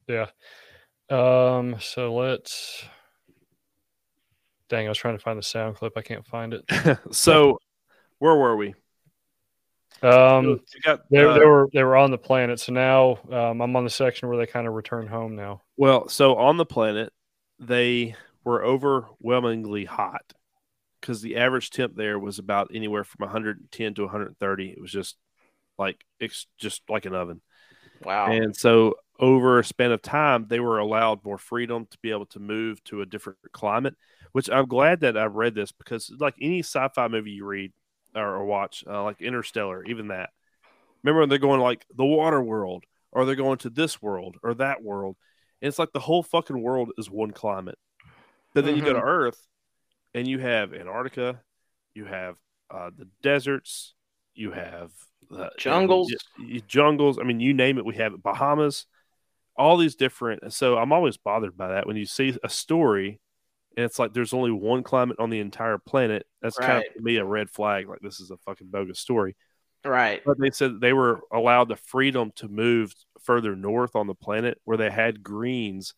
Yeah. 0.06 0.26
Um, 1.10 1.76
so 1.80 2.14
let's. 2.14 2.84
Dang, 4.68 4.86
I 4.86 4.88
was 4.88 4.98
trying 4.98 5.18
to 5.18 5.22
find 5.22 5.36
the 5.36 5.42
sound 5.42 5.76
clip. 5.76 5.94
I 5.96 6.02
can't 6.02 6.24
find 6.26 6.54
it. 6.54 6.98
so 7.10 7.58
where 8.20 8.36
were 8.36 8.56
we? 8.56 8.74
Um, 10.02 10.44
You 10.44 10.80
got, 10.84 11.00
they, 11.10 11.24
uh, 11.24 11.34
they 11.34 11.44
were 11.44 11.68
they 11.72 11.82
were 11.82 11.96
on 11.96 12.12
the 12.12 12.18
planet. 12.18 12.60
So 12.60 12.72
now 12.72 13.18
um, 13.32 13.60
I'm 13.60 13.74
on 13.74 13.84
the 13.84 13.90
section 13.90 14.28
where 14.28 14.38
they 14.38 14.46
kind 14.46 14.68
of 14.68 14.74
return 14.74 15.08
home 15.08 15.34
now. 15.34 15.62
Well, 15.76 16.08
so 16.08 16.36
on 16.36 16.56
the 16.56 16.64
planet, 16.64 17.12
they 17.58 18.14
were 18.44 18.64
overwhelmingly 18.64 19.84
hot 19.84 20.32
because 21.00 21.22
the 21.22 21.36
average 21.36 21.70
temp 21.70 21.94
there 21.96 22.18
was 22.18 22.38
about 22.38 22.70
anywhere 22.74 23.04
from 23.04 23.24
110 23.26 23.94
to 23.94 24.02
130. 24.02 24.70
It 24.70 24.80
was 24.80 24.92
just 24.92 25.16
like 25.78 26.04
it's 26.18 26.46
just 26.58 26.82
like 26.88 27.06
an 27.06 27.14
oven. 27.14 27.40
Wow. 28.04 28.30
And 28.30 28.56
so 28.56 28.94
over 29.18 29.58
a 29.58 29.64
span 29.64 29.92
of 29.92 30.02
time, 30.02 30.46
they 30.48 30.60
were 30.60 30.78
allowed 30.78 31.24
more 31.24 31.38
freedom 31.38 31.86
to 31.90 31.98
be 32.02 32.10
able 32.10 32.26
to 32.26 32.40
move 32.40 32.82
to 32.84 33.02
a 33.02 33.06
different 33.06 33.38
climate, 33.52 33.94
which 34.32 34.48
I'm 34.48 34.66
glad 34.66 35.00
that 35.00 35.18
I 35.18 35.26
read 35.26 35.54
this 35.54 35.72
because 35.72 36.12
like 36.18 36.34
any 36.40 36.60
sci-fi 36.60 37.08
movie 37.08 37.32
you 37.32 37.44
read 37.44 37.72
or, 38.14 38.36
or 38.36 38.44
watch, 38.44 38.84
uh, 38.86 39.02
like 39.02 39.20
Interstellar, 39.20 39.84
even 39.84 40.08
that. 40.08 40.30
Remember 41.02 41.20
when 41.20 41.28
they're 41.28 41.38
going 41.38 41.60
like 41.60 41.84
the 41.94 42.04
water 42.04 42.42
world 42.42 42.84
or 43.12 43.24
they're 43.24 43.34
going 43.34 43.58
to 43.58 43.70
this 43.70 44.00
world 44.00 44.36
or 44.42 44.54
that 44.54 44.82
world. 44.82 45.16
And 45.60 45.68
it's 45.68 45.78
like 45.78 45.92
the 45.92 46.00
whole 46.00 46.22
fucking 46.22 46.60
world 46.60 46.92
is 46.96 47.10
one 47.10 47.32
climate. 47.32 47.78
But 48.54 48.64
then 48.64 48.76
you 48.76 48.82
go 48.82 48.92
to 48.92 49.00
Earth 49.00 49.40
and 50.14 50.26
you 50.26 50.38
have 50.38 50.72
Antarctica, 50.74 51.40
you 51.94 52.04
have 52.06 52.36
uh, 52.70 52.90
the 52.96 53.08
deserts, 53.22 53.94
you 54.34 54.52
have 54.52 54.90
the 55.30 55.50
Jungles. 55.58 56.12
y- 56.38 56.46
y- 56.54 56.62
jungles. 56.66 57.18
I 57.18 57.22
mean, 57.22 57.40
you 57.40 57.54
name 57.54 57.78
it, 57.78 57.84
we 57.84 57.96
have 57.96 58.12
it. 58.14 58.22
Bahamas, 58.22 58.86
all 59.56 59.76
these 59.76 59.94
different. 59.94 60.52
So 60.52 60.76
I'm 60.78 60.92
always 60.92 61.16
bothered 61.16 61.56
by 61.56 61.68
that 61.68 61.86
when 61.86 61.96
you 61.96 62.06
see 62.06 62.36
a 62.42 62.48
story 62.48 63.20
and 63.76 63.84
it's 63.86 63.98
like 63.98 64.12
there's 64.12 64.32
only 64.34 64.50
one 64.50 64.82
climate 64.82 65.16
on 65.20 65.30
the 65.30 65.38
entire 65.40 65.78
planet. 65.78 66.26
That's 66.42 66.58
kind 66.58 66.78
of 66.78 66.94
to 66.94 67.02
me 67.02 67.16
a 67.16 67.24
red 67.24 67.50
flag. 67.50 67.88
Like 67.88 68.00
this 68.00 68.20
is 68.20 68.30
a 68.30 68.36
fucking 68.38 68.68
bogus 68.68 68.98
story. 68.98 69.36
right. 69.84 70.20
But 70.26 70.38
they 70.40 70.50
said 70.50 70.80
they 70.80 70.92
were 70.92 71.20
allowed 71.32 71.68
the 71.68 71.76
freedom 71.76 72.32
to 72.36 72.48
move 72.48 72.92
further 73.22 73.54
north 73.54 73.94
on 73.94 74.06
the 74.08 74.14
planet 74.14 74.58
where 74.64 74.76
they 74.76 74.90
had 74.90 75.22
greens, 75.22 75.94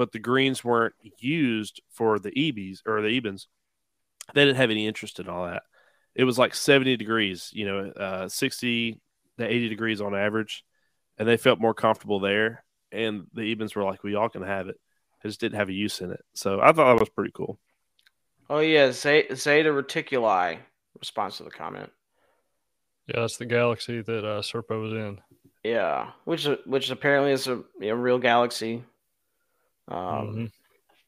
but 0.00 0.12
the 0.12 0.18
greens 0.18 0.64
weren't 0.64 0.94
used 1.18 1.82
for 1.90 2.18
the 2.18 2.30
EBs 2.30 2.78
or 2.86 3.02
the 3.02 3.20
Ebens. 3.20 3.48
They 4.32 4.46
didn't 4.46 4.56
have 4.56 4.70
any 4.70 4.86
interest 4.86 5.20
in 5.20 5.28
all 5.28 5.44
that. 5.44 5.64
It 6.14 6.24
was 6.24 6.38
like 6.38 6.54
70 6.54 6.96
degrees, 6.96 7.50
you 7.52 7.66
know, 7.66 7.90
uh, 7.90 8.26
60 8.26 8.98
to 9.36 9.44
80 9.44 9.68
degrees 9.68 10.00
on 10.00 10.14
average. 10.14 10.64
And 11.18 11.28
they 11.28 11.36
felt 11.36 11.60
more 11.60 11.74
comfortable 11.74 12.18
there. 12.18 12.64
And 12.90 13.26
the 13.34 13.54
Ebens 13.54 13.76
were 13.76 13.84
like, 13.84 14.02
we 14.02 14.14
all 14.14 14.30
can 14.30 14.40
have 14.40 14.68
it. 14.68 14.80
They 15.22 15.28
just 15.28 15.38
didn't 15.38 15.58
have 15.58 15.68
a 15.68 15.74
use 15.74 16.00
in 16.00 16.12
it. 16.12 16.24
So 16.32 16.62
I 16.62 16.72
thought 16.72 16.94
that 16.94 17.00
was 17.00 17.10
pretty 17.10 17.32
cool. 17.34 17.58
Oh 18.48 18.60
yeah, 18.60 18.92
Zeta, 18.92 19.36
Zeta 19.36 19.68
Reticuli. 19.68 20.60
Response 20.98 21.36
to 21.36 21.44
the 21.44 21.50
comment. 21.50 21.92
Yeah, 23.06 23.20
that's 23.20 23.36
the 23.36 23.44
galaxy 23.44 24.00
that 24.00 24.24
uh, 24.24 24.40
Serpo 24.40 24.80
was 24.80 24.92
in. 24.94 25.20
Yeah, 25.62 26.12
which 26.24 26.48
which 26.64 26.88
apparently 26.88 27.32
is 27.32 27.48
a, 27.48 27.62
a 27.82 27.94
real 27.94 28.18
galaxy. 28.18 28.82
Um, 29.90 30.26
Mhm. 30.28 30.52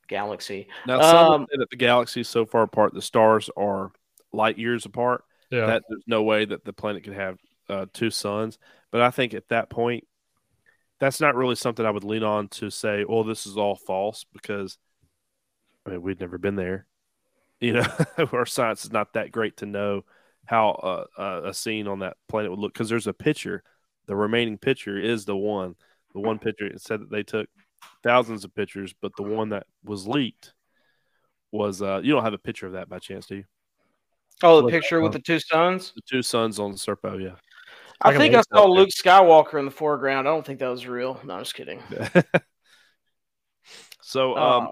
galaxy. 0.08 0.68
Now, 0.84 1.00
some 1.00 1.34
Um, 1.34 1.46
say 1.50 1.56
that 1.58 1.70
the 1.70 1.76
galaxies 1.76 2.28
so 2.28 2.44
far 2.46 2.62
apart, 2.62 2.92
the 2.94 3.02
stars 3.02 3.50
are 3.56 3.92
light 4.32 4.58
years 4.58 4.84
apart. 4.84 5.24
Yeah. 5.50 5.66
That 5.66 5.84
there's 5.88 6.04
no 6.06 6.22
way 6.22 6.44
that 6.44 6.64
the 6.64 6.72
planet 6.72 7.04
could 7.04 7.12
have 7.14 7.38
uh, 7.68 7.86
two 7.92 8.10
suns. 8.10 8.58
But 8.90 9.00
I 9.02 9.10
think 9.10 9.34
at 9.34 9.48
that 9.48 9.70
point, 9.70 10.06
that's 11.00 11.20
not 11.20 11.34
really 11.36 11.56
something 11.56 11.84
I 11.86 11.90
would 11.90 12.04
lean 12.04 12.22
on 12.24 12.48
to 12.50 12.70
say, 12.70 13.04
"Oh, 13.08 13.22
this 13.24 13.46
is 13.46 13.56
all 13.56 13.76
false," 13.76 14.24
because 14.32 14.78
I 15.86 15.90
mean 15.90 16.02
we'd 16.02 16.20
never 16.20 16.38
been 16.38 16.56
there. 16.56 16.86
You 17.60 17.74
know, 17.74 17.86
our 18.32 18.46
science 18.46 18.84
is 18.84 18.92
not 18.92 19.14
that 19.14 19.32
great 19.32 19.58
to 19.58 19.66
know 19.66 20.04
how 20.46 20.70
uh, 20.70 21.06
uh, 21.20 21.42
a 21.50 21.54
scene 21.54 21.88
on 21.88 22.00
that 22.00 22.16
planet 22.28 22.50
would 22.50 22.58
look 22.60 22.72
because 22.72 22.88
there's 22.88 23.06
a 23.06 23.14
picture. 23.14 23.62
The 24.06 24.16
remaining 24.16 24.58
picture 24.58 24.98
is 24.98 25.24
the 25.26 25.36
one. 25.36 25.76
The 26.12 26.20
one 26.20 26.38
picture 26.40 26.66
it 26.66 26.80
said 26.82 27.00
that 27.00 27.10
they 27.10 27.22
took 27.22 27.48
thousands 28.02 28.44
of 28.44 28.54
pictures, 28.54 28.94
but 29.00 29.12
the 29.16 29.22
one 29.22 29.50
that 29.50 29.66
was 29.84 30.06
leaked 30.06 30.54
was 31.50 31.82
uh 31.82 32.00
you 32.02 32.12
don't 32.12 32.24
have 32.24 32.32
a 32.32 32.38
picture 32.38 32.66
of 32.66 32.72
that 32.72 32.88
by 32.88 32.98
chance, 32.98 33.26
do 33.26 33.36
you? 33.36 33.44
Oh, 34.42 34.56
the 34.56 34.62
Look, 34.62 34.72
picture 34.72 35.00
with 35.00 35.10
uh, 35.10 35.18
the 35.18 35.20
two 35.20 35.38
suns. 35.38 35.92
The 35.94 36.02
two 36.08 36.22
suns 36.22 36.58
on 36.58 36.72
the 36.72 36.78
Serpo, 36.78 37.22
yeah. 37.22 37.34
I, 38.00 38.10
can 38.10 38.20
think 38.20 38.34
I 38.34 38.42
saw 38.52 38.64
up. 38.64 38.70
Luke 38.70 38.88
Skywalker 38.88 39.58
in 39.58 39.64
the 39.64 39.70
foreground. 39.70 40.26
I 40.26 40.32
don't 40.32 40.44
think 40.44 40.58
that 40.58 40.68
was 40.68 40.86
real. 40.86 41.20
No, 41.24 41.34
I'm 41.34 41.40
just 41.42 41.54
kidding. 41.54 41.80
so 44.02 44.34
Oh. 44.36 44.60
um 44.60 44.68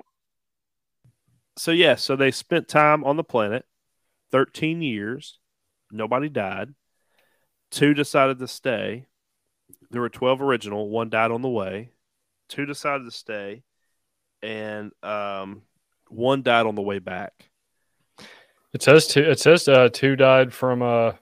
so 1.56 1.72
yeah, 1.72 1.96
so 1.96 2.16
they 2.16 2.30
spent 2.30 2.68
time 2.68 3.04
on 3.04 3.16
the 3.16 3.24
planet, 3.24 3.66
13 4.32 4.80
years. 4.80 5.38
Nobody 5.92 6.30
died. 6.30 6.74
Two 7.70 7.92
decided 7.92 8.38
to 8.38 8.48
stay. 8.48 9.06
There 9.90 10.00
were 10.00 10.08
12 10.08 10.40
original, 10.40 10.88
one 10.88 11.10
died 11.10 11.30
on 11.30 11.42
the 11.42 11.48
way. 11.48 11.90
Two 12.50 12.66
decided 12.66 13.04
to 13.04 13.10
stay 13.10 13.62
and 14.42 14.92
um 15.02 15.62
one 16.08 16.42
died 16.42 16.66
on 16.66 16.74
the 16.74 16.82
way 16.82 16.98
back. 16.98 17.32
It 18.72 18.82
says 18.82 19.06
two. 19.06 19.22
It 19.22 19.38
says 19.40 19.66
uh, 19.68 19.88
two 19.92 20.16
died 20.16 20.52
from 20.52 20.82
uh, 20.82 21.12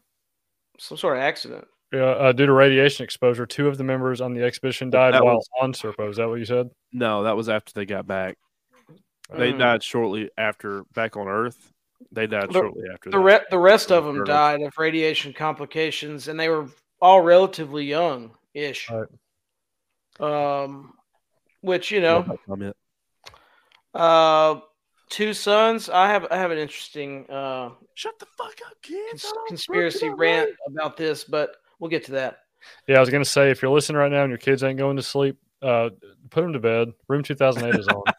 Some 0.78 0.96
sort 0.98 1.16
of 1.18 1.22
accident. 1.22 1.66
uh, 1.94 1.98
uh, 1.98 2.32
due 2.32 2.46
to 2.46 2.52
radiation 2.52 3.04
exposure. 3.04 3.44
Two 3.46 3.68
of 3.68 3.76
the 3.78 3.84
members 3.84 4.20
on 4.20 4.32
the 4.34 4.42
expedition 4.42 4.90
died 4.90 5.14
That 5.14 5.24
while 5.24 5.36
was- 5.36 5.48
on 5.60 5.72
Serpo. 5.74 6.08
Is 6.10 6.16
that 6.16 6.28
what 6.28 6.38
you 6.38 6.44
said? 6.46 6.70
No, 6.92 7.22
that 7.24 7.36
was 7.36 7.48
after 7.48 7.72
they 7.74 7.84
got 7.86 8.06
back. 8.06 8.36
They 9.30 9.52
Mm. 9.52 9.58
died 9.58 9.82
shortly 9.82 10.30
after 10.38 10.84
back 10.94 11.16
on 11.16 11.28
Earth. 11.28 11.72
They 12.12 12.26
died 12.26 12.48
The- 12.48 12.54
shortly 12.54 12.84
after 12.92 13.10
The 13.10 13.18
that. 13.18 13.22
re- 13.24 13.46
the 13.50 13.58
rest 13.58 13.92
of 13.92 14.04
them 14.04 14.14
Turtles. 14.16 14.28
died 14.28 14.60
of 14.62 14.72
radiation 14.78 15.32
complications, 15.34 16.28
and 16.28 16.38
they 16.40 16.48
were 16.48 16.68
all 17.00 17.20
relatively 17.20 17.84
young 17.84 18.36
ish. 18.54 18.90
Right. 18.90 19.08
Um, 20.20 20.94
which 21.60 21.90
you 21.90 22.00
know, 22.00 22.22
that 22.22 22.38
comment. 22.46 22.76
uh, 23.94 24.60
two 25.08 25.32
sons. 25.32 25.88
I 25.88 26.08
have 26.08 26.26
I 26.30 26.36
have 26.36 26.50
an 26.50 26.58
interesting 26.58 27.28
uh 27.30 27.70
Shut 27.94 28.18
the 28.18 28.26
fuck 28.26 28.54
up, 28.66 28.80
kids. 28.82 29.22
cons- 29.22 29.42
conspiracy 29.48 30.08
rant 30.10 30.50
know. 30.50 30.82
about 30.82 30.96
this, 30.96 31.24
but 31.24 31.56
we'll 31.78 31.90
get 31.90 32.04
to 32.06 32.12
that. 32.12 32.40
Yeah, 32.86 32.96
I 32.96 33.00
was 33.00 33.10
gonna 33.10 33.24
say 33.24 33.50
if 33.50 33.62
you're 33.62 33.70
listening 33.70 33.98
right 33.98 34.10
now 34.12 34.22
and 34.22 34.30
your 34.30 34.38
kids 34.38 34.62
ain't 34.62 34.78
going 34.78 34.96
to 34.96 35.02
sleep, 35.02 35.38
uh, 35.62 35.90
put 36.30 36.42
them 36.42 36.52
to 36.52 36.60
bed. 36.60 36.92
Room 37.08 37.22
2008 37.22 37.78
is 37.78 37.88
on. 37.88 38.02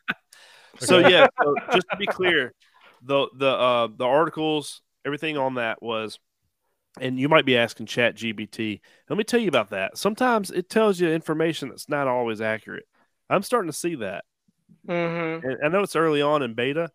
So 0.81 0.99
yeah, 0.99 1.27
so 1.43 1.57
just 1.73 1.87
to 1.89 1.97
be 1.97 2.07
clear, 2.07 2.53
the 3.01 3.27
the 3.35 3.49
uh 3.49 3.87
the 3.93 4.05
articles, 4.05 4.81
everything 5.05 5.35
on 5.37 5.55
that 5.55 5.81
was 5.81 6.19
and 6.99 7.19
you 7.19 7.29
might 7.29 7.45
be 7.45 7.57
asking 7.57 7.85
Chat 7.85 8.15
GPT. 8.15 8.81
Let 9.09 9.17
me 9.17 9.23
tell 9.23 9.39
you 9.39 9.47
about 9.47 9.69
that. 9.71 9.97
Sometimes 9.97 10.51
it 10.51 10.69
tells 10.69 10.99
you 10.99 11.09
information 11.09 11.69
that's 11.69 11.89
not 11.89 12.07
always 12.07 12.41
accurate. 12.41 12.85
I'm 13.29 13.43
starting 13.43 13.71
to 13.71 13.77
see 13.77 13.95
that. 13.95 14.25
Mm-hmm. 14.87 15.47
And 15.47 15.57
I 15.63 15.67
know 15.69 15.81
it's 15.81 15.95
early 15.95 16.21
on 16.21 16.41
in 16.41 16.53
beta, 16.53 16.89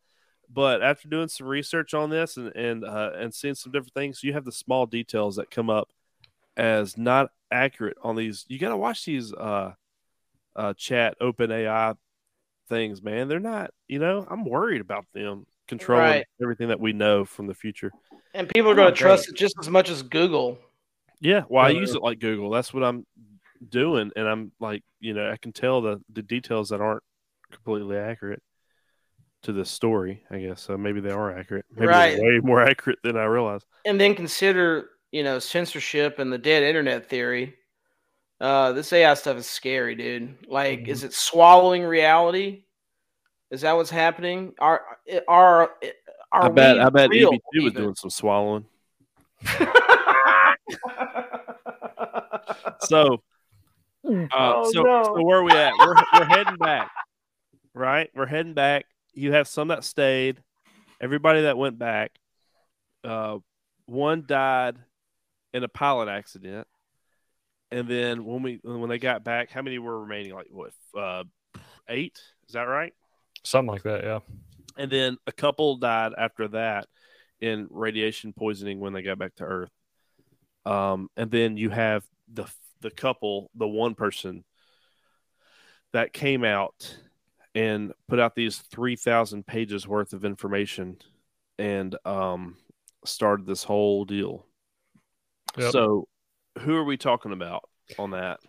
but 0.50 0.82
after 0.82 1.08
doing 1.08 1.28
some 1.28 1.46
research 1.46 1.94
on 1.94 2.10
this 2.10 2.36
and 2.36 2.54
and 2.54 2.84
uh, 2.84 3.10
and 3.16 3.34
seeing 3.34 3.54
some 3.54 3.72
different 3.72 3.94
things, 3.94 4.22
you 4.22 4.32
have 4.32 4.44
the 4.44 4.52
small 4.52 4.86
details 4.86 5.36
that 5.36 5.50
come 5.50 5.70
up 5.70 5.88
as 6.56 6.96
not 6.96 7.30
accurate 7.50 7.96
on 8.02 8.16
these. 8.16 8.44
You 8.48 8.58
got 8.58 8.70
to 8.70 8.76
watch 8.76 9.04
these 9.04 9.32
uh, 9.32 9.72
uh, 10.56 10.74
chat 10.74 11.16
open 11.20 11.50
AI 11.50 11.94
things, 12.68 13.02
man. 13.02 13.28
They're 13.28 13.40
not. 13.40 13.70
You 13.88 13.98
know, 13.98 14.26
I'm 14.28 14.44
worried 14.44 14.80
about 14.80 15.06
them 15.12 15.46
controlling 15.66 16.04
Right. 16.04 16.26
everything 16.42 16.68
that 16.68 16.80
we 16.80 16.92
know 16.92 17.24
from 17.24 17.46
the 17.46 17.54
future. 17.54 17.92
And 18.34 18.48
people 18.48 18.70
are 18.70 18.74
going 18.74 18.92
to 18.92 18.98
trust 18.98 19.28
it 19.28 19.34
just 19.34 19.54
as 19.60 19.70
much 19.70 19.88
as 19.88 20.02
Google. 20.02 20.58
Yeah, 21.20 21.44
well, 21.48 21.64
I 21.64 21.70
use 21.70 21.94
it 21.94 22.02
like 22.02 22.18
Google. 22.18 22.50
That's 22.50 22.74
what 22.74 22.84
I'm 22.84 23.06
doing, 23.68 24.10
and 24.16 24.28
I'm 24.28 24.52
like, 24.60 24.82
you 25.00 25.14
know, 25.14 25.30
I 25.30 25.36
can 25.36 25.52
tell 25.52 25.80
the 25.80 26.00
the 26.12 26.22
details 26.22 26.68
that 26.70 26.80
aren't 26.80 27.02
completely 27.52 27.96
accurate 27.96 28.42
to 29.42 29.52
the 29.52 29.64
story. 29.64 30.22
I 30.30 30.38
guess 30.38 30.62
so. 30.62 30.76
Maybe 30.78 31.00
they 31.00 31.10
are 31.10 31.36
accurate. 31.36 31.66
Maybe 31.70 31.86
Right. 31.88 32.18
way 32.18 32.40
more 32.42 32.62
accurate 32.62 32.98
than 33.02 33.16
I 33.16 33.24
realized. 33.24 33.66
and 33.84 34.00
then 34.00 34.14
consider 34.14 34.90
you 35.12 35.22
know 35.22 35.38
censorship 35.38 36.18
and 36.18 36.32
the 36.32 36.38
dead 36.38 36.62
internet 36.64 37.08
theory 37.08 37.54
uh 38.40 38.72
this 38.72 38.92
ai 38.92 39.14
stuff 39.14 39.36
is 39.36 39.46
scary 39.46 39.94
dude 39.94 40.34
like 40.48 40.80
Mm-hmm. 40.80 40.90
is 40.90 41.04
it 41.04 41.12
swallowing 41.14 41.84
reality 41.84 42.64
is 43.52 43.60
that 43.60 43.76
what's 43.76 43.90
happening 43.90 44.52
are 44.58 44.82
are 45.28 45.70
are 46.32 46.46
I 46.46 46.48
bet. 46.48 46.80
I 46.80 46.88
bet 46.90 47.10
real 47.10 47.30
EB2 47.32 47.62
was 47.64 47.72
doing 47.74 47.94
some 47.94 48.10
swallowing. 48.10 48.64
So, 52.80 53.22
uh, 54.04 54.26
Oh, 54.32 54.70
so, 54.72 54.82
no. 54.82 55.02
so 55.04 55.22
where 55.22 55.38
are 55.38 55.42
we 55.42 55.52
at? 55.52 55.72
We're, 55.78 55.94
we're 56.14 56.24
heading 56.26 56.56
back, 56.56 56.90
right? 57.74 58.10
We're 58.14 58.26
heading 58.26 58.54
back. 58.54 58.86
You 59.12 59.32
have 59.32 59.48
some 59.48 59.68
that 59.68 59.84
stayed. 59.84 60.42
Everybody 61.00 61.42
that 61.42 61.56
went 61.58 61.78
back, 61.78 62.12
uh, 63.02 63.38
one 63.86 64.24
died 64.26 64.76
in 65.52 65.62
a 65.62 65.68
pilot 65.68 66.08
accident, 66.08 66.66
and 67.70 67.88
then 67.88 68.24
when 68.24 68.42
we 68.42 68.60
when 68.62 68.88
they 68.88 68.98
got 68.98 69.24
back, 69.24 69.50
how 69.50 69.62
many 69.62 69.78
were 69.78 70.00
remaining? 70.00 70.34
Like 70.34 70.46
what? 70.50 70.72
Uh, 70.96 71.24
eight? 71.88 72.18
Is 72.48 72.54
that 72.54 72.62
right? 72.62 72.92
Something 73.44 73.72
like 73.72 73.82
that. 73.82 74.04
Yeah. 74.04 74.20
And 74.76 74.90
then 74.90 75.18
a 75.26 75.32
couple 75.32 75.76
died 75.76 76.12
after 76.16 76.48
that 76.48 76.86
in 77.40 77.68
radiation 77.70 78.32
poisoning 78.32 78.80
when 78.80 78.92
they 78.92 79.02
got 79.02 79.18
back 79.18 79.34
to 79.36 79.44
Earth. 79.44 79.70
Um, 80.64 81.08
and 81.16 81.30
then 81.30 81.56
you 81.56 81.70
have 81.70 82.04
the 82.32 82.46
the 82.84 82.90
couple, 82.90 83.50
the 83.56 83.66
one 83.66 83.94
person 83.94 84.44
that 85.92 86.12
came 86.12 86.44
out 86.44 86.96
and 87.54 87.92
put 88.08 88.20
out 88.20 88.34
these 88.36 88.58
three 88.58 88.94
thousand 88.94 89.46
pages 89.46 89.88
worth 89.88 90.12
of 90.12 90.24
information 90.24 90.98
and 91.58 91.96
um, 92.04 92.56
started 93.04 93.46
this 93.46 93.64
whole 93.64 94.04
deal. 94.04 94.44
Yep. 95.56 95.72
So, 95.72 96.08
who 96.60 96.76
are 96.76 96.84
we 96.84 96.96
talking 96.96 97.32
about 97.32 97.62
on 97.98 98.10
that? 98.10 98.40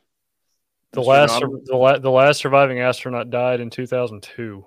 The 0.91 1.01
Mr. 1.01 1.05
last 1.05 1.39
the, 1.39 1.75
la- 1.75 1.97
the 1.99 2.11
last 2.11 2.39
surviving 2.39 2.79
astronaut 2.79 3.29
died 3.29 3.59
in 3.59 3.69
2002. 3.69 4.65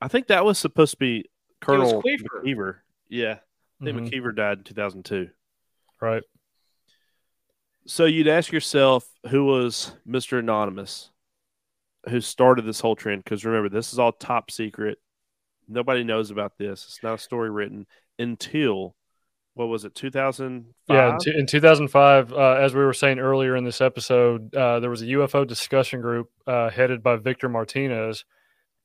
I 0.00 0.08
think 0.08 0.26
that 0.26 0.44
was 0.44 0.58
supposed 0.58 0.92
to 0.92 0.96
be 0.98 1.24
Colonel 1.60 2.02
Queefer. 2.02 2.42
McKeever. 2.44 2.74
Yeah, 3.08 3.38
I 3.80 3.84
think 3.84 3.98
Mhm. 3.98 4.10
McKeever 4.10 4.34
died 4.36 4.58
in 4.58 4.64
two 4.64 4.74
thousand 4.74 5.04
two. 5.04 5.30
Right. 6.00 6.22
So 7.86 8.06
you'd 8.06 8.28
ask 8.28 8.50
yourself 8.50 9.06
who 9.28 9.44
was 9.44 9.94
Mr. 10.08 10.38
Anonymous, 10.38 11.10
who 12.08 12.20
started 12.20 12.64
this 12.64 12.80
whole 12.80 12.96
trend? 12.96 13.24
Because 13.24 13.44
remember, 13.44 13.68
this 13.68 13.92
is 13.92 13.98
all 13.98 14.12
top 14.12 14.50
secret. 14.50 14.98
Nobody 15.68 16.04
knows 16.04 16.30
about 16.30 16.56
this. 16.58 16.84
It's 16.84 17.02
not 17.02 17.14
a 17.14 17.18
story 17.18 17.50
written 17.50 17.86
until 18.18 18.94
what 19.54 19.66
was 19.66 19.84
it, 19.84 19.94
2005? 19.94 20.64
Yeah, 20.88 21.16
in, 21.32 21.40
in 21.40 21.46
2005, 21.46 22.32
uh, 22.32 22.36
as 22.36 22.74
we 22.74 22.82
were 22.82 22.92
saying 22.92 23.20
earlier 23.20 23.54
in 23.56 23.64
this 23.64 23.80
episode, 23.80 24.54
uh, 24.54 24.80
there 24.80 24.90
was 24.90 25.02
a 25.02 25.06
UFO 25.06 25.46
discussion 25.46 26.00
group 26.00 26.28
uh, 26.46 26.70
headed 26.70 27.02
by 27.02 27.16
Victor 27.16 27.48
Martinez. 27.48 28.24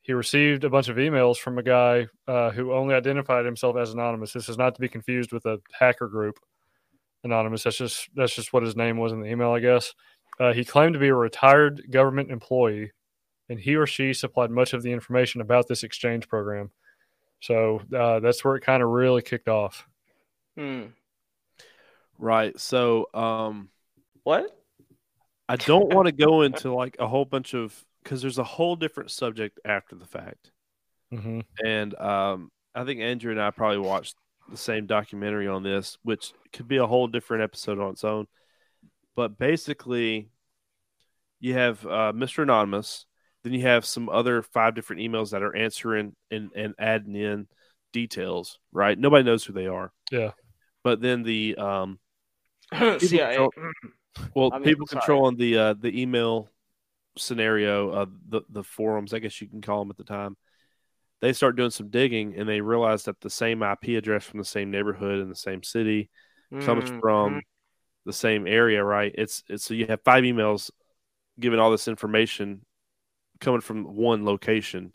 He 0.02 0.14
received 0.14 0.64
a 0.64 0.70
bunch 0.70 0.88
of 0.88 0.98
emails 0.98 1.38
from 1.38 1.58
a 1.58 1.64
guy 1.64 2.08
uh, 2.28 2.52
who 2.52 2.74
only 2.74 2.94
identified 2.94 3.46
himself 3.46 3.78
as 3.78 3.94
anonymous. 3.94 4.32
This 4.32 4.48
is 4.48 4.58
not 4.58 4.76
to 4.76 4.82
be 4.82 4.88
confused 4.88 5.32
with 5.32 5.46
a 5.46 5.60
hacker 5.78 6.08
group, 6.08 6.40
anonymous. 7.24 7.64
That's 7.64 7.78
just 7.78 8.10
that's 8.16 8.36
just 8.36 8.54
what 8.54 8.64
his 8.64 8.76
name 8.76 8.98
was 8.98 9.12
in 9.12 9.22
the 9.22 9.30
email, 9.30 9.52
I 9.52 9.60
guess. 9.60 9.94
Uh, 10.40 10.54
he 10.54 10.64
claimed 10.64 10.94
to 10.94 11.00
be 11.00 11.10
a 11.10 11.16
retired 11.16 11.92
government 11.92 12.32
employee, 12.32 12.92
and 13.50 13.60
he 13.60 13.76
or 13.76 13.86
she 13.86 14.14
supplied 14.14 14.52
much 14.52 14.74
of 14.74 14.84
the 14.84 14.92
information 14.92 15.42
about 15.42 15.68
this 15.68 15.84
exchange 15.84 16.28
program. 16.28 16.72
So 17.42 17.82
uh, 17.96 18.20
that's 18.20 18.44
where 18.44 18.56
it 18.56 18.62
kind 18.62 18.84
of 18.84 18.90
really 18.90 19.22
kicked 19.22 19.48
off. 19.48 19.88
Hmm. 20.58 20.88
right. 22.18 22.58
So 22.60 23.08
um, 23.14 23.70
What? 24.24 24.50
I 25.48 25.56
don't 25.56 25.94
want 25.94 26.08
to 26.08 26.12
go 26.12 26.42
into 26.42 26.74
like 26.74 26.98
a 27.00 27.08
whole 27.08 27.26
bunch 27.26 27.54
of 27.54 27.86
because 28.04 28.22
there's 28.22 28.38
a 28.38 28.44
whole 28.44 28.76
different 28.76 29.12
subject 29.12 29.60
after 29.66 29.96
the 29.96 30.06
fact. 30.06 30.52
hmm 31.12 31.42
and 31.64 31.96
um, 32.00 32.52
I 32.76 32.86
think 32.86 33.02
Andrew 33.02 33.32
and 33.32 33.42
I 33.42 33.52
probably 33.52 33.80
watched 33.80 34.16
the 34.52 34.58
same 34.58 34.86
documentary 34.86 35.48
on 35.48 35.64
this, 35.64 35.98
which 36.04 36.34
could 36.54 36.68
be 36.68 36.78
a 36.78 36.88
whole 36.88 37.08
different 37.08 37.44
episode 37.44 37.80
on 37.80 37.92
its 37.92 38.04
own. 38.04 38.28
But 39.16 39.38
basically, 39.38 40.30
you 41.40 41.54
have 41.54 41.86
uh, 41.86 42.14
Mr. 42.16 42.44
Anonymous, 42.44 43.06
then 43.44 43.54
you 43.54 43.62
have 43.62 43.86
some 43.86 44.10
other 44.10 44.42
five 44.42 44.76
different 44.76 45.02
emails 45.02 45.32
that 45.32 45.44
are 45.44 45.56
answering 45.56 46.16
and, 46.30 46.50
and 46.56 46.74
adding 46.78 47.16
in 47.16 47.48
details, 47.94 48.60
right? 48.72 48.98
Nobody 48.98 49.24
knows 49.24 49.44
who 49.44 49.54
they 49.54 49.68
are. 49.68 49.92
Yeah. 50.12 50.32
but 50.84 51.02
then 51.02 51.24
the 51.24 51.56
um, 51.58 52.00
People 52.72 53.00
CIA. 53.00 53.36
control- 53.36 53.54
well, 54.36 54.50
I 54.54 54.58
mean, 54.58 54.66
people 54.66 54.88
sorry. 54.88 55.02
controlling 55.02 55.38
the 55.38 55.58
uh, 55.58 55.74
the 55.80 56.02
email 56.02 56.50
scenario 57.18 57.90
of 57.90 58.12
the 58.28 58.42
the 58.50 58.64
forums, 58.64 59.14
I 59.14 59.20
guess 59.20 59.40
you 59.42 59.48
can 59.48 59.62
call 59.62 59.80
them 59.80 59.92
at 59.92 59.98
the 59.98 60.04
time. 60.04 60.38
They 61.22 61.34
start 61.34 61.56
doing 61.58 61.70
some 61.72 61.90
digging, 61.90 62.36
and 62.38 62.48
they 62.48 62.62
realize 62.62 63.04
that 63.04 63.20
the 63.20 63.30
same 63.30 63.62
IP 63.62 63.98
address 63.98 64.24
from 64.26 64.40
the 64.40 64.46
same 64.46 64.72
neighborhood 64.72 65.20
in 65.20 65.30
the 65.30 65.36
same 65.36 65.64
city 65.64 66.10
comes 66.62 66.90
Mhm. 66.90 67.00
from 67.02 67.42
the 68.06 68.14
same 68.14 68.48
area, 68.48 68.84
right? 68.84 69.14
It's 69.16 69.44
it's 69.50 69.66
so 69.66 69.74
you 69.74 69.86
have 69.88 70.02
five 70.04 70.24
emails 70.24 70.72
giving 71.40 71.60
all 71.60 71.72
this 71.72 71.88
information 71.88 72.66
coming 73.40 73.62
from 73.62 73.96
one 73.96 74.26
location, 74.26 74.94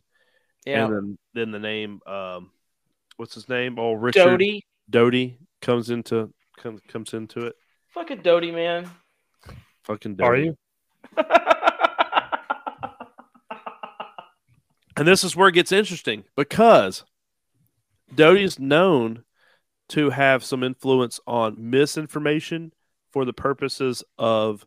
yeah. 0.67 0.85
and 0.87 0.95
then 0.95 1.19
then 1.35 1.51
the 1.51 1.59
name, 1.59 2.01
um, 2.07 2.51
what's 3.17 3.35
his 3.35 3.49
name? 3.49 3.79
Oh, 3.79 3.93
Richard 3.93 4.25
Doty. 4.25 4.65
Doty 4.89 5.39
comes 5.61 5.91
into 5.91 6.33
comes 6.57 6.81
comes 6.89 7.15
into 7.15 7.47
it. 7.47 7.57
Fucking 7.91 8.23
Doty, 8.23 8.51
man. 8.51 8.91
Fucking 9.85 10.21
Are 10.23 10.37
you? 10.37 10.57
And 14.97 15.09
this 15.09 15.25
is 15.25 15.35
where 15.35 15.49
it 15.49 15.55
gets 15.55 15.73
interesting 15.73 16.25
because 16.37 17.05
Doty 18.15 18.45
is 18.45 18.59
known 18.59 19.25
to 19.91 20.11
have 20.11 20.45
some 20.45 20.63
influence 20.63 21.21
on 21.27 21.57
misinformation 21.59 22.73
for 23.13 23.25
the 23.25 23.33
purposes 23.33 24.03
of 24.19 24.67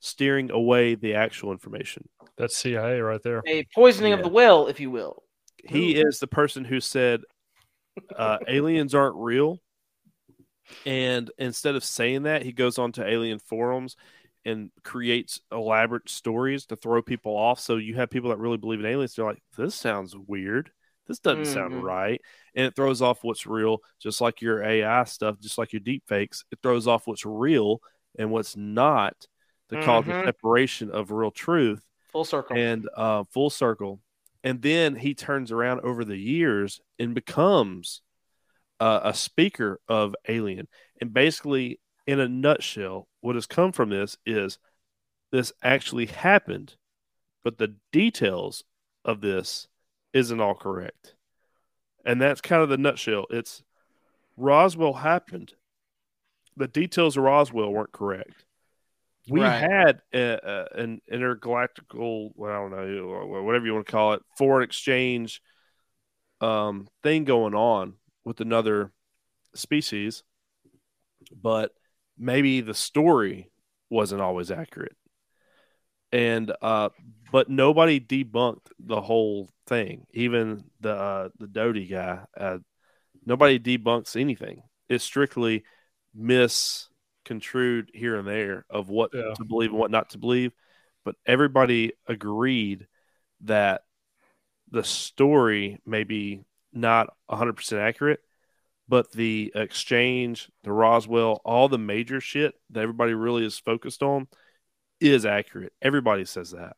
steering 0.00 0.50
away 0.50 0.94
the 0.94 1.14
actual 1.14 1.52
information. 1.52 2.08
That's 2.36 2.56
CIA 2.56 3.00
right 3.00 3.22
there. 3.22 3.42
A 3.46 3.64
poisoning 3.74 4.12
of 4.12 4.22
the 4.22 4.28
well, 4.28 4.68
if 4.68 4.78
you 4.78 4.90
will. 4.90 5.22
He 5.64 5.96
is 5.96 6.18
the 6.20 6.26
person 6.26 6.64
who 6.64 6.80
said 6.80 7.22
uh, 8.14 8.38
aliens 8.48 8.94
aren't 8.94 9.16
real. 9.16 9.58
And 10.84 11.30
instead 11.38 11.74
of 11.74 11.84
saying 11.84 12.24
that, 12.24 12.42
he 12.42 12.52
goes 12.52 12.78
on 12.78 12.92
to 12.92 13.06
alien 13.06 13.38
forums 13.38 13.96
and 14.44 14.70
creates 14.84 15.40
elaborate 15.52 16.08
stories 16.08 16.66
to 16.66 16.76
throw 16.76 17.02
people 17.02 17.36
off. 17.36 17.60
So 17.60 17.76
you 17.76 17.94
have 17.96 18.10
people 18.10 18.30
that 18.30 18.38
really 18.38 18.56
believe 18.56 18.80
in 18.80 18.86
aliens. 18.86 19.14
They're 19.14 19.24
like, 19.24 19.42
this 19.56 19.74
sounds 19.74 20.16
weird. 20.16 20.70
This 21.06 21.18
doesn't 21.18 21.44
Mhm. 21.44 21.52
sound 21.52 21.82
right. 21.82 22.20
And 22.54 22.66
it 22.66 22.76
throws 22.76 23.02
off 23.02 23.24
what's 23.24 23.46
real, 23.46 23.78
just 24.00 24.20
like 24.20 24.42
your 24.42 24.62
AI 24.62 25.04
stuff, 25.04 25.38
just 25.40 25.58
like 25.58 25.72
your 25.72 25.80
deep 25.80 26.04
fakes. 26.06 26.44
It 26.50 26.58
throws 26.62 26.86
off 26.86 27.06
what's 27.06 27.24
real 27.26 27.80
and 28.18 28.30
what's 28.30 28.56
not 28.56 29.26
to 29.70 29.76
cause 29.76 30.04
a 30.08 30.12
Mhm. 30.12 30.24
separation 30.24 30.90
of 30.90 31.10
real 31.10 31.30
truth 31.30 31.82
Full 32.12 32.24
circle. 32.24 32.56
and 32.56 32.88
uh, 32.96 33.24
full 33.24 33.50
circle. 33.50 34.00
And 34.44 34.62
then 34.62 34.96
he 34.96 35.14
turns 35.14 35.50
around 35.52 35.80
over 35.80 36.04
the 36.04 36.16
years 36.16 36.80
and 36.98 37.14
becomes 37.14 38.02
uh, 38.80 39.00
a 39.04 39.14
speaker 39.14 39.80
of 39.88 40.14
Alien. 40.28 40.68
And 41.00 41.12
basically, 41.12 41.80
in 42.06 42.20
a 42.20 42.28
nutshell, 42.28 43.07
what 43.20 43.34
has 43.34 43.46
come 43.46 43.72
from 43.72 43.90
this 43.90 44.16
is 44.24 44.58
this 45.30 45.52
actually 45.62 46.06
happened, 46.06 46.76
but 47.44 47.58
the 47.58 47.74
details 47.92 48.64
of 49.04 49.20
this 49.20 49.68
isn't 50.12 50.40
all 50.40 50.54
correct. 50.54 51.14
And 52.04 52.20
that's 52.20 52.40
kind 52.40 52.62
of 52.62 52.68
the 52.68 52.78
nutshell. 52.78 53.26
It's 53.30 53.62
Roswell 54.36 54.94
happened. 54.94 55.54
The 56.56 56.68
details 56.68 57.16
of 57.16 57.24
Roswell 57.24 57.72
weren't 57.72 57.92
correct. 57.92 58.44
We 59.28 59.42
Right. 59.42 59.60
had 59.60 60.00
a, 60.14 60.38
a, 60.42 60.80
an 60.80 61.02
intergalactical, 61.12 62.30
well, 62.34 62.50
I 62.50 62.56
don't 62.56 62.70
know, 62.70 63.42
whatever 63.42 63.66
you 63.66 63.74
want 63.74 63.86
to 63.86 63.92
call 63.92 64.14
it, 64.14 64.22
foreign 64.38 64.62
exchange 64.64 65.42
um, 66.40 66.88
thing 67.02 67.24
going 67.24 67.54
on 67.54 67.94
with 68.24 68.40
another 68.40 68.90
species, 69.54 70.22
but 71.42 71.72
maybe 72.18 72.60
the 72.60 72.74
story 72.74 73.50
wasn't 73.90 74.20
always 74.20 74.50
accurate. 74.50 74.96
And 76.10 76.52
uh, 76.62 76.88
but 77.30 77.50
nobody 77.50 78.00
debunked 78.00 78.66
the 78.78 79.00
whole 79.00 79.50
thing. 79.66 80.06
Even 80.12 80.64
the 80.80 80.94
uh, 80.94 81.28
the 81.38 81.46
Doty 81.46 81.86
guy, 81.86 82.20
uh, 82.36 82.58
nobody 83.26 83.58
debunks 83.58 84.18
anything. 84.18 84.62
It's 84.88 85.04
strictly 85.04 85.64
misconstrued 86.14 87.90
here 87.92 88.16
and 88.16 88.26
there 88.26 88.64
of 88.70 88.88
what 88.88 89.10
Yeah. 89.12 89.34
to 89.36 89.44
believe 89.44 89.70
and 89.70 89.78
what 89.78 89.90
not 89.90 90.10
to 90.10 90.18
believe. 90.18 90.52
But 91.04 91.16
everybody 91.26 91.92
agreed 92.06 92.86
that 93.42 93.82
the 94.70 94.84
story 94.84 95.78
may 95.86 96.04
be 96.04 96.42
not 96.72 97.08
100% 97.30 97.78
accurate, 97.80 98.20
but 98.88 99.12
the 99.12 99.52
exchange, 99.54 100.50
the 100.64 100.72
Roswell, 100.72 101.40
all 101.44 101.68
the 101.68 101.78
major 101.78 102.20
shit 102.20 102.54
that 102.70 102.80
everybody 102.80 103.12
really 103.14 103.44
is 103.44 103.58
focused 103.58 104.02
on 104.02 104.28
is 105.00 105.26
accurate. 105.26 105.72
Everybody 105.82 106.24
says 106.24 106.52
that. 106.52 106.76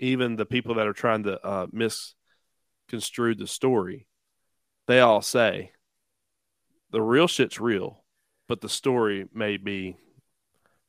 Even 0.00 0.36
the 0.36 0.46
people 0.46 0.76
that 0.76 0.86
are 0.86 0.92
trying 0.92 1.24
to 1.24 1.44
uh, 1.44 1.66
misconstrue 1.72 3.34
the 3.34 3.46
story, 3.48 4.06
they 4.86 5.00
all 5.00 5.20
say 5.20 5.72
the 6.90 7.02
real 7.02 7.26
shit's 7.26 7.60
real, 7.60 8.04
but 8.48 8.60
the 8.60 8.68
story 8.68 9.26
may 9.34 9.56
be 9.56 9.96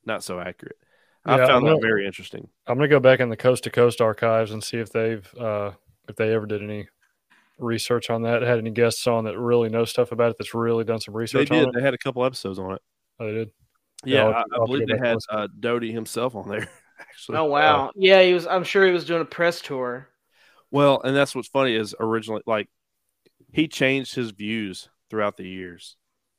not 0.06 0.22
so 0.22 0.38
accurate. 0.40 0.76
I 1.24 1.36
Yeah, 1.36 1.46
found 1.48 1.66
I 1.66 1.68
know. 1.70 1.74
that 1.74 1.82
very 1.82 2.06
interesting. 2.06 2.48
I'm 2.66 2.78
gonna 2.78 2.88
go 2.88 3.00
back 3.00 3.20
in 3.20 3.28
the 3.28 3.36
coast 3.36 3.64
to 3.64 3.70
coast 3.70 4.00
archives 4.00 4.52
and 4.52 4.62
see 4.64 4.78
if 4.78 4.90
they've 4.90 5.34
uh, 5.34 5.72
if 6.08 6.16
they 6.16 6.32
ever 6.32 6.46
did 6.46 6.62
any 6.62 6.88
research 7.60 8.10
on 8.10 8.22
that. 8.22 8.42
Had 8.42 8.58
any 8.58 8.70
guests 8.70 9.06
on 9.06 9.24
that 9.24 9.38
really 9.38 9.68
know 9.68 9.84
stuff 9.84 10.12
about 10.12 10.30
it? 10.30 10.36
That's 10.38 10.54
really 10.54 10.84
done 10.84 11.00
some 11.00 11.14
research. 11.16 11.48
They 11.48 11.54
research 11.56 11.58
did. 11.58 11.68
on 11.68 11.74
it. 11.74 11.78
They 11.78 11.84
had 11.84 11.94
a 11.94 11.98
couple 11.98 12.24
episodes 12.24 12.58
on 12.58 12.72
it. 12.74 12.82
Oh, 13.18 13.26
they 13.26 13.32
did. 13.32 13.50
Yeah, 14.04 14.16
Yeah, 14.16 14.24
I'll- 14.28 14.32
I, 14.34 14.38
I 14.38 14.42
I'll 14.54 14.60
have 14.60 14.66
believe 14.66 14.88
they 14.88 14.96
had 14.98 15.14
listen. 15.16 15.36
uh, 15.36 15.48
Doty 15.60 15.92
himself 15.92 16.34
on 16.34 16.48
there. 16.48 16.68
Actually, 17.00 17.38
oh 17.38 17.44
wow. 17.46 17.90
Yeah, 17.96 18.22
he 18.22 18.34
was 18.34 18.46
I'm 18.46 18.64
sure 18.64 18.86
he 18.86 18.92
was 18.92 19.04
doing 19.04 19.22
a 19.22 19.26
press 19.26 19.60
tour. 19.60 20.08
Well, 20.70 21.00
and 21.02 21.16
that's 21.16 21.34
what's 21.34 21.48
funny 21.48 21.74
is 21.74 21.94
originally 21.98 22.42
like 22.46 22.68
he 23.52 23.68
changed 23.68 24.14
his 24.14 24.30
views 24.30 24.88
throughout 25.08 25.36
the 25.36 25.46
years, 25.48 25.96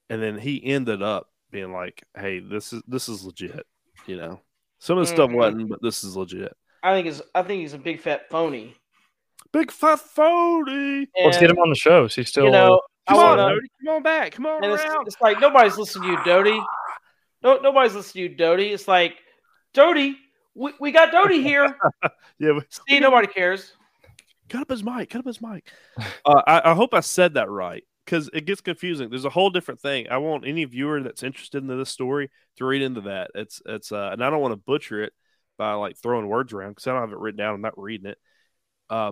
and 0.09 0.22
then 0.22 0.38
he 0.38 0.63
ended 0.63 1.01
up 1.01 1.28
being 1.49 1.72
like, 1.74 2.03
"Hey, 2.15 2.39
this 2.39 2.74
is 2.74 2.82
this 2.88 3.09
is 3.09 3.26
legit," 3.26 3.65
you 4.07 4.17
know. 4.17 4.39
Some 4.80 4.97
of 4.97 5.05
the 5.07 5.13
stuff 5.13 5.30
Mhm. 5.32 5.36
wasn't, 5.36 5.69
but 5.69 5.82
this 5.82 6.03
is 6.03 6.15
legit. 6.15 6.55
I 6.84 6.93
think 6.93 7.05
he's 7.07 7.22
I 7.36 7.41
think 7.43 7.61
he's 7.61 7.74
a 7.74 7.78
big 7.80 7.99
fat 7.99 8.30
phony. 8.30 8.76
Big 9.52 9.72
fat 9.72 10.00
phony. 10.00 11.08
Let's 11.24 11.38
get 11.38 11.50
him 11.50 11.60
on 11.60 11.70
the 11.70 11.76
show. 11.76 12.06
Is 12.06 12.16
he 12.16 12.24
still? 12.24 12.46
you 12.46 12.52
know, 12.52 12.76
uh, 12.76 12.80
Come 13.10 13.18
on, 13.20 13.38
wanna, 13.38 13.56
Doty. 13.56 13.68
Come 13.84 13.96
on 13.96 14.04
back. 14.04 14.32
Come 14.34 14.46
on 14.46 14.64
and 14.64 14.74
it's, 14.74 14.84
around. 14.84 15.08
it's 15.08 15.22
like 15.22 15.39
nobody's 15.39 15.78
listening 15.78 16.10
to 16.10 16.18
you, 16.18 16.24
Doty. 16.24 16.62
No, 17.44 17.58
nobody's 17.58 17.96
listening 17.96 18.26
to 18.26 18.32
you, 18.32 18.38
Doty. 18.38 18.72
It's 18.72 18.88
like, 18.88 19.18
Doty, 19.74 20.16
we, 20.56 20.74
we 20.80 20.92
got 20.92 21.12
Doty 21.12 21.42
here. 21.42 21.78
Yeah, 22.39 22.54
but 22.56 22.66
See, 22.89 23.00
nobody 23.00 23.28
cares. 23.28 23.74
cut 24.50 24.62
up 24.62 24.70
his 24.72 24.84
mic. 24.84 25.12
Cut 25.12 25.20
up 25.20 25.28
his 25.28 25.42
mic. 25.42 25.72
Uh, 26.26 26.42
I, 26.48 26.72
I 26.72 26.74
hope 26.74 26.96
I 26.96 27.02
said 27.02 27.36
that 27.36 27.50
right 27.52 27.84
because 28.06 28.30
it 28.34 28.46
gets 28.46 28.62
confusing. 28.62 29.10
There's 29.10 29.26
a 29.26 29.30
whole 29.30 29.52
different 29.52 29.80
thing. 29.80 30.08
I 30.10 30.18
want 30.18 30.48
any 30.48 30.66
viewer 30.66 31.02
that's 31.02 31.22
interested 31.22 31.62
in 31.62 31.68
this 31.68 31.89
story 31.89 32.30
to 32.58 32.66
read 32.66 32.82
into 32.82 33.02
that. 33.02 33.32
It's 33.36 33.62
it's 33.66 33.92
uh, 33.92 34.10
and 34.12 34.24
I 34.24 34.30
don't 34.30 34.42
want 34.42 34.54
to 34.54 34.58
butcher 34.58 35.04
it 35.04 35.14
by 35.58 35.74
like 35.74 35.98
throwing 35.98 36.28
words 36.28 36.52
around 36.54 36.72
because 36.72 36.88
I 36.88 36.94
don't 36.94 37.02
have 37.02 37.12
it 37.12 37.20
written 37.20 37.38
down. 37.38 37.54
I'm 37.56 37.62
not 37.62 37.80
reading 37.80 38.10
it. 38.10 38.18
Uh, 38.89 39.12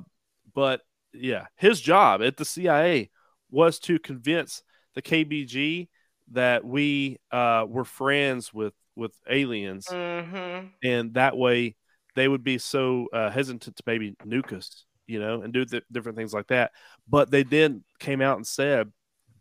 but 0.54 0.82
yeah, 1.14 1.46
his 1.56 1.82
job 1.82 2.22
at 2.22 2.38
the 2.38 2.46
CIA 2.46 3.10
was 3.50 3.80
to 3.80 4.00
convince 4.00 4.64
the 4.96 5.02
KBG 5.02 5.88
that 6.32 6.64
we 6.64 7.18
uh, 7.32 7.66
were 7.68 7.86
friends 7.86 8.54
with 8.54 8.74
with 8.96 9.14
aliens, 9.30 9.88
Mm-hmm. 9.88 10.68
and 10.84 11.14
that 11.14 11.38
way 11.38 11.76
they 12.16 12.28
would 12.28 12.44
be 12.44 12.58
so 12.58 13.08
uh, 13.14 13.30
hesitant 13.30 13.76
to 13.76 13.84
maybe 13.86 14.16
nuke 14.26 14.54
us, 14.54 14.86
you 15.08 15.20
know, 15.20 15.42
and 15.42 15.54
do 15.54 15.64
th- 15.66 15.84
different 15.92 16.18
things 16.18 16.34
like 16.34 16.48
that. 16.48 16.72
But 17.08 17.32
they 17.32 17.44
then 17.44 17.84
came 18.00 18.22
out 18.22 18.38
and 18.38 18.46
said, 18.46 18.92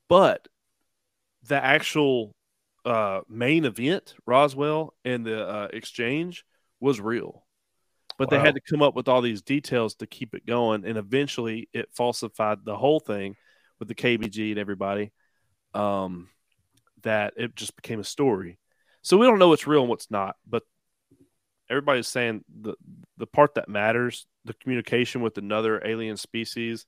but 0.09 0.47
the 1.45 1.63
actual 1.63 2.35
uh, 2.85 3.21
main 3.29 3.65
event, 3.65 4.15
Roswell 4.27 4.95
and 5.05 5.25
the 5.25 5.47
uh, 5.47 5.69
exchange, 5.73 6.45
was 6.81 7.01
real. 7.01 7.45
But 8.19 8.31
they 8.31 8.39
had 8.41 8.57
to 8.57 8.61
come 8.61 8.83
up 8.83 8.95
with 8.97 9.07
all 9.09 9.23
these 9.23 9.43
details 9.43 9.95
to 9.97 10.07
keep 10.07 10.35
it 10.35 10.45
going, 10.45 10.85
and 10.85 10.99
eventually 10.99 11.69
it 11.73 11.89
falsified 11.97 12.59
the 12.65 12.77
whole 12.77 12.99
thing 13.01 13.37
with 13.79 13.87
the 13.89 13.95
KBG 13.95 14.51
and 14.51 14.59
everybody. 14.59 15.13
Um, 15.73 16.29
that 17.03 17.35
it 17.37 17.55
just 17.55 17.77
became 17.77 18.01
a 18.01 18.05
story. 18.05 18.59
So 19.03 19.17
we 19.17 19.27
don't 19.27 19.39
know 19.39 19.49
what's 19.49 19.67
real 19.69 19.83
and 19.83 19.89
what's 19.89 20.11
not, 20.11 20.35
but 20.49 20.65
everybody's 21.71 22.09
saying 22.09 22.45
the 22.61 22.75
the 23.19 23.27
part 23.27 23.55
that 23.55 23.69
matters, 23.69 24.27
the 24.45 24.55
communication 24.55 25.21
with 25.21 25.39
another 25.39 25.81
alien 25.87 26.17
species, 26.17 26.87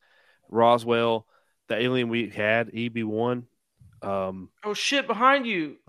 Roswell, 0.48 1.26
the 1.68 1.76
alien 1.80 2.08
we 2.08 2.28
had, 2.28 2.70
EB 2.74 3.04
one, 3.04 3.46
um, 4.02 4.50
Oh 4.64 4.74
shit, 4.74 5.06
behind 5.06 5.46
you. 5.46 5.76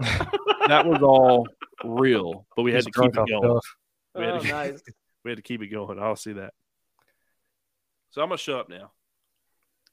that 0.67 0.85
was 0.85 1.01
all 1.01 1.47
real, 1.83 2.45
but 2.55 2.61
we 2.61 2.71
had 2.71 2.83
he's 2.83 2.85
to 2.85 2.91
keep 2.91 3.11
drunk 3.13 3.29
it 3.29 3.31
going. 3.31 3.51
stuff. 3.51 3.75
We 4.15 4.25
had 4.25 4.33
Oh, 4.35 4.39
to- 4.39 4.47
nice. 4.51 4.81
We 5.23 5.31
had 5.31 5.37
to 5.37 5.43
keep 5.43 5.61
it 5.61 5.67
going. 5.67 5.99
I'll 5.99 6.15
see 6.15 6.33
that. 6.33 6.53
So 8.11 8.21
I'm 8.21 8.29
gonna 8.29 8.37
shut 8.37 8.59
up 8.59 8.69
now. 8.69 8.91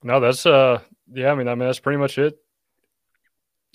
No, 0.02 0.20
that's 0.20 0.46
uh, 0.46 0.80
yeah. 1.12 1.30
I 1.30 1.34
mean, 1.34 1.48
I 1.48 1.54
mean, 1.54 1.68
that's 1.68 1.80
pretty 1.80 1.98
much 1.98 2.18
it. 2.18 2.38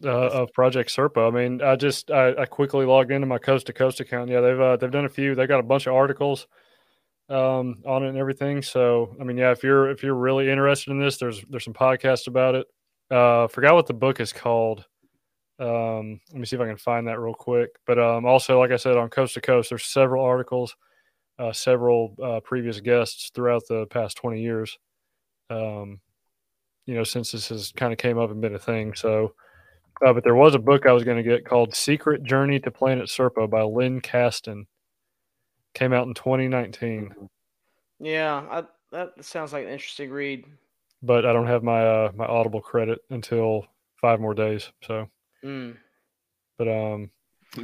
uh, 0.03 0.29
of 0.29 0.53
Project 0.53 0.89
Serpo. 0.89 1.27
I 1.27 1.31
mean, 1.31 1.61
I 1.61 1.75
just 1.75 2.11
I, 2.11 2.33
I, 2.35 2.45
quickly 2.45 2.85
logged 2.85 3.11
into 3.11 3.27
my 3.27 3.37
Coast 3.37 3.67
to 3.67 3.73
Coast 3.73 3.99
account. 3.99 4.29
Yeah, 4.29 4.41
they've 4.41 4.59
uh, 4.59 4.77
they've 4.77 4.91
done 4.91 5.05
a 5.05 5.09
few. 5.09 5.35
They 5.35 5.47
got 5.47 5.59
a 5.59 5.63
bunch 5.63 5.87
of 5.87 5.93
articles 5.93 6.47
um, 7.29 7.81
on 7.85 8.03
it 8.03 8.09
and 8.09 8.17
everything. 8.17 8.61
So 8.61 9.15
I 9.19 9.23
mean, 9.23 9.37
yeah, 9.37 9.51
if 9.51 9.63
you're 9.63 9.89
if 9.89 10.03
you're 10.03 10.15
really 10.15 10.49
interested 10.49 10.91
in 10.91 10.99
this, 10.99 11.17
there's 11.17 11.41
there's 11.49 11.63
some 11.63 11.73
podcasts 11.73 12.27
about 12.27 12.55
it. 12.55 12.67
Uh, 13.11 13.47
forgot 13.47 13.75
what 13.75 13.87
the 13.87 13.93
book 13.93 14.19
is 14.19 14.33
called. 14.33 14.85
Um, 15.59 16.19
let 16.31 16.39
me 16.39 16.45
see 16.45 16.55
if 16.55 16.61
I 16.61 16.67
can 16.67 16.77
find 16.77 17.07
that 17.07 17.19
real 17.19 17.35
quick. 17.35 17.69
But 17.85 17.99
um, 17.99 18.25
also, 18.25 18.59
like 18.59 18.71
I 18.71 18.77
said, 18.77 18.97
on 18.97 19.09
Coast 19.09 19.35
to 19.35 19.41
Coast, 19.41 19.69
there's 19.69 19.85
several 19.85 20.25
articles, 20.25 20.75
uh, 21.39 21.51
several 21.51 22.15
uh, 22.23 22.39
previous 22.41 22.79
guests 22.79 23.31
throughout 23.33 23.63
the 23.67 23.85
past 23.87 24.17
20 24.17 24.41
years. 24.41 24.77
Um, 25.49 25.99
you 26.85 26.95
know, 26.95 27.03
since 27.03 27.31
this 27.31 27.49
has 27.49 27.71
kind 27.75 27.93
of 27.93 27.99
came 27.99 28.17
up 28.17 28.29
and 28.31 28.41
been 28.41 28.55
a 28.55 28.59
thing. 28.59 28.93
So, 28.93 29.33
uh, 30.05 30.13
but 30.13 30.23
there 30.23 30.35
was 30.35 30.55
a 30.55 30.59
book 30.59 30.85
I 30.85 30.91
was 30.91 31.03
going 31.03 31.17
to 31.17 31.23
get 31.23 31.45
called 31.45 31.75
"Secret 31.75 32.23
Journey 32.23 32.59
to 32.59 32.71
Planet 32.71 33.07
Serpo" 33.07 33.49
by 33.49 33.61
Len 33.61 34.01
Kasten. 34.01 34.67
Came 35.73 35.93
out 35.93 36.07
in 36.07 36.13
2019. 36.13 37.13
Yeah, 37.99 38.45
I, 38.49 38.63
that 38.91 39.13
sounds 39.21 39.53
like 39.53 39.65
an 39.65 39.71
interesting 39.71 40.11
read. 40.11 40.45
But 41.01 41.25
I 41.25 41.33
don't 41.33 41.47
have 41.47 41.63
my 41.63 41.85
uh, 41.85 42.11
my 42.15 42.25
Audible 42.25 42.61
credit 42.61 42.99
until 43.09 43.65
five 44.01 44.19
more 44.19 44.33
days. 44.33 44.69
So, 44.83 45.07
mm. 45.43 45.75
but 46.57 46.67
um, 46.67 47.11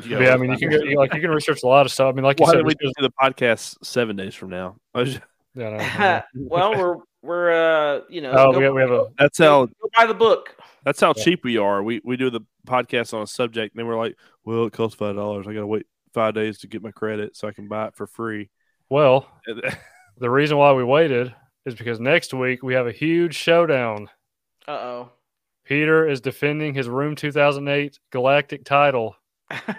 yeah, 0.06 0.20
yeah 0.20 0.34
I 0.34 0.38
mean, 0.38 0.52
you 0.52 0.58
can 0.58 0.70
get, 0.70 0.98
like 0.98 1.14
you 1.14 1.22
can 1.22 1.32
research 1.32 1.64
a 1.64 1.68
lot 1.68 1.86
of 1.86 1.92
stuff. 1.92 2.12
I 2.12 2.16
mean, 2.16 2.24
like 2.24 2.40
you 2.40 2.46
Why 2.46 2.54
said, 2.54 2.66
we 2.66 2.76
do 2.76 2.92
the 3.00 3.12
podcast 3.12 3.78
seven 3.84 4.16
days 4.16 4.36
from 4.36 4.50
now. 4.50 4.78
yeah, 4.96 5.20
no, 5.56 6.22
well, 6.36 6.78
we're 6.78 6.98
we're 7.22 7.52
uh, 7.52 8.02
you 8.10 8.22
know, 8.22 8.32
oh, 8.32 8.58
we, 8.58 8.70
we 8.70 8.82
have 8.82 8.92
a 8.92 9.08
that's 9.18 9.38
how 9.38 9.66
go 9.66 9.90
buy 9.96 10.06
the 10.06 10.14
book. 10.14 10.56
That's 10.86 11.00
how 11.02 11.14
yeah. 11.16 11.24
cheap 11.24 11.44
we 11.44 11.58
are. 11.58 11.84
We 11.84 12.02
we 12.04 12.18
do 12.18 12.30
the 12.30 12.42
podcast 12.68 13.14
on 13.14 13.24
a 13.24 13.28
subject, 13.28 13.76
and 13.76 13.80
then 13.80 13.88
we're 13.88 13.98
like, 13.98 14.16
well, 14.46 14.66
it 14.66 14.74
costs 14.74 14.96
five 14.96 15.16
dollars. 15.16 15.48
I 15.48 15.54
got 15.54 15.62
to 15.62 15.68
wait 15.68 15.86
five 16.14 16.34
days 16.34 16.60
to 16.60 16.68
get 16.68 16.82
my 16.82 16.92
credit 16.92 17.36
so 17.36 17.48
I 17.48 17.52
can 17.52 17.68
buy 17.68 17.88
it 17.88 17.96
for 17.96 18.08
free. 18.08 18.50
Well, 18.90 19.28
the 20.18 20.30
reason 20.30 20.58
why 20.58 20.74
we 20.74 20.84
waited 20.84 21.34
is 21.66 21.76
because 21.76 22.00
next 22.00 22.34
week 22.34 22.64
we 22.64 22.74
have 22.74 22.88
a 22.88 22.92
huge 22.92 23.36
showdown. 23.36 24.10
Uh 24.68 24.72
oh. 24.72 25.10
Peter 25.66 26.08
is 26.08 26.22
defending 26.22 26.74
his 26.74 26.90
Room 26.90 27.16
2008 27.16 28.00
Galactic 28.12 28.66
title. 28.66 29.16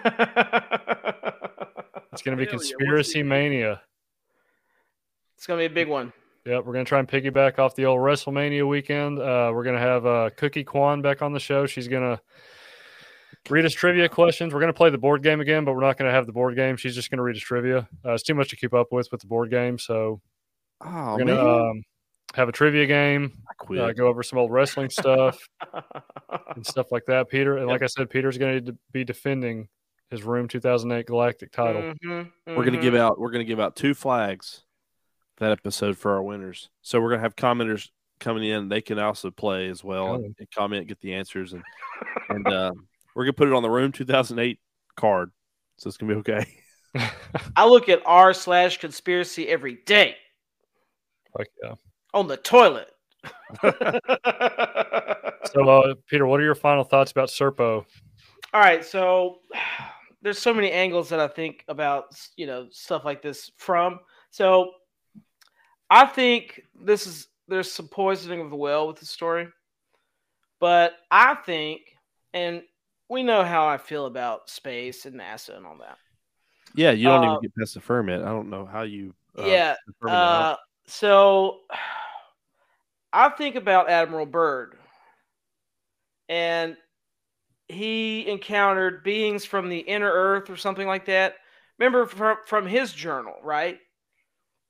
it's 2.11 2.21
going 2.21 2.37
to 2.37 2.43
be 2.43 2.45
Conspiracy 2.45 3.23
Mania. 3.23 3.81
It's 5.37 5.47
going 5.47 5.59
to 5.59 5.67
be 5.67 5.71
a 5.71 5.75
big 5.75 5.87
one. 5.87 6.13
Yep, 6.45 6.65
we're 6.65 6.73
going 6.73 6.85
to 6.85 6.89
try 6.89 6.99
and 6.99 7.07
piggyback 7.07 7.59
off 7.59 7.75
the 7.75 7.85
old 7.85 7.99
WrestleMania 7.99 8.67
weekend. 8.67 9.19
Uh, 9.19 9.51
we're 9.53 9.63
going 9.63 9.75
to 9.75 9.81
have 9.81 10.05
uh, 10.05 10.29
Cookie 10.37 10.63
Kwan 10.63 11.01
back 11.01 11.21
on 11.21 11.33
the 11.33 11.39
show. 11.39 11.67
She's 11.67 11.87
going 11.87 12.01
to 12.01 12.21
read 13.49 13.65
us 13.65 13.73
trivia 13.73 14.09
questions. 14.09 14.53
We're 14.53 14.59
going 14.59 14.73
to 14.73 14.77
play 14.77 14.89
the 14.89 14.97
board 14.97 15.21
game 15.23 15.39
again, 15.39 15.65
but 15.65 15.73
we're 15.73 15.81
not 15.81 15.97
going 15.97 16.09
to 16.09 16.13
have 16.13 16.25
the 16.25 16.31
board 16.31 16.55
game. 16.55 16.77
She's 16.77 16.95
just 16.95 17.11
going 17.11 17.17
to 17.17 17.23
read 17.23 17.35
us 17.35 17.41
trivia. 17.41 17.87
Uh, 18.03 18.13
it's 18.13 18.23
too 18.23 18.33
much 18.33 18.49
to 18.49 18.55
keep 18.55 18.73
up 18.73 18.91
with 18.91 19.11
with 19.11 19.21
the 19.21 19.27
board 19.27 19.51
game, 19.51 19.77
so 19.77 20.19
oh, 20.81 21.11
we're 21.11 21.25
going 21.25 21.27
to 21.27 21.47
um, 21.47 21.83
have 22.35 22.49
a 22.49 22.51
trivia 22.51 22.85
game. 22.85 23.37
Uh, 23.69 23.91
go 23.91 24.07
over 24.07 24.23
some 24.23 24.39
old 24.39 24.51
wrestling 24.51 24.89
stuff 24.89 25.39
and 26.55 26.65
stuff 26.65 26.91
like 26.91 27.05
that. 27.05 27.29
Peter, 27.29 27.57
and 27.57 27.67
yep. 27.67 27.73
like 27.73 27.83
I 27.83 27.87
said, 27.87 28.09
Peter's 28.09 28.37
going 28.37 28.65
to 28.65 28.77
be 28.91 29.03
defending 29.03 29.67
his 30.09 30.23
Room 30.23 30.47
2008 30.47 31.05
Galactic 31.05 31.51
title. 31.51 31.81
Mm-hmm, 31.81 32.11
mm-hmm. 32.11 32.55
We're 32.55 32.65
going 32.65 32.73
to 32.73 32.81
give 32.81 32.95
out. 32.95 33.19
We're 33.19 33.31
going 33.31 33.45
to 33.45 33.49
give 33.49 33.59
out 33.59 33.75
two 33.75 33.93
flags 33.93 34.63
that 35.37 35.51
episode 35.51 35.97
for 35.97 36.13
our 36.13 36.23
winners. 36.23 36.69
So 36.81 36.99
we're 36.99 37.09
going 37.09 37.19
to 37.19 37.23
have 37.23 37.35
commenters 37.35 37.89
coming 38.19 38.43
in. 38.43 38.69
They 38.69 38.81
can 38.81 38.99
also 38.99 39.31
play 39.31 39.69
as 39.69 39.83
well 39.83 40.15
and, 40.15 40.35
and 40.37 40.47
comment, 40.51 40.87
get 40.87 40.99
the 41.01 41.13
answers, 41.13 41.53
and 41.53 41.63
and. 42.29 42.47
Uh, 42.47 42.71
we're 43.15 43.25
gonna 43.25 43.33
put 43.33 43.47
it 43.47 43.53
on 43.53 43.63
the 43.63 43.69
Room 43.69 43.91
2008 43.91 44.59
card, 44.95 45.31
so 45.77 45.87
it's 45.87 45.97
gonna 45.97 46.13
be 46.13 46.19
okay. 46.19 46.45
I 47.55 47.65
look 47.65 47.89
at 47.89 48.01
r 48.05 48.33
slash 48.33 48.77
conspiracy 48.77 49.47
every 49.47 49.75
day. 49.85 50.15
Like 51.37 51.49
yeah. 51.63 51.75
On 52.13 52.27
the 52.27 52.37
toilet. 52.37 52.87
so, 53.61 53.69
uh, 55.69 55.93
Peter, 56.07 56.25
what 56.25 56.39
are 56.39 56.43
your 56.43 56.55
final 56.55 56.83
thoughts 56.83 57.11
about 57.11 57.29
Serpo? 57.29 57.85
All 58.53 58.61
right, 58.61 58.83
so 58.83 59.39
there's 60.21 60.39
so 60.39 60.53
many 60.53 60.71
angles 60.71 61.09
that 61.09 61.19
I 61.19 61.27
think 61.27 61.63
about, 61.67 62.15
you 62.35 62.47
know, 62.47 62.67
stuff 62.71 63.05
like 63.05 63.21
this 63.21 63.51
from. 63.57 63.99
So, 64.29 64.71
I 65.89 66.05
think 66.05 66.61
this 66.79 67.05
is 67.05 67.27
there's 67.47 67.71
some 67.71 67.87
poisoning 67.87 68.41
of 68.41 68.49
the 68.49 68.55
well 68.55 68.87
with 68.87 68.97
the 68.97 69.05
story, 69.05 69.47
but 70.59 70.93
I 71.09 71.35
think, 71.35 71.81
and 72.33 72.63
we 73.09 73.23
know 73.23 73.43
how 73.43 73.67
I 73.67 73.77
feel 73.77 74.05
about 74.05 74.49
space 74.49 75.05
and 75.05 75.19
NASA 75.19 75.57
and 75.57 75.65
all 75.65 75.77
that. 75.79 75.97
Yeah, 76.73 76.91
you 76.91 77.05
don't 77.05 77.25
uh, 77.25 77.31
even 77.31 77.41
get 77.41 77.55
past 77.55 77.73
the 77.73 77.81
firmament. 77.81 78.23
I 78.23 78.29
don't 78.29 78.49
know 78.49 78.65
how 78.65 78.83
you. 78.83 79.13
Uh, 79.37 79.43
yeah. 79.43 79.75
So 80.91 81.59
I 83.13 83.29
think 83.29 83.55
about 83.55 83.89
Admiral 83.89 84.25
Byrd, 84.25 84.77
and 86.29 86.77
he 87.67 88.27
encountered 88.29 89.03
beings 89.03 89.45
from 89.45 89.69
the 89.69 89.79
inner 89.79 90.11
Earth 90.11 90.49
or 90.49 90.55
something 90.55 90.87
like 90.87 91.05
that. 91.05 91.35
Remember 91.79 92.05
from 92.05 92.37
from 92.45 92.67
his 92.67 92.93
journal, 92.93 93.35
right? 93.43 93.79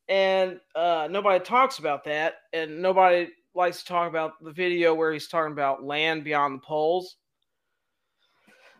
And 0.08 0.60
uh, 0.76 1.08
nobody 1.10 1.44
talks 1.44 1.80
about 1.80 2.04
that, 2.06 2.36
and 2.54 2.82
nobody 2.82 3.30
likes 3.54 3.80
to 3.80 3.86
talk 3.86 4.10
about 4.10 4.34
the 4.42 4.52
video 4.52 4.94
where 4.94 5.14
he's 5.14 5.28
talking 5.28 5.52
about 5.52 5.84
land 5.84 6.24
beyond 6.24 6.56
the 6.56 6.66
poles. 6.66 7.18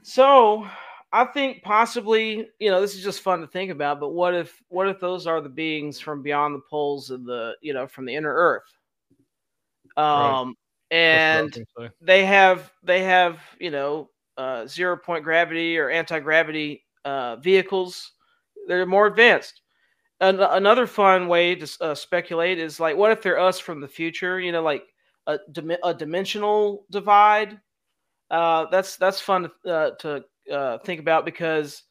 So 0.04 0.68
I 1.14 1.26
think 1.26 1.62
possibly, 1.64 2.48
you 2.60 2.72
know, 2.72 2.80
this 2.80 2.96
is 2.96 3.04
just 3.04 3.22
fun 3.22 3.42
to 3.42 3.48
think 3.48 3.72
about, 3.72 4.00
but 4.00 4.10
what 4.10 4.34
if 4.34 4.62
what 4.70 4.88
if 4.88 5.00
those 5.00 5.28
are 5.28 5.42
the 5.42 5.50
beings 5.50 6.00
from 6.00 6.22
beyond 6.22 6.56
the 6.56 6.62
poles 6.70 7.10
of 7.10 7.26
the, 7.26 7.56
you 7.62 7.74
know, 7.74 7.86
from 7.88 8.06
the 8.06 8.16
inner 8.16 8.34
earth? 8.34 8.78
Um 9.98 10.56
right. 10.92 10.98
and 10.98 11.58
they 12.00 12.26
have 12.26 12.72
they 12.84 13.04
have, 13.04 13.40
you 13.60 13.72
know, 13.72 14.10
uh 14.38 14.66
zero 14.66 14.96
point 14.98 15.24
gravity 15.24 15.78
or 15.78 15.90
anti-gravity 15.90 16.86
uh 17.04 17.36
vehicles. 17.38 18.14
They're 18.68 18.86
more 18.86 19.08
advanced. 19.08 19.62
An- 20.22 20.40
another 20.40 20.88
fun 20.88 21.28
way 21.28 21.56
to 21.56 21.68
uh, 21.82 21.96
speculate 21.96 22.60
is 22.60 22.80
like 22.80 22.96
what 22.96 23.12
if 23.12 23.22
they're 23.22 23.40
us 23.40 23.60
from 23.60 23.82
the 23.82 23.88
future, 23.88 24.40
you 24.40 24.52
know, 24.54 24.62
like 24.64 24.84
a, 25.28 25.40
dim- 25.52 25.78
a 25.84 25.94
dimensional 25.94 26.86
divide 26.90 27.60
uh, 28.30 28.66
that's 28.72 28.96
that's 28.96 29.20
fun 29.20 29.50
to, 29.66 29.72
uh, 29.72 29.92
to 29.96 30.24
uh, 30.52 30.78
think 30.80 31.00
about 31.00 31.26
because 31.26 31.84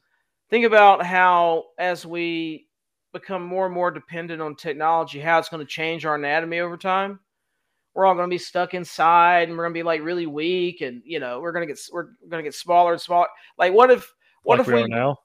think 0.49 0.65
about 0.65 1.05
how 1.05 1.65
as 1.77 2.05
we 2.05 2.67
become 3.13 3.45
more 3.45 3.65
and 3.65 3.75
more 3.75 3.91
dependent 3.91 4.41
on 4.41 4.55
technology, 4.55 5.19
how 5.19 5.39
it's 5.39 5.49
going 5.49 5.65
to 5.65 5.71
change 5.71 6.05
our 6.05 6.15
anatomy 6.15 6.59
over 6.59 6.77
time. 6.77 7.19
We're 7.93 8.05
all 8.05 8.15
going 8.15 8.29
to 8.29 8.33
be 8.33 8.37
stuck 8.37 8.73
inside, 8.73 9.49
and 9.49 9.57
we're 9.57 9.65
going 9.65 9.73
to 9.73 9.77
be 9.77 9.83
like 9.83 10.01
really 10.01 10.25
weak, 10.25 10.81
and 10.81 11.01
you 11.05 11.19
know 11.19 11.41
we're 11.41 11.51
going 11.51 11.67
to 11.67 11.73
get 11.73 11.79
we're 11.91 12.09
going 12.29 12.43
to 12.43 12.47
get 12.47 12.55
smaller 12.55 12.93
and 12.93 13.01
smaller. 13.01 13.27
Like 13.57 13.73
what 13.73 13.91
if 13.91 14.13
what 14.43 14.59
like 14.59 14.67
if 14.67 14.73
we, 14.73 14.83
we 14.83 14.89
now? 14.89 15.17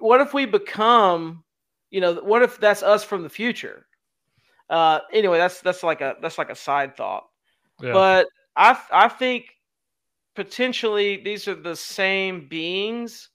What 0.00 0.20
if 0.22 0.32
we 0.32 0.46
become, 0.46 1.44
you 1.90 2.00
know, 2.00 2.14
what 2.14 2.42
if 2.42 2.58
that's 2.58 2.82
us 2.82 3.04
from 3.04 3.22
the 3.22 3.28
future? 3.28 3.86
Uh, 4.70 5.00
anyway, 5.12 5.38
that's 5.38 5.60
that's 5.60 5.82
like 5.82 6.00
a 6.00 6.16
that's 6.22 6.38
like 6.38 6.50
a 6.50 6.56
side 6.56 6.96
thought. 6.96 7.24
Yeah. 7.82 7.92
But 7.92 8.28
I 8.56 8.80
I 8.90 9.08
think 9.08 9.46
potentially 10.34 11.22
these 11.22 11.48
are 11.48 11.54
the 11.54 11.76
same 11.76 12.48
beings. 12.48 13.28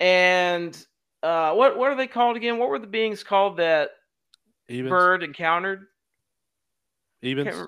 And 0.00 0.76
uh, 1.22 1.54
what 1.54 1.78
what 1.78 1.90
are 1.90 1.96
they 1.96 2.06
called 2.06 2.36
again? 2.36 2.58
What 2.58 2.68
were 2.68 2.78
the 2.78 2.86
beings 2.86 3.22
called 3.22 3.58
that 3.58 3.90
Ebens. 4.70 4.88
Byrd 4.88 5.22
encountered? 5.22 5.86
Ebens. 7.22 7.66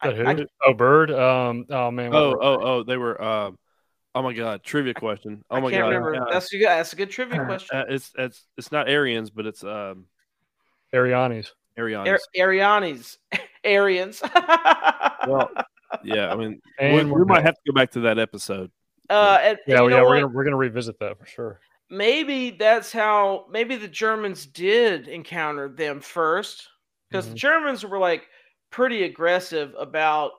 I, 0.00 0.08
I, 0.08 0.46
oh, 0.66 0.74
Byrd. 0.74 1.10
Um. 1.10 1.66
Oh 1.70 1.90
man. 1.90 2.14
Oh 2.14 2.36
oh 2.40 2.58
oh. 2.60 2.82
They 2.82 2.96
were. 2.96 3.20
Um. 3.22 3.58
Oh 4.14 4.22
my 4.22 4.34
God! 4.34 4.62
Trivia 4.62 4.92
question. 4.92 5.42
Oh 5.50 5.60
my 5.60 5.70
God! 5.70 5.86
Remember. 5.86 6.16
Uh, 6.16 6.30
that's 6.30 6.52
a 6.52 6.58
good. 6.58 6.66
That's 6.66 6.92
a 6.92 6.96
good 6.96 7.10
trivia 7.10 7.44
question. 7.46 7.76
Uh, 7.76 7.84
it's 7.88 8.12
it's 8.18 8.44
it's 8.58 8.70
not 8.70 8.88
Aryans, 8.88 9.30
but 9.30 9.46
it's 9.46 9.64
um. 9.64 10.06
Arianni. 10.92 11.48
Arianni. 11.78 12.18
Arianni. 12.36 13.16
Aryans. 13.64 14.22
well, 15.26 15.50
yeah, 16.04 16.32
I 16.32 16.36
mean, 16.36 16.60
we, 16.80 17.04
we 17.04 17.24
might 17.24 17.44
have 17.44 17.54
to 17.54 17.72
go 17.72 17.74
back 17.74 17.90
to 17.92 18.00
that 18.00 18.18
episode. 18.18 18.70
Uh, 19.10 19.38
and, 19.42 19.58
yeah, 19.66 19.82
and 19.82 19.90
yeah, 19.90 20.02
we're 20.02 20.20
gonna 20.20 20.28
we're 20.28 20.44
gonna 20.44 20.56
revisit 20.56 20.98
that 21.00 21.18
for 21.18 21.26
sure. 21.26 21.60
Maybe 21.90 22.50
that's 22.50 22.92
how. 22.92 23.46
Maybe 23.50 23.76
the 23.76 23.88
Germans 23.88 24.46
did 24.46 25.08
encounter 25.08 25.68
them 25.68 26.00
first, 26.00 26.68
because 27.10 27.26
mm-hmm. 27.26 27.34
the 27.34 27.38
Germans 27.38 27.84
were 27.84 27.98
like 27.98 28.28
pretty 28.70 29.02
aggressive 29.02 29.74
about 29.78 30.32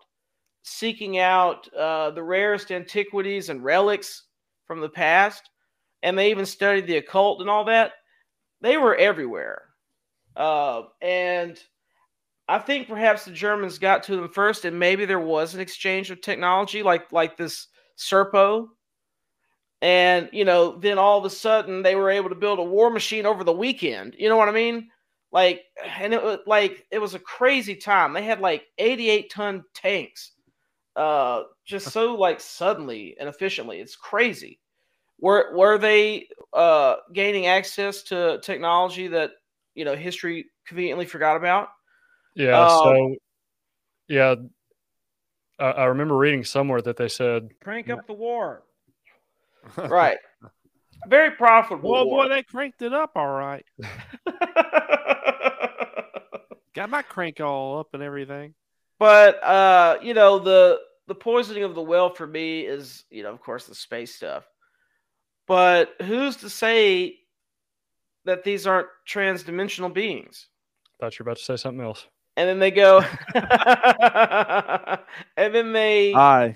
seeking 0.64 1.20
out 1.20 1.72
uh, 1.74 2.12
the 2.12 2.24
rarest 2.24 2.72
antiquities 2.72 3.50
and 3.50 3.64
relics 3.64 4.24
from 4.66 4.82
the 4.82 4.90
past, 4.90 5.50
and 6.02 6.18
they 6.18 6.32
even 6.32 6.46
studied 6.46 6.88
the 6.88 6.98
occult 6.98 7.42
and 7.42 7.50
all 7.50 7.66
that. 7.66 7.92
They 8.62 8.78
were 8.78 8.96
everywhere, 8.96 9.62
uh, 10.36 10.84
and 11.02 11.62
I 12.48 12.60
think 12.60 12.88
perhaps 12.88 13.26
the 13.26 13.32
Germans 13.32 13.80
got 13.80 14.04
to 14.04 14.16
them 14.16 14.30
first, 14.30 14.66
and 14.66 14.78
maybe 14.78 15.06
there 15.06 15.20
was 15.20 15.54
an 15.54 15.62
exchange 15.62 16.12
of 16.12 16.22
technology, 16.22 16.84
like 16.84 17.12
like 17.12 17.38
this 17.38 17.68
Serpo. 17.98 18.68
And 19.82 20.30
you 20.32 20.46
know, 20.46 20.78
then 20.80 20.98
all 20.98 21.20
of 21.20 21.26
a 21.26 21.30
sudden 21.30 21.82
they 21.82 21.96
were 21.96 22.10
able 22.10 22.30
to 22.30 22.36
build 22.36 22.60
a 22.60 22.64
war 22.64 22.90
machine 22.90 23.26
over 23.26 23.44
the 23.44 23.52
weekend. 23.54 24.16
You 24.18 24.30
know 24.30 24.38
what 24.38 24.48
I 24.48 24.54
mean? 24.54 24.90
Like, 25.32 25.64
and 26.00 26.14
it 26.14 26.24
was 26.24 26.40
like 26.46 26.86
it 26.92 27.00
was 27.00 27.16
a 27.16 27.20
crazy 27.20 27.76
time. 27.76 28.14
They 28.14 28.24
had 28.24 28.40
like 28.40 28.66
88 28.78 29.30
ton 29.32 29.64
tanks, 29.74 30.32
uh, 30.96 31.44
just 31.66 31.92
so 31.92 32.16
like 32.20 32.40
suddenly 32.40 33.16
and 33.20 33.28
efficiently. 33.30 33.80
It's 33.80 33.96
crazy. 33.96 34.60
Were 35.20 35.56
were 35.56 35.78
they 35.78 36.28
uh 36.54 36.98
gaining 37.14 37.48
access 37.48 38.04
to 38.04 38.40
technology 38.44 39.08
that 39.10 39.32
you 39.76 39.86
know 39.86 39.96
history 39.96 40.46
conveniently 40.68 41.06
forgot 41.06 41.38
about? 41.38 41.70
Yeah. 42.36 42.60
Um, 42.60 42.70
so, 42.70 43.16
yeah, 44.08 44.36
I, 45.60 45.66
I 45.66 45.86
remember 45.86 46.18
reading 46.18 46.44
somewhere 46.44 46.82
that 46.82 46.98
they 46.98 47.08
said 47.08 47.50
Crank 47.62 47.90
up 47.90 48.08
the 48.08 48.14
war. 48.14 48.64
Right. 49.78 50.18
Very 51.08 51.32
profitable. 51.32 51.90
Boy, 51.90 52.04
war. 52.04 52.24
boy, 52.26 52.30
they 52.30 52.44
cranked 52.44 52.82
it 52.82 52.92
up 52.94 53.12
all 53.16 53.30
right. 53.30 53.66
Got 56.76 56.90
my 56.90 57.02
crank 57.02 57.40
all 57.40 57.80
up 57.80 57.94
and 57.94 58.04
everything. 58.04 58.56
but 59.00 59.42
uh, 59.42 60.00
you 60.02 60.14
know, 60.14 60.40
the 60.40 60.80
the 61.08 61.16
poisoning 61.16 61.64
of 61.64 61.76
the 61.76 61.82
well 61.82 62.10
for 62.14 62.28
me 62.28 62.62
is, 62.62 63.06
you 63.10 63.24
know, 63.24 63.32
of 63.32 63.40
course, 63.42 63.68
the 63.68 63.76
space 63.76 64.16
stuff. 64.16 64.44
But 65.48 65.94
who's 66.02 66.38
to 66.38 66.50
say 66.50 67.20
that 68.26 68.44
these 68.44 68.68
aren't 68.68 68.88
transdimensional 69.08 69.94
beings? 69.94 70.48
thought 71.04 71.20
you 71.20 71.24
were 71.24 71.32
about 71.32 71.38
to 71.38 71.44
say 71.44 71.58
something 71.58 71.84
else. 71.84 72.08
And 72.36 72.50
then 72.50 72.58
they 72.60 72.72
go, 72.72 73.00
and 75.38 75.54
then 75.54 75.72
they 75.72 76.14
Aye. 76.14 76.56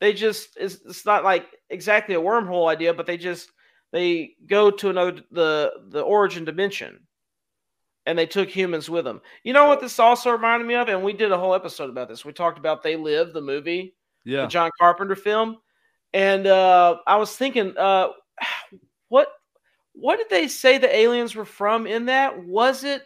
they 0.00 0.12
just 0.14 0.56
it's, 0.56 0.76
it's 0.86 1.04
not 1.04 1.24
like 1.24 1.46
exactly 1.68 2.14
a 2.14 2.20
wormhole 2.20 2.68
idea, 2.70 2.94
but 2.94 3.06
they 3.06 3.18
just 3.18 3.50
they 3.92 4.34
go 4.46 4.70
to 4.70 4.88
another 4.88 5.20
the 5.30 5.72
the 5.90 6.00
origin 6.00 6.44
dimension, 6.46 7.00
and 8.06 8.18
they 8.18 8.24
took 8.26 8.48
humans 8.48 8.88
with 8.88 9.04
them. 9.04 9.20
You 9.44 9.52
know 9.52 9.66
what 9.68 9.80
this 9.80 9.98
also 9.98 10.30
reminded 10.30 10.66
me 10.66 10.74
of, 10.74 10.88
and 10.88 11.02
we 11.02 11.12
did 11.12 11.32
a 11.32 11.38
whole 11.38 11.54
episode 11.54 11.90
about 11.90 12.08
this. 12.08 12.24
We 12.24 12.32
talked 12.32 12.58
about 12.58 12.82
They 12.82 12.96
Live, 12.96 13.34
the 13.34 13.42
movie, 13.42 13.94
Yeah. 14.24 14.42
the 14.42 14.48
John 14.48 14.70
Carpenter 14.78 15.16
film, 15.16 15.58
and 16.14 16.46
uh, 16.46 16.96
I 17.06 17.16
was 17.16 17.36
thinking, 17.36 17.76
uh, 17.76 18.08
what 19.08 19.28
what 19.92 20.16
did 20.16 20.30
they 20.30 20.48
say 20.48 20.78
the 20.78 20.94
aliens 20.96 21.34
were 21.36 21.44
from 21.44 21.86
in 21.86 22.06
that? 22.06 22.42
Was 22.42 22.84
it 22.84 23.02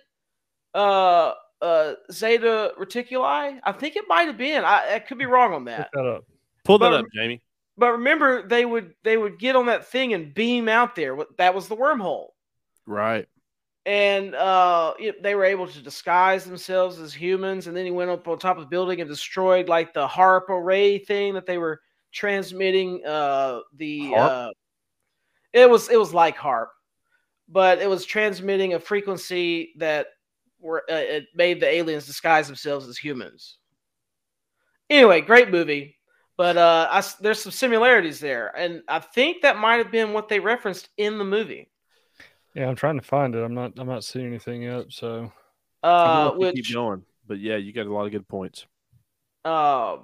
uh 0.74 1.32
uh 1.64 1.94
Zeta 2.12 2.72
Reticuli? 2.78 3.58
I 3.62 3.72
think 3.72 3.96
it 3.96 4.04
might 4.08 4.24
have 4.28 4.38
been. 4.38 4.64
I, 4.64 4.94
I 4.96 4.98
could 4.98 5.18
be 5.18 5.26
wrong 5.26 5.52
on 5.54 5.64
that. 5.64 5.90
Look 5.94 6.04
that 6.04 6.06
up. 6.10 6.24
Pull 6.64 6.78
that 6.78 6.90
But- 6.90 7.00
up, 7.00 7.06
Jamie. 7.14 7.40
But 7.76 7.90
remember, 7.92 8.46
they 8.46 8.64
would 8.64 8.94
they 9.02 9.16
would 9.16 9.38
get 9.38 9.56
on 9.56 9.66
that 9.66 9.86
thing 9.88 10.12
and 10.14 10.32
beam 10.32 10.68
out 10.68 10.94
there. 10.94 11.16
That 11.38 11.54
was 11.56 11.66
the 11.66 11.74
wormhole, 11.76 12.28
Right. 12.86 13.26
and 13.84 14.32
uh, 14.34 14.94
it- 15.00 15.24
they 15.24 15.34
were 15.34 15.44
able 15.44 15.66
to 15.66 15.82
disguise 15.82 16.44
themselves 16.44 17.00
as 17.00 17.12
humans. 17.12 17.66
And 17.66 17.76
then 17.76 17.84
he 17.84 17.90
went 17.90 18.10
up 18.12 18.28
on 18.28 18.38
top 18.38 18.58
of 18.58 18.62
the 18.62 18.68
building 18.68 19.00
and 19.00 19.10
destroyed 19.10 19.68
like 19.68 19.92
the 19.92 20.06
harp 20.06 20.48
array 20.50 20.98
thing 20.98 21.34
that 21.34 21.46
they 21.46 21.58
were 21.58 21.80
transmitting. 22.12 23.04
Uh, 23.04 23.60
the 23.76 24.10
Harp? 24.12 24.30
uh, 24.32 24.50
it 25.52 25.68
was 25.68 25.88
it 25.90 25.98
was 25.98 26.14
like 26.14 26.36
harp, 26.36 26.70
but 27.48 27.80
it 27.80 27.88
was 27.90 28.04
transmitting 28.04 28.74
a 28.74 28.78
frequency 28.78 29.74
that 29.78 30.06
were 30.64 30.84
uh, 30.90 30.94
it 30.96 31.26
made 31.36 31.60
the 31.60 31.68
aliens 31.68 32.06
disguise 32.06 32.48
themselves 32.48 32.88
as 32.88 32.98
humans. 32.98 33.58
Anyway, 34.90 35.20
great 35.22 35.50
movie, 35.50 35.96
but 36.36 36.56
uh, 36.56 36.88
I 36.90 36.98
s 36.98 37.14
there's 37.16 37.42
some 37.42 37.52
similarities 37.52 38.20
there, 38.20 38.48
and 38.56 38.82
I 38.88 39.00
think 39.00 39.42
that 39.42 39.58
might 39.58 39.76
have 39.76 39.90
been 39.92 40.12
what 40.12 40.28
they 40.28 40.40
referenced 40.40 40.88
in 40.98 41.18
the 41.18 41.24
movie. 41.24 41.70
Yeah, 42.54 42.68
I'm 42.68 42.76
trying 42.76 42.98
to 42.98 43.06
find 43.06 43.34
it. 43.34 43.42
I'm 43.42 43.54
not. 43.54 43.72
I'm 43.78 43.88
not 43.88 44.04
seeing 44.04 44.26
anything 44.26 44.62
yet. 44.62 44.86
So 44.92 45.32
I'm 46.04 46.12
Uh, 46.12 46.14
gonna 46.14 46.32
you 46.38 46.46
which 46.46 46.56
keep 46.64 46.72
going. 46.72 47.04
But 47.26 47.40
yeah, 47.40 47.56
you 47.56 47.72
got 47.72 47.86
a 47.86 47.92
lot 47.94 48.06
of 48.06 48.12
good 48.12 48.28
points. 48.28 48.66
uh, 49.44 49.98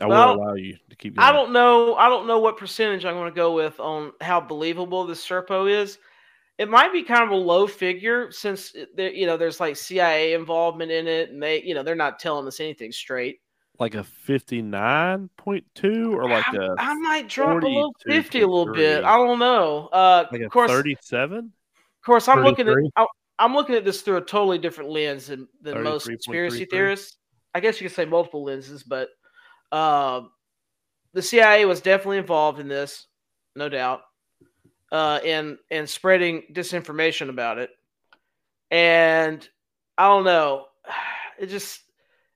I 0.00 0.06
Well, 0.06 0.34
will 0.34 0.42
allow 0.42 0.54
you 0.54 0.76
to 0.90 0.96
keep 0.96 1.16
going. 1.16 1.28
I 1.28 1.32
don't 1.32 1.52
know. 1.52 1.94
I 1.94 2.08
don't 2.08 2.26
know 2.26 2.38
what 2.40 2.56
percentage 2.56 3.04
I'm 3.04 3.14
going 3.14 3.30
to 3.30 3.36
go 3.36 3.54
with 3.54 3.78
on 3.80 4.12
how 4.20 4.40
believable 4.40 5.06
this 5.06 5.26
Serpo 5.26 5.70
is. 5.70 5.98
It 6.58 6.70
might 6.70 6.92
be 6.92 7.02
kind 7.02 7.24
of 7.24 7.30
a 7.30 7.34
low 7.36 7.66
figure 7.66 8.30
since 8.30 8.74
there, 8.96 9.10
you 9.10 9.26
know 9.26 9.36
there's 9.36 9.58
like 9.58 9.76
CIA 9.76 10.34
involvement 10.34 10.90
in 10.90 11.08
it, 11.08 11.30
and 11.30 11.42
they 11.42 11.62
you 11.62 11.74
know 11.74 11.82
they're 11.82 11.94
not 11.94 12.18
telling 12.18 12.46
us 12.46 12.60
anything 12.60 12.92
straight. 12.92 13.40
like 13.80 13.94
a 13.96 14.04
fifty 14.04 14.62
nine 14.62 15.28
point 15.36 15.64
two 15.74 16.14
or 16.14 16.28
like 16.28 16.46
I, 16.48 16.56
a 16.56 16.74
I 16.78 16.94
might 16.94 17.28
drop 17.28 17.60
below 17.60 17.90
42.3. 18.06 18.12
fifty 18.12 18.40
a 18.42 18.46
little 18.46 18.72
bit. 18.72 19.02
I 19.04 19.16
don't 19.16 19.38
know. 19.40 19.88
Uh, 19.88 20.26
like 20.30 20.42
of 20.42 20.50
course, 20.52 20.70
thirty 20.70 20.96
seven. 21.00 21.38
of 21.38 22.06
course, 22.06 22.28
I'm 22.28 22.42
looking 22.42 22.68
at 22.68 22.76
I, 22.96 23.06
I'm 23.38 23.54
looking 23.54 23.74
at 23.74 23.84
this 23.84 24.02
through 24.02 24.18
a 24.18 24.20
totally 24.20 24.58
different 24.58 24.90
lens 24.90 25.26
than 25.26 25.48
than 25.60 25.82
most 25.82 26.06
conspiracy 26.06 26.66
theorists. 26.66 27.16
I 27.52 27.60
guess 27.60 27.80
you 27.80 27.88
could 27.88 27.96
say 27.96 28.04
multiple 28.04 28.44
lenses, 28.44 28.82
but 28.84 29.08
uh, 29.72 30.22
the 31.14 31.22
CIA 31.22 31.64
was 31.64 31.80
definitely 31.80 32.18
involved 32.18 32.60
in 32.60 32.68
this, 32.68 33.06
no 33.56 33.68
doubt, 33.68 34.02
uh, 34.92 35.20
and 35.24 35.58
in 35.70 35.86
spreading 35.86 36.42
disinformation 36.52 37.28
about 37.28 37.58
it. 37.58 37.70
And 38.70 39.46
I 39.98 40.08
don't 40.08 40.24
know, 40.24 40.66
it 41.38 41.46
just 41.46 41.80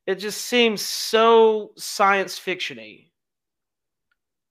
it 0.06 0.16
just 0.16 0.40
seems 0.42 0.82
so 0.82 1.72
science 1.76 2.38
fictiony. 2.38 3.10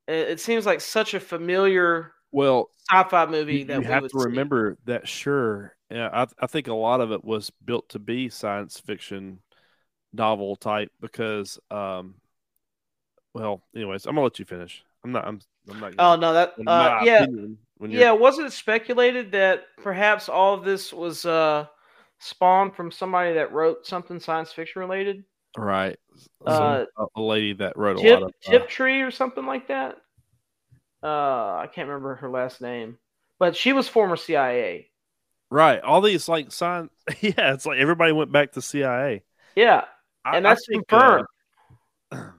It, 0.08 0.30
it 0.32 0.40
seems 0.40 0.66
like 0.66 0.82
such 0.82 1.14
a 1.14 1.20
familiar 1.20 2.14
Well, 2.32 2.70
sci-fi 2.90 3.26
movie 3.26 3.64
you, 3.64 3.66
that 3.66 3.84
you 3.84 3.86
we 3.86 3.94
have 3.94 4.08
to 4.08 4.20
see. 4.20 4.48
remember 4.48 4.78
that. 4.86 5.08
Sure, 5.08 5.76
yeah, 5.90 6.10
I, 6.12 6.28
I 6.44 6.48
think 6.48 6.68
a 6.68 6.74
lot 6.74 7.02
of 7.02 7.12
it 7.12 7.24
was 7.24 7.50
built 7.64 7.90
to 7.90 8.00
be 8.00 8.30
science 8.30 8.80
fiction 8.80 9.40
novel 10.14 10.56
type 10.58 10.92
because, 11.02 11.60
um, 11.72 12.16
well, 13.34 13.64
anyways, 13.76 14.06
I'm 14.06 14.16
gonna 14.16 14.24
let 14.24 14.40
you 14.40 14.46
finish. 14.46 14.84
I'm 15.08 15.14
not. 15.14 15.28
I'm. 15.28 15.40
I'm 15.70 15.80
not. 15.80 15.94
Oh 16.00 16.16
no, 16.18 16.34
that 16.34 16.54
uh, 16.68 17.00
yeah, 17.04 17.24
opinion, 17.24 17.58
yeah. 17.88 18.12
Wasn't 18.12 18.48
it 18.48 18.52
speculated 18.52 19.32
that 19.32 19.64
perhaps 19.82 20.28
all 20.28 20.54
of 20.54 20.66
this 20.66 20.92
was 20.92 21.26
uh, 21.26 21.66
spawned 22.20 22.76
from 22.76 22.92
somebody 22.92 23.34
that 23.34 23.54
wrote 23.54 23.88
something 23.88 24.20
science 24.20 24.52
fiction 24.52 24.82
related? 24.82 25.24
right. 25.58 25.98
Uh, 26.46 26.86
Some, 26.98 27.08
a 27.16 27.22
lady 27.22 27.54
that 27.54 27.78
wrote 27.78 27.98
a 28.00 28.02
Tip 28.02 28.20
lot 28.20 28.24
of 28.24 28.34
uh, 28.48 28.52
Tip 28.52 28.68
Tree 28.68 29.02
or 29.02 29.12
something 29.12 29.46
like 29.46 29.70
that. 29.70 29.96
Uh, 31.02 31.56
I 31.56 31.70
can't 31.74 31.88
remember 31.88 32.16
her 32.16 32.30
last 32.30 32.60
name, 32.60 32.98
but 33.40 33.56
she 33.56 33.72
was 33.72 33.88
former 33.88 34.18
CIA. 34.18 34.90
right. 35.50 35.80
All 35.82 36.02
these 36.02 36.28
like 36.28 36.52
science. 36.52 36.92
Yeah, 37.22 37.54
it's 37.54 37.66
like 37.66 37.78
everybody 37.78 38.12
went 38.12 38.34
back 38.34 38.52
to 38.54 38.62
CIA. 38.62 39.24
Yeah, 39.56 39.86
and 40.26 40.46
I 40.46 40.52
that's 40.52 40.68
think, 40.68 40.86
confirmed. 40.88 41.28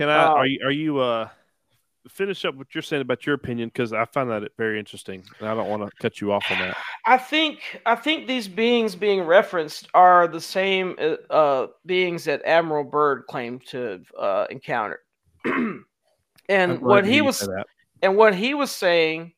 Can 0.00 0.08
I? 0.08 0.24
Uh, 0.24 0.28
are 0.30 0.46
you? 0.46 0.60
Are 0.64 0.70
you? 0.70 0.98
Uh, 0.98 1.28
finish 2.08 2.46
up 2.46 2.54
what 2.54 2.74
you're 2.74 2.80
saying 2.80 3.02
about 3.02 3.26
your 3.26 3.34
opinion 3.34 3.68
because 3.68 3.92
I 3.92 4.06
find 4.06 4.30
that 4.30 4.50
very 4.56 4.78
interesting, 4.78 5.22
and 5.38 5.46
I 5.46 5.54
don't 5.54 5.68
want 5.68 5.82
to 5.82 5.90
cut 6.00 6.22
you 6.22 6.32
off 6.32 6.42
on 6.50 6.58
that. 6.58 6.74
I 7.04 7.18
think 7.18 7.82
I 7.84 7.96
think 7.96 8.26
these 8.26 8.48
beings 8.48 8.96
being 8.96 9.20
referenced 9.20 9.88
are 9.92 10.26
the 10.26 10.40
same 10.40 10.96
uh, 10.98 11.16
uh, 11.30 11.66
beings 11.84 12.24
that 12.24 12.40
Admiral 12.46 12.84
Byrd 12.84 13.26
claimed 13.28 13.66
to 13.66 13.78
have 13.78 14.12
uh, 14.18 14.46
encountered. 14.50 15.00
And 16.48 16.80
what 16.80 17.06
he 17.06 17.20
was 17.20 17.48
and 18.02 18.16
what 18.16 18.34
he 18.34 18.54
was 18.54 18.72
saying 18.72 19.34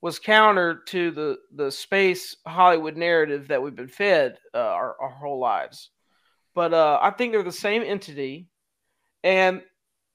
was 0.00 0.18
counter 0.18 0.82
to 0.86 1.12
the 1.12 1.38
the 1.54 1.70
space 1.70 2.36
Hollywood 2.44 2.96
narrative 2.96 3.46
that 3.48 3.62
we've 3.62 3.76
been 3.76 3.86
fed 3.86 4.38
uh, 4.52 4.58
our, 4.58 4.96
our 5.00 5.10
whole 5.10 5.38
lives. 5.38 5.90
But 6.56 6.74
uh, 6.74 6.98
I 7.00 7.10
think 7.10 7.30
they're 7.30 7.44
the 7.44 7.52
same 7.52 7.82
entity, 7.82 8.48
and 9.22 9.62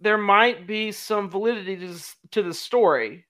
there 0.01 0.17
might 0.17 0.67
be 0.67 0.91
some 0.91 1.29
validity 1.29 1.77
to 1.77 1.87
this, 1.87 2.15
to 2.31 2.43
the 2.43 2.53
story, 2.53 3.25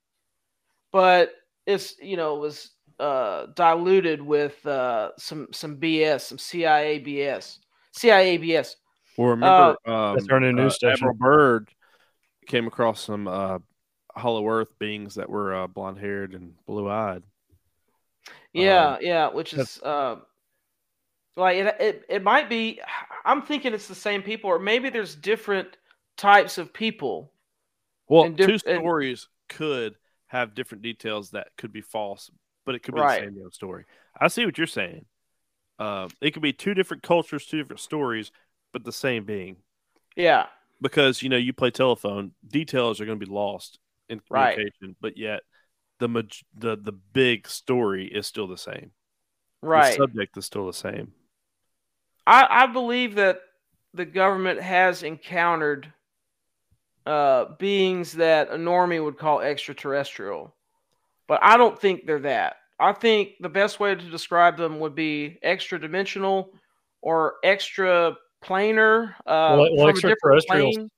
but 0.92 1.34
it's 1.66 1.96
you 2.02 2.18
know 2.18 2.38
it 2.38 2.40
was 2.40 2.72
uh, 3.00 3.48
diluted 3.56 4.22
with 4.22 4.66
uh, 4.66 5.12
some 5.18 5.48
some 5.52 5.78
BS, 5.78 6.22
some 6.22 6.38
CIA 6.38 7.00
BS, 7.04 7.58
CIA 7.92 8.38
BS. 8.40 8.76
Well, 9.18 9.30
remember, 9.30 9.78
um, 9.86 9.94
uh, 9.94 10.14
That's 10.14 10.30
our 10.30 10.40
new 10.40 10.54
news 10.54 10.76
station. 10.76 10.94
Admiral 10.94 11.16
Byrd 11.16 11.70
came 12.48 12.68
across 12.68 13.02
some 13.02 13.28
uh, 13.28 13.60
Hollow 14.16 14.48
Earth 14.48 14.78
beings 14.80 15.16
that 15.16 15.30
were 15.30 15.54
uh, 15.54 15.68
blonde 15.68 16.00
haired 16.00 16.34
and 16.34 16.54
blue 16.66 16.90
eyed. 16.90 17.24
Yeah, 18.54 18.94
Um, 18.94 18.98
yeah, 19.02 19.28
which 19.30 19.54
is 19.54 19.82
uh, 19.82 20.18
like 21.36 21.58
it, 21.58 21.76
it. 21.80 22.06
It 22.10 22.24
might 22.24 22.50
be. 22.50 22.82
I'm 23.26 23.42
thinking 23.42 23.74
it's 23.74 23.88
the 23.88 23.96
same 23.96 24.22
people, 24.22 24.50
or 24.50 24.60
maybe 24.60 24.90
there's 24.90 25.16
different 25.16 25.78
types 26.18 26.58
of 26.58 26.74
people. 26.74 27.34
Well, 28.08 28.30
diff- 28.30 28.48
two 28.48 28.70
and- 28.70 28.80
stories 28.82 29.28
could 29.50 29.96
have 30.28 30.56
different 30.56 30.82
details 30.82 31.32
that 31.32 31.50
could 31.58 31.72
be 31.74 31.82
false, 31.82 32.30
but 32.66 32.76
it 32.76 32.80
could 32.84 32.96
be 32.96 33.02
Right. 33.02 33.22
the 33.34 33.40
same 33.40 33.52
story. 33.52 33.86
I 34.20 34.28
see 34.28 34.46
what 34.46 34.58
you're 34.58 34.68
saying. 34.68 35.06
Um, 35.80 36.10
it 36.22 36.32
could 36.32 36.44
be 36.44 36.54
two 36.54 36.74
different 36.74 37.04
cultures, 37.04 37.46
two 37.48 37.58
different 37.58 37.80
stories, 37.80 38.32
but 38.72 38.84
the 38.84 38.92
same 38.92 39.26
being. 39.26 39.58
Yeah, 40.16 40.48
because 40.82 41.22
you 41.24 41.30
know 41.30 41.38
you 41.38 41.54
play 41.54 41.72
telephone, 41.72 42.34
details 42.48 43.02
are 43.02 43.06
going 43.06 43.20
to 43.20 43.26
be 43.26 43.32
lost 43.32 43.80
in 44.10 44.22
Right. 44.30 44.54
communication, 44.56 44.96
but 45.02 45.18
yet 45.18 45.44
the 46.00 46.08
maj- 46.08 46.46
the 46.54 46.76
the 46.76 46.92
big 46.92 47.48
story 47.48 48.06
is 48.08 48.28
still 48.28 48.48
the 48.48 48.58
same. 48.58 48.92
Right. 49.62 49.92
The 49.92 50.04
subject 50.04 50.38
is 50.38 50.46
still 50.46 50.66
the 50.68 50.74
same. 50.74 51.14
I, 52.28 52.64
I 52.64 52.66
believe 52.68 53.16
that 53.16 53.42
the 53.94 54.06
government 54.06 54.62
has 54.62 55.04
encountered 55.04 55.92
uh, 57.06 57.46
beings 57.58 58.14
that 58.14 58.50
a 58.50 58.56
normie 58.56 59.04
would 59.04 59.18
call 59.18 59.42
extraterrestrial, 59.42 60.56
but 61.28 61.40
I 61.42 61.58
don't 61.58 61.80
think 61.80 62.06
they're 62.06 62.20
that. 62.20 62.58
I 62.80 62.94
think 62.94 63.34
the 63.40 63.50
best 63.50 63.80
way 63.80 63.94
to 63.96 64.10
describe 64.10 64.58
them 64.58 64.80
would 64.80 64.96
be 64.96 65.38
extra 65.44 65.80
dimensional 65.80 66.54
or 67.02 67.36
extra 67.44 68.16
planar. 68.44 69.14
Uh, 69.26 69.56
Well, 69.58 69.76
well, 69.76 69.88
from 69.88 69.90
extraterrestrials- 69.90 70.76
plane. 70.76 70.90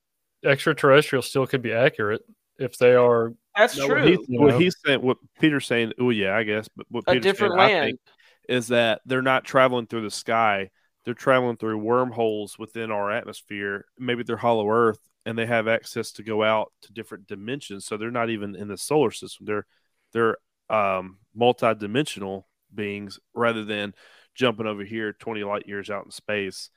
Extraterrestrial 0.44 1.22
still 1.22 1.46
could 1.46 1.62
be 1.62 1.72
accurate 1.72 2.22
if 2.58 2.76
they 2.76 2.94
are. 2.94 3.32
That's 3.56 3.78
No, 3.78 3.86
true. 3.86 4.00
What, 4.00 4.08
he's, 4.08 4.18
You 4.28 4.40
what 4.40 4.60
he's 4.60 4.76
saying, 4.84 5.00
what 5.00 5.16
Peter's 5.40 5.66
saying, 5.66 5.92
oh 5.98 6.10
yeah, 6.10 6.36
I 6.36 6.42
guess, 6.42 6.68
but 6.76 6.86
what 6.90 7.04
a 7.06 7.12
Peter's 7.12 7.22
different 7.22 7.54
saying, 7.54 7.60
I 7.60 7.72
land. 7.72 7.86
think, 7.86 8.00
is 8.48 8.68
that 8.68 9.00
they're 9.06 9.22
not 9.22 9.44
traveling 9.44 9.86
through 9.86 10.02
the 10.02 10.10
sky; 10.10 10.68
they're 11.04 11.14
traveling 11.14 11.56
through 11.56 11.78
wormholes 11.78 12.58
within 12.58 12.90
our 12.90 13.10
atmosphere. 13.10 13.86
Maybe 13.98 14.22
they're 14.22 14.36
hollow 14.36 14.68
Earth, 14.68 14.98
and 15.26 15.38
they 15.38 15.46
have 15.46 15.68
access 15.68 16.12
to 16.12 16.22
go 16.22 16.42
out 16.42 16.72
to 16.82 16.92
different 16.92 17.26
dimensions. 17.26 17.86
So 17.86 17.96
they're 17.96 18.10
not 18.10 18.30
even 18.30 18.54
in 18.56 18.68
the 18.68 18.76
solar 18.78 19.10
system; 19.10 19.46
they're 19.46 19.66
they're 20.12 20.36
um, 20.70 21.18
multi-dimensional 21.34 22.46
beings 22.74 23.18
rather 23.34 23.64
than 23.64 23.94
jumping 24.34 24.66
over 24.66 24.84
here 24.84 25.12
twenty 25.12 25.44
light 25.44 25.66
years 25.66 25.90
out 25.90 26.04
in 26.04 26.10
space, 26.10 26.70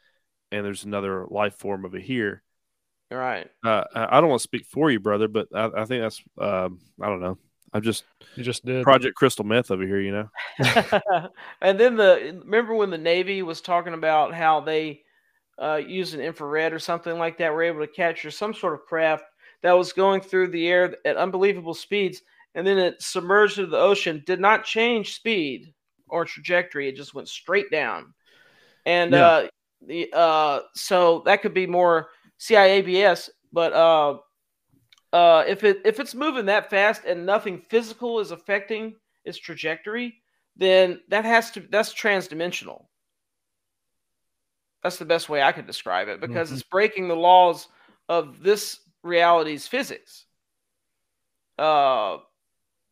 and 0.52 0.66
there's 0.66 0.84
another 0.86 1.26
life 1.30 1.56
form 1.58 1.86
over 1.86 2.00
here 2.00 2.44
Right. 3.10 3.50
uh, 3.64 3.84
I 3.94 4.18
I 4.18 4.22
don't 4.22 4.30
want 4.30 4.40
to 4.40 4.44
speak 4.44 4.66
for 4.66 4.92
you, 4.92 5.00
brother, 5.00 5.28
but 5.28 5.48
I, 5.54 5.70
I 5.76 5.86
think 5.86 6.04
that's 6.04 6.22
um, 6.40 6.80
I 7.02 7.08
don't 7.08 7.22
know. 7.22 7.38
I'm 7.74 7.82
just 7.82 8.04
You 8.36 8.44
just 8.44 8.66
did. 8.66 8.84
Project 8.84 9.16
Crystal 9.16 9.46
Meth 9.46 9.72
over 9.72 9.86
here, 9.86 10.00
you 10.00 10.12
know. 10.12 10.30
and 11.62 11.80
then 11.80 11.96
the 11.96 12.40
remember 12.44 12.74
when 12.74 12.90
the 12.90 12.98
Navy 12.98 13.42
was 13.44 13.62
talking 13.62 13.94
about 13.94 14.34
how 14.34 14.62
they 14.62 15.02
uh, 15.62 15.82
using 15.86 16.22
infrared 16.22 16.74
or 16.74 16.80
something 16.80 17.18
like 17.18 17.38
that 17.38 17.54
were 17.54 17.64
able 17.64 17.80
to 17.80 17.88
capture 17.88 18.32
some 18.32 18.54
sort 18.54 18.74
of 18.74 18.86
craft 18.86 19.24
that 19.64 19.74
was 19.74 19.94
going 19.94 20.22
through 20.22 20.48
the 20.50 20.68
air 20.68 20.96
at 21.06 21.18
unbelievable 21.18 21.74
speeds, 21.74 22.22
and 22.56 22.66
then 22.66 22.78
it 22.78 23.02
submerged 23.02 23.58
into 23.58 23.72
the 23.72 23.78
ocean, 23.78 24.24
did 24.26 24.40
not 24.40 24.64
change 24.64 25.16
speed 25.16 25.74
or 26.08 26.26
trajectory, 26.26 26.88
it 26.88 26.96
just 26.96 27.14
went 27.14 27.28
straight 27.28 27.70
down. 27.72 28.14
And 28.86 29.14
Yeah. 29.14 29.26
uh, 29.26 29.48
the 29.86 30.10
uh, 30.14 30.62
so 30.74 31.22
that 31.26 31.42
could 31.42 31.54
be 31.54 31.68
more 31.68 32.10
CIABS, 32.40 33.30
but 33.52 33.74
uh, 33.74 34.18
uh, 35.14 35.44
if 35.48 35.64
it 35.64 35.82
if 35.86 36.00
it's 36.00 36.16
moving 36.16 36.46
that 36.46 36.70
fast 36.70 37.04
and 37.06 37.26
nothing 37.26 37.60
physical 37.60 38.20
is 38.20 38.32
affecting 38.32 38.96
its 39.26 39.38
trajectory, 39.38 40.16
then 40.56 41.00
that 41.10 41.26
has 41.26 41.52
to 41.52 41.62
that's 41.70 41.94
transdimensional. 41.94 42.87
That's 44.84 44.98
the 44.98 45.06
best 45.06 45.30
way 45.30 45.42
I 45.42 45.52
could 45.52 45.68
describe 45.68 46.08
it 46.08 46.22
because 46.22 46.52
Mhm. 46.52 46.54
it's 46.54 46.64
breaking 46.64 47.08
the 47.08 47.16
laws 47.16 47.68
of 48.10 48.42
this 48.42 48.80
reality's 49.04 49.68
physics. 49.68 50.26
Uh, 51.58 52.18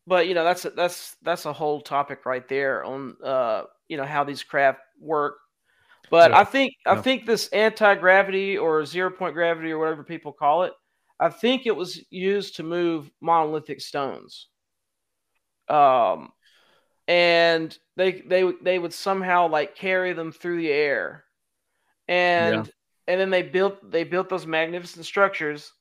but 0.08 0.28
you 0.28 0.36
know 0.36 0.44
that's 0.44 0.66
a, 0.66 0.72
that's 0.72 1.16
that's 1.24 1.46
a 1.46 1.54
whole 1.54 1.82
topic 1.82 2.26
right 2.26 2.48
there 2.50 2.84
on 2.86 3.16
uh 3.24 3.64
you 3.90 3.98
know 3.98 4.06
how 4.06 4.24
these 4.24 4.44
craft 4.44 4.80
work. 5.00 5.38
But 6.12 6.32
Yeah. 6.32 6.38
I 6.38 6.46
think 6.46 6.74
I 6.88 6.96
think 6.98 7.26
this 7.26 7.50
anti 7.50 7.96
gravity 7.96 8.58
or 8.58 8.86
zero 8.86 9.12
point 9.12 9.36
gravity 9.36 9.72
or 9.72 9.80
whatever 9.80 10.04
people 10.04 10.34
call 10.34 10.64
it, 10.64 10.74
I 11.20 11.30
think 11.30 11.68
it 11.68 11.76
was 11.76 12.04
used 12.12 12.58
to 12.58 12.64
move 12.64 13.12
monolithic 13.22 13.82
stones. 13.82 14.50
Um, 15.68 16.32
and 17.08 17.78
they 17.98 18.22
they 18.22 18.52
they 18.64 18.80
would 18.80 18.94
somehow 18.94 19.50
like 19.50 19.76
carry 19.76 20.14
them 20.14 20.34
through 20.34 20.60
the 20.60 20.72
air, 20.72 21.25
and 22.08 22.72
and 23.08 23.20
then 23.20 23.30
they 23.30 23.42
built 23.42 23.92
they 23.92 24.04
built 24.04 24.30
those 24.30 24.48
magnificent 24.48 25.06
structures, 25.06 25.72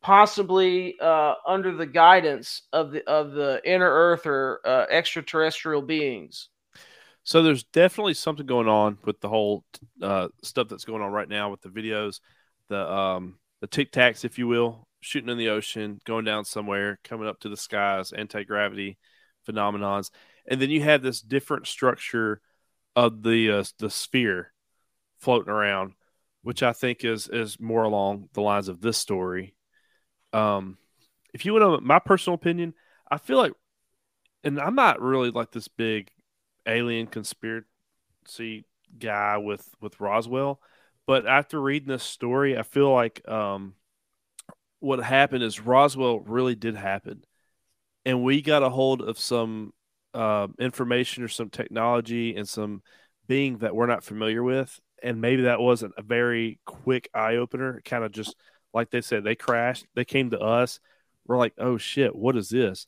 possibly 0.00 0.96
uh, 1.00 1.34
under 1.46 1.72
the 1.74 1.86
guidance 1.86 2.62
of 2.72 2.92
the 2.92 3.08
of 3.08 3.32
the 3.32 3.60
inner 3.64 3.90
Earth 3.90 4.26
or 4.26 4.60
uh, 4.64 4.86
extraterrestrial 4.90 5.82
beings. 5.82 6.48
So 7.24 7.42
there's 7.42 7.62
definitely 7.64 8.14
something 8.14 8.46
going 8.46 8.68
on 8.68 8.98
with 9.04 9.20
the 9.20 9.28
whole 9.28 9.64
uh, 10.02 10.28
stuff 10.42 10.68
that's 10.68 10.84
going 10.84 11.02
on 11.02 11.12
right 11.12 11.28
now 11.28 11.50
with 11.50 11.60
the 11.60 11.68
videos, 11.68 12.20
the 12.68 12.92
um, 12.92 13.38
the 13.60 13.68
tic 13.68 13.92
tacs, 13.92 14.24
if 14.24 14.38
you 14.38 14.48
will, 14.48 14.88
shooting 15.00 15.30
in 15.30 15.38
the 15.38 15.50
ocean, 15.50 16.00
going 16.04 16.24
down 16.24 16.44
somewhere, 16.44 16.98
coming 17.04 17.28
up 17.28 17.38
to 17.40 17.48
the 17.48 17.56
skies, 17.56 18.12
anti 18.12 18.42
gravity 18.42 18.98
phenomenons, 19.48 20.10
and 20.48 20.60
then 20.60 20.70
you 20.70 20.82
have 20.82 21.02
this 21.02 21.20
different 21.20 21.68
structure 21.68 22.40
of 22.96 23.22
the 23.22 23.50
uh, 23.52 23.64
the 23.78 23.90
sphere 23.90 24.52
floating 25.22 25.52
around, 25.52 25.94
which 26.42 26.62
I 26.62 26.72
think 26.72 27.04
is 27.04 27.28
is 27.28 27.60
more 27.60 27.84
along 27.84 28.28
the 28.34 28.42
lines 28.42 28.68
of 28.68 28.80
this 28.80 28.98
story. 28.98 29.54
Um, 30.32 30.76
if 31.32 31.44
you 31.44 31.54
want 31.54 31.80
to, 31.80 31.86
my 31.86 32.00
personal 32.00 32.34
opinion, 32.34 32.74
I 33.10 33.18
feel 33.18 33.38
like, 33.38 33.52
and 34.44 34.60
I'm 34.60 34.74
not 34.74 35.00
really 35.00 35.30
like 35.30 35.52
this 35.52 35.68
big 35.68 36.10
alien 36.66 37.06
conspiracy 37.06 38.66
guy 38.98 39.38
with 39.38 39.66
with 39.80 40.00
Roswell, 40.00 40.60
but 41.06 41.26
after 41.26 41.60
reading 41.60 41.88
this 41.88 42.02
story, 42.04 42.58
I 42.58 42.64
feel 42.64 42.92
like 42.92 43.26
um, 43.28 43.74
what 44.80 45.02
happened 45.02 45.44
is 45.44 45.60
Roswell 45.60 46.20
really 46.20 46.56
did 46.56 46.74
happen, 46.74 47.24
and 48.04 48.24
we 48.24 48.42
got 48.42 48.64
a 48.64 48.70
hold 48.70 49.02
of 49.02 49.18
some 49.18 49.72
uh, 50.14 50.48
information 50.58 51.22
or 51.22 51.28
some 51.28 51.48
technology 51.48 52.36
and 52.36 52.48
some 52.48 52.82
being 53.28 53.58
that 53.58 53.74
we're 53.74 53.86
not 53.86 54.02
familiar 54.02 54.42
with, 54.42 54.80
and 55.02 55.20
maybe 55.20 55.42
that 55.42 55.60
wasn't 55.60 55.94
a 55.96 56.02
very 56.02 56.58
quick 56.66 57.08
eye 57.14 57.36
opener. 57.36 57.80
Kind 57.84 58.04
of 58.04 58.12
just 58.12 58.36
like 58.72 58.90
they 58.90 59.00
said, 59.00 59.24
they 59.24 59.34
crashed, 59.34 59.86
they 59.94 60.04
came 60.04 60.30
to 60.30 60.40
us. 60.40 60.80
We're 61.26 61.38
like, 61.38 61.54
oh 61.58 61.76
shit, 61.78 62.14
what 62.16 62.36
is 62.36 62.48
this? 62.48 62.86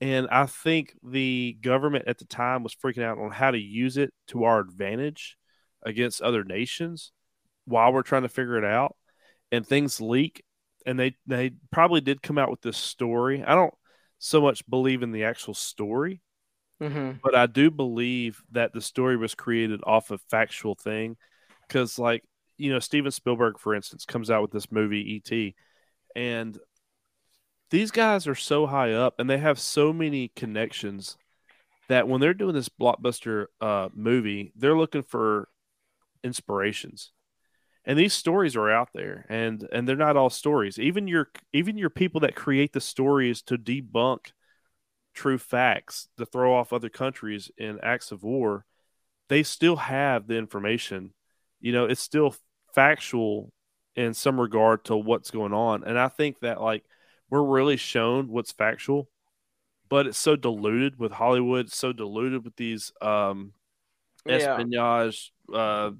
And 0.00 0.28
I 0.30 0.46
think 0.46 0.94
the 1.02 1.56
government 1.60 2.04
at 2.06 2.18
the 2.18 2.26
time 2.26 2.62
was 2.62 2.74
freaking 2.74 3.02
out 3.02 3.18
on 3.18 3.30
how 3.30 3.50
to 3.50 3.58
use 3.58 3.96
it 3.96 4.12
to 4.28 4.44
our 4.44 4.60
advantage 4.60 5.36
against 5.84 6.20
other 6.20 6.44
nations 6.44 7.12
while 7.64 7.92
we're 7.92 8.02
trying 8.02 8.22
to 8.22 8.28
figure 8.28 8.58
it 8.58 8.64
out. 8.64 8.94
And 9.50 9.66
things 9.66 10.00
leak. 10.00 10.44
And 10.84 10.98
they, 10.98 11.16
they 11.26 11.52
probably 11.72 12.00
did 12.00 12.22
come 12.22 12.36
out 12.36 12.50
with 12.50 12.60
this 12.60 12.76
story. 12.76 13.42
I 13.42 13.54
don't 13.54 13.74
so 14.18 14.40
much 14.40 14.68
believe 14.68 15.02
in 15.02 15.12
the 15.12 15.24
actual 15.24 15.54
story, 15.54 16.20
Mm-hmm. 16.82 17.18
but 17.22 17.34
I 17.34 17.46
do 17.46 17.70
believe 17.70 18.42
that 18.52 18.74
the 18.74 18.82
story 18.82 19.16
was 19.16 19.34
created 19.34 19.80
off 19.84 20.10
of 20.10 20.20
factual 20.30 20.74
thing. 20.74 21.16
Because, 21.66 21.98
like, 21.98 22.24
you 22.56 22.72
know, 22.72 22.78
Steven 22.78 23.10
Spielberg, 23.10 23.58
for 23.58 23.74
instance, 23.74 24.04
comes 24.04 24.30
out 24.30 24.42
with 24.42 24.52
this 24.52 24.70
movie, 24.72 25.14
E.T., 25.14 25.54
and 26.14 26.58
these 27.70 27.90
guys 27.90 28.26
are 28.26 28.34
so 28.34 28.66
high 28.66 28.92
up 28.92 29.18
and 29.18 29.28
they 29.28 29.38
have 29.38 29.58
so 29.58 29.92
many 29.92 30.28
connections 30.36 31.16
that 31.88 32.08
when 32.08 32.20
they're 32.20 32.34
doing 32.34 32.54
this 32.54 32.68
blockbuster 32.68 33.46
uh, 33.60 33.88
movie, 33.94 34.52
they're 34.56 34.76
looking 34.76 35.02
for 35.02 35.48
inspirations. 36.24 37.12
And 37.84 37.98
these 37.98 38.14
stories 38.14 38.56
are 38.56 38.68
out 38.68 38.88
there, 38.94 39.24
and 39.28 39.68
and 39.72 39.86
they're 39.86 39.94
not 39.94 40.16
all 40.16 40.28
stories. 40.28 40.76
Even 40.76 41.06
your 41.06 41.30
even 41.52 41.78
your 41.78 41.90
people 41.90 42.20
that 42.22 42.34
create 42.34 42.72
the 42.72 42.80
stories 42.80 43.42
to 43.42 43.56
debunk 43.56 44.32
true 45.14 45.38
facts, 45.38 46.08
to 46.18 46.26
throw 46.26 46.54
off 46.54 46.72
other 46.72 46.88
countries 46.88 47.50
in 47.56 47.78
acts 47.82 48.10
of 48.10 48.24
war, 48.24 48.64
they 49.28 49.44
still 49.44 49.76
have 49.76 50.26
the 50.26 50.36
information. 50.36 51.12
You 51.66 51.72
know, 51.72 51.86
it's 51.86 52.00
still 52.00 52.34
factual 52.74 53.52
in 53.96 54.14
some 54.14 54.40
regard 54.40 54.84
to 54.86 54.96
what's 54.96 55.32
going 55.32 55.52
on. 55.52 55.84
And 55.84 55.98
I 55.98 56.08
think 56.08 56.40
that 56.40 56.60
like 56.60 56.84
we're 57.30 57.42
really 57.42 57.76
shown 57.76 58.28
what's 58.28 58.52
factual, 58.52 59.08
but 59.88 60.06
it's 60.06 60.18
so 60.18 60.36
diluted 60.36 60.98
with 60.98 61.12
Hollywood, 61.12 61.72
so 61.72 61.92
diluted 61.92 62.44
with 62.44 62.56
these 62.56 62.92
um 63.02 63.52
Yeah. 64.26 64.34
espionage 64.36 65.32
uh 65.52 65.90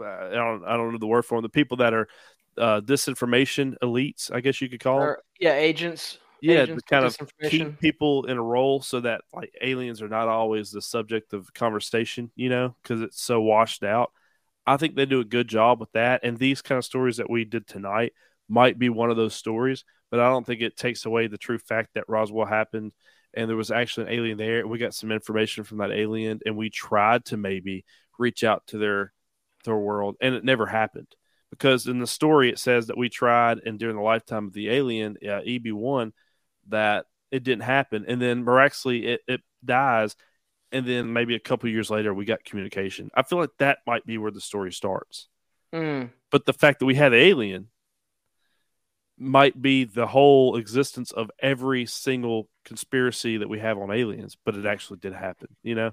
I 0.00 0.30
don't 0.34 0.64
I 0.64 0.76
don't 0.76 0.92
know 0.92 0.98
the 0.98 1.06
word 1.06 1.24
for 1.26 1.36
them. 1.36 1.42
The 1.42 1.48
people 1.50 1.78
that 1.78 1.94
are 1.94 2.08
uh 2.58 2.80
disinformation 2.80 3.76
elites, 3.82 4.32
I 4.32 4.40
guess 4.40 4.60
you 4.62 4.68
could 4.70 4.80
call 4.80 5.00
them. 5.00 5.08
Or, 5.08 5.22
yeah, 5.40 5.54
agents. 5.54 6.18
Yeah, 6.40 6.62
agents 6.62 6.82
to 6.84 6.90
kind 6.94 7.04
of 7.06 7.16
keep 7.50 7.80
people 7.80 8.26
in 8.26 8.36
a 8.36 8.42
role 8.42 8.82
so 8.82 9.00
that 9.00 9.22
like 9.34 9.52
aliens 9.62 10.02
are 10.02 10.08
not 10.08 10.28
always 10.28 10.70
the 10.70 10.82
subject 10.82 11.32
of 11.34 11.52
conversation, 11.54 12.30
you 12.36 12.48
know, 12.48 12.74
because 12.82 13.02
it's 13.02 13.20
so 13.20 13.40
washed 13.40 13.82
out. 13.84 14.12
I 14.66 14.76
think 14.76 14.94
they 14.94 15.06
do 15.06 15.20
a 15.20 15.24
good 15.24 15.48
job 15.48 15.80
with 15.80 15.92
that. 15.92 16.20
And 16.24 16.38
these 16.38 16.62
kind 16.62 16.78
of 16.78 16.84
stories 16.84 17.18
that 17.18 17.30
we 17.30 17.44
did 17.44 17.66
tonight 17.66 18.12
might 18.48 18.78
be 18.78 18.88
one 18.88 19.10
of 19.10 19.16
those 19.16 19.34
stories, 19.34 19.84
but 20.10 20.20
I 20.20 20.28
don't 20.28 20.44
think 20.44 20.60
it 20.60 20.76
takes 20.76 21.04
away 21.04 21.26
the 21.26 21.38
true 21.38 21.58
fact 21.58 21.90
that 21.94 22.08
Roswell 22.08 22.46
happened 22.46 22.92
and 23.34 23.48
there 23.48 23.56
was 23.56 23.70
actually 23.70 24.06
an 24.06 24.18
alien 24.18 24.38
there. 24.38 24.66
We 24.66 24.78
got 24.78 24.94
some 24.94 25.12
information 25.12 25.64
from 25.64 25.78
that 25.78 25.90
alien 25.90 26.40
and 26.46 26.56
we 26.56 26.70
tried 26.70 27.26
to 27.26 27.36
maybe 27.36 27.84
reach 28.18 28.44
out 28.44 28.66
to 28.68 28.78
their 28.78 29.12
their 29.64 29.76
world 29.76 30.16
and 30.20 30.34
it 30.34 30.44
never 30.44 30.64
happened 30.64 31.08
because 31.50 31.86
in 31.86 31.98
the 31.98 32.06
story 32.06 32.48
it 32.48 32.58
says 32.58 32.86
that 32.86 32.96
we 32.96 33.08
tried 33.08 33.58
and 33.66 33.78
during 33.78 33.96
the 33.96 34.02
lifetime 34.02 34.46
of 34.46 34.52
the 34.52 34.70
alien 34.70 35.16
uh, 35.22 35.40
EB1 35.46 36.12
that 36.68 37.06
it 37.30 37.42
didn't 37.42 37.64
happen 37.64 38.04
and 38.06 38.22
then 38.22 38.44
miraculously 38.44 39.06
it, 39.06 39.20
it 39.26 39.40
dies 39.64 40.14
and 40.72 40.86
then 40.86 41.12
maybe 41.12 41.34
a 41.34 41.40
couple 41.40 41.68
years 41.68 41.90
later 41.90 42.12
we 42.12 42.24
got 42.24 42.44
communication. 42.44 43.10
I 43.14 43.22
feel 43.22 43.38
like 43.38 43.50
that 43.58 43.78
might 43.86 44.04
be 44.04 44.18
where 44.18 44.30
the 44.30 44.40
story 44.40 44.72
starts. 44.72 45.28
Mm. 45.72 46.10
But 46.30 46.46
the 46.46 46.52
fact 46.52 46.80
that 46.80 46.86
we 46.86 46.94
had 46.94 47.14
alien 47.14 47.68
might 49.18 49.60
be 49.60 49.84
the 49.84 50.06
whole 50.06 50.56
existence 50.56 51.10
of 51.10 51.30
every 51.40 51.86
single 51.86 52.48
conspiracy 52.64 53.38
that 53.38 53.48
we 53.48 53.58
have 53.58 53.78
on 53.78 53.90
aliens, 53.90 54.36
but 54.44 54.54
it 54.54 54.66
actually 54.66 54.98
did 54.98 55.14
happen, 55.14 55.48
you 55.62 55.74
know? 55.74 55.92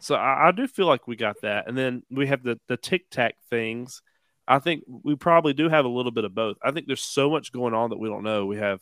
So 0.00 0.14
I, 0.14 0.48
I 0.48 0.52
do 0.52 0.66
feel 0.66 0.86
like 0.86 1.06
we 1.06 1.16
got 1.16 1.40
that. 1.42 1.66
And 1.66 1.76
then 1.76 2.02
we 2.10 2.26
have 2.26 2.42
the, 2.42 2.58
the 2.68 2.76
tic 2.76 3.10
tac 3.10 3.36
things. 3.50 4.02
I 4.46 4.58
think 4.58 4.84
we 4.86 5.14
probably 5.16 5.54
do 5.54 5.68
have 5.68 5.84
a 5.84 5.88
little 5.88 6.12
bit 6.12 6.24
of 6.24 6.34
both. 6.34 6.56
I 6.62 6.70
think 6.70 6.86
there's 6.86 7.02
so 7.02 7.30
much 7.30 7.52
going 7.52 7.74
on 7.74 7.90
that 7.90 7.98
we 7.98 8.08
don't 8.08 8.22
know. 8.22 8.46
We 8.46 8.58
have 8.58 8.80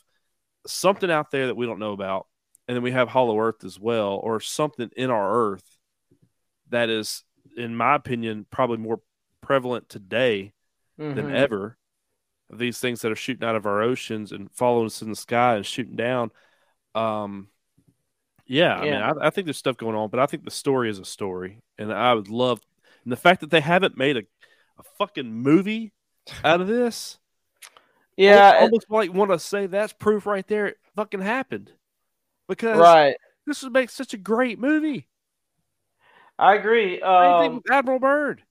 something 0.66 1.11
out 1.11 1.30
there 1.30 1.47
that 1.47 1.57
we 1.57 1.66
don't 1.66 1.78
know 1.78 1.93
about. 1.93 2.26
And 2.68 2.76
then 2.76 2.82
we 2.82 2.92
have 2.92 3.08
Hollow 3.08 3.38
Earth 3.38 3.64
as 3.64 3.78
well, 3.78 4.14
or 4.22 4.40
something 4.40 4.90
in 4.96 5.10
our 5.10 5.32
Earth 5.52 5.78
that 6.70 6.88
is, 6.90 7.24
in 7.56 7.76
my 7.76 7.94
opinion, 7.94 8.46
probably 8.50 8.78
more 8.78 9.00
prevalent 9.40 9.88
today 9.88 10.52
than 11.14 11.26
Mhm. 11.26 11.36
ever 11.36 11.78
these 12.50 12.78
things 12.80 13.02
that 13.02 13.12
are 13.12 13.16
shooting 13.16 13.46
out 13.48 13.56
of 13.56 13.66
our 13.66 13.82
oceans 13.82 14.32
and 14.32 14.50
following 14.52 14.86
us 14.86 15.02
in 15.02 15.10
the 15.10 15.16
sky 15.16 15.56
and 15.56 15.66
shooting 15.66 15.96
down. 15.96 16.30
Um, 16.94 17.48
yeah, 18.46 18.76
I 18.76 18.86
mean, 18.86 19.00
I, 19.00 19.12
I 19.22 19.30
think 19.30 19.46
there's 19.46 19.56
stuff 19.56 19.76
going 19.76 19.96
on, 19.96 20.08
but 20.10 20.20
I 20.20 20.26
think 20.26 20.44
the 20.44 20.50
story 20.50 20.88
is 20.90 20.98
a 20.98 21.04
story, 21.04 21.58
and 21.78 21.92
I 21.92 22.14
would 22.14 22.28
love, 22.28 22.60
and 23.04 23.12
the 23.12 23.16
fact 23.16 23.40
that 23.40 23.50
they 23.50 23.60
haven't 23.60 23.96
made 23.96 24.16
a, 24.16 24.22
a 24.78 24.82
fucking 24.98 25.32
movie 25.32 25.92
out 26.44 26.60
of 26.60 26.68
this, 26.68 27.18
Yeah, 28.16 28.50
I 28.50 28.56
it- 28.58 28.62
almost 28.62 28.90
like 28.90 29.12
want 29.12 29.30
to 29.30 29.38
say 29.38 29.66
that's 29.66 29.92
proof 29.92 30.26
right 30.26 30.46
there. 30.46 30.66
It 30.68 30.78
fucking 30.94 31.20
happened 31.20 31.72
because 32.49 32.78
right. 32.78 33.16
this 33.47 33.62
would 33.62 33.72
make 33.72 33.90
such 33.90 34.14
a 34.14 34.18
great 34.18 34.59
movie. 34.59 35.09
I 36.38 36.55
agree. 36.55 37.01
Um, 37.01 37.62
Admiral 37.70 37.99
Byrd. 37.99 38.42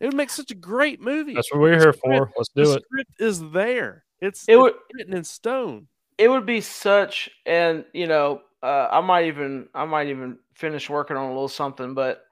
It 0.00 0.06
would 0.06 0.16
make 0.16 0.30
such 0.30 0.50
a 0.50 0.54
great 0.56 1.00
movie. 1.00 1.34
That's 1.34 1.52
what 1.52 1.60
we're 1.60 1.78
here 1.78 1.92
for. 1.92 2.30
Let's 2.36 2.50
the 2.54 2.64
do 2.64 2.72
it. 2.74 2.82
script 2.84 3.12
is 3.20 3.50
there. 3.50 4.04
It's, 4.20 4.44
It 4.48 4.52
it's 4.52 4.60
would- 4.60 4.74
written 4.94 5.14
in 5.14 5.24
stone. 5.24 5.88
it 6.18 6.28
would 6.28 6.46
be 6.46 6.60
such, 6.60 7.30
and 7.46 7.84
you 7.92 8.06
know, 8.06 8.42
uh, 8.62 8.88
I 8.90 9.00
might 9.00 9.26
even, 9.26 9.68
I 9.74 9.84
might 9.84 10.08
even 10.08 10.38
finish 10.54 10.88
working 10.88 11.16
on 11.16 11.24
a 11.26 11.28
little 11.32 11.48
something, 11.48 11.94
but 11.94 12.22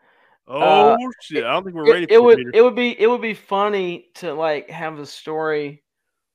Oh 0.53 0.95
Uh, 0.95 0.97
shit! 1.23 1.45
I 1.45 1.53
don't 1.53 1.63
think 1.65 1.77
we're 1.77 1.87
it, 1.87 1.93
ready. 1.93 2.05
it 2.11 2.17
for 2.17 2.23
would, 2.23 2.41
it 2.55 2.63
would 2.63 2.75
be, 2.75 3.01
it 3.01 3.07
would 3.09 3.21
be 3.23 3.35
funny 3.35 4.09
to 4.17 4.33
like 4.35 4.69
have 4.71 4.99
a 4.99 5.07
story 5.07 5.83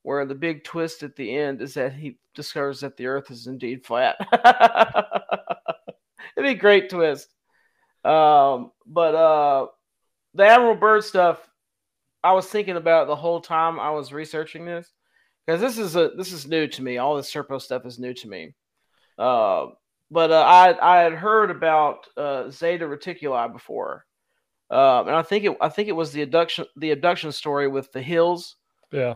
where 0.05 0.23
the 0.23 0.35
big 0.35 0.63
twist 0.63 1.01
at 1.01 1.15
the 1.15 1.35
end 1.35 1.63
is 1.63 1.73
that 1.73 1.91
he 1.93 2.19
discovers 2.35 2.81
that 2.81 2.95
the 2.95 3.07
Earth 3.07 3.31
is 3.31 3.47
indeed 3.47 3.83
flat. 3.83 4.15
It'd 6.37 6.45
be 6.45 6.49
a 6.49 6.53
great 6.53 6.91
twist. 6.91 7.27
Um, 8.03 8.71
but 8.85 9.15
uh, 9.15 9.65
the 10.35 10.45
Admiral 10.45 10.75
Byrd 10.75 11.03
stuff, 11.03 11.39
I 12.23 12.33
was 12.33 12.45
thinking 12.45 12.75
about 12.75 13.07
the 13.07 13.15
whole 13.15 13.41
time 13.41 13.79
I 13.79 13.89
was 13.89 14.13
researching 14.13 14.63
this 14.63 14.87
because 15.45 15.59
this 15.59 15.79
is 15.79 15.95
a 15.95 16.11
this 16.15 16.31
is 16.31 16.45
new 16.45 16.67
to 16.67 16.83
me. 16.83 16.99
All 16.99 17.15
this 17.15 17.33
Serpo 17.33 17.59
stuff 17.59 17.83
is 17.87 17.97
new 17.97 18.13
to 18.13 18.27
me. 18.27 18.53
Uh, 19.17 19.67
but 20.11 20.29
uh, 20.29 20.41
I 20.41 20.97
I 20.97 21.01
had 21.01 21.13
heard 21.13 21.49
about 21.49 22.05
uh, 22.15 22.51
Zeta 22.51 22.85
Reticuli 22.85 23.51
before, 23.51 24.05
um, 24.69 25.07
and 25.07 25.15
I 25.15 25.23
think 25.23 25.45
it 25.45 25.57
I 25.59 25.69
think 25.69 25.89
it 25.89 25.93
was 25.95 26.11
the 26.11 26.21
abduction 26.21 26.65
the 26.75 26.91
abduction 26.91 27.31
story 27.31 27.67
with 27.67 27.91
the 27.91 28.03
hills. 28.03 28.55
Yeah. 28.91 29.15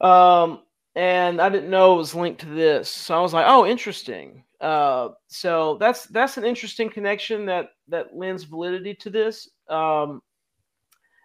Um, 0.00 0.62
and 0.94 1.40
I 1.40 1.48
didn't 1.48 1.70
know 1.70 1.94
it 1.94 1.98
was 1.98 2.14
linked 2.14 2.40
to 2.42 2.46
this, 2.46 2.90
so 2.90 3.16
I 3.16 3.20
was 3.20 3.32
like, 3.34 3.46
"Oh, 3.48 3.66
interesting." 3.66 4.44
Uh, 4.60 5.10
so 5.28 5.76
that's 5.78 6.06
that's 6.06 6.38
an 6.38 6.44
interesting 6.44 6.88
connection 6.88 7.46
that 7.46 7.70
that 7.88 8.16
lends 8.16 8.44
validity 8.44 8.94
to 8.94 9.10
this. 9.10 9.48
Um, 9.68 10.22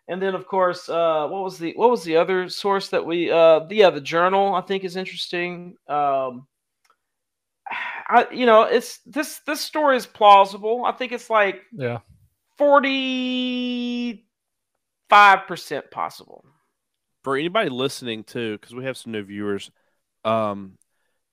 and 0.07 0.21
then, 0.21 0.35
of 0.35 0.45
course, 0.47 0.89
uh, 0.89 1.27
what 1.29 1.43
was 1.43 1.57
the 1.57 1.73
what 1.77 1.89
was 1.89 2.03
the 2.03 2.17
other 2.17 2.49
source 2.49 2.89
that 2.89 3.05
we? 3.05 3.31
Uh, 3.31 3.61
yeah, 3.69 3.89
the 3.89 4.01
journal 4.01 4.55
I 4.55 4.61
think 4.61 4.83
is 4.83 4.97
interesting. 4.97 5.75
Um, 5.87 6.47
I 8.07 8.27
you 8.31 8.45
know 8.45 8.63
it's 8.63 8.99
this 9.05 9.39
this 9.47 9.61
story 9.61 9.95
is 9.97 10.05
plausible. 10.05 10.83
I 10.85 10.91
think 10.91 11.11
it's 11.13 11.29
like 11.29 11.61
Yeah. 11.71 11.99
forty 12.57 14.25
five 15.09 15.47
percent 15.47 15.89
possible. 15.91 16.43
For 17.23 17.37
anybody 17.37 17.69
listening 17.69 18.23
too, 18.23 18.57
because 18.57 18.73
we 18.73 18.85
have 18.85 18.97
some 18.97 19.11
new 19.11 19.23
viewers. 19.23 19.71
Um, 20.23 20.77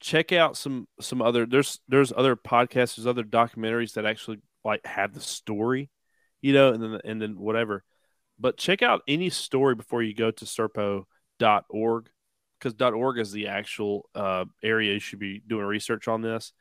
check 0.00 0.32
out 0.32 0.56
some 0.56 0.86
some 1.00 1.20
other 1.20 1.44
there's 1.46 1.80
there's 1.88 2.12
other 2.16 2.36
podcasts, 2.36 2.96
there's 2.96 3.06
other 3.06 3.24
documentaries 3.24 3.94
that 3.94 4.06
actually 4.06 4.38
like 4.64 4.84
have 4.86 5.14
the 5.14 5.20
story, 5.20 5.90
you 6.40 6.52
know, 6.52 6.72
and 6.72 6.82
then 6.82 7.00
and 7.04 7.22
then 7.22 7.38
whatever. 7.38 7.84
But 8.38 8.56
check 8.56 8.82
out 8.82 9.02
any 9.08 9.30
story 9.30 9.74
before 9.74 10.02
you 10.02 10.14
go 10.14 10.30
to 10.30 10.44
serpo.org 10.44 12.10
because 12.58 12.80
.org 12.80 13.18
is 13.18 13.32
the 13.32 13.48
actual 13.48 14.08
uh, 14.14 14.44
area 14.62 14.94
you 14.94 15.00
should 15.00 15.18
be 15.18 15.42
doing 15.46 15.64
research 15.64 16.08
on 16.08 16.22
this. 16.22 16.52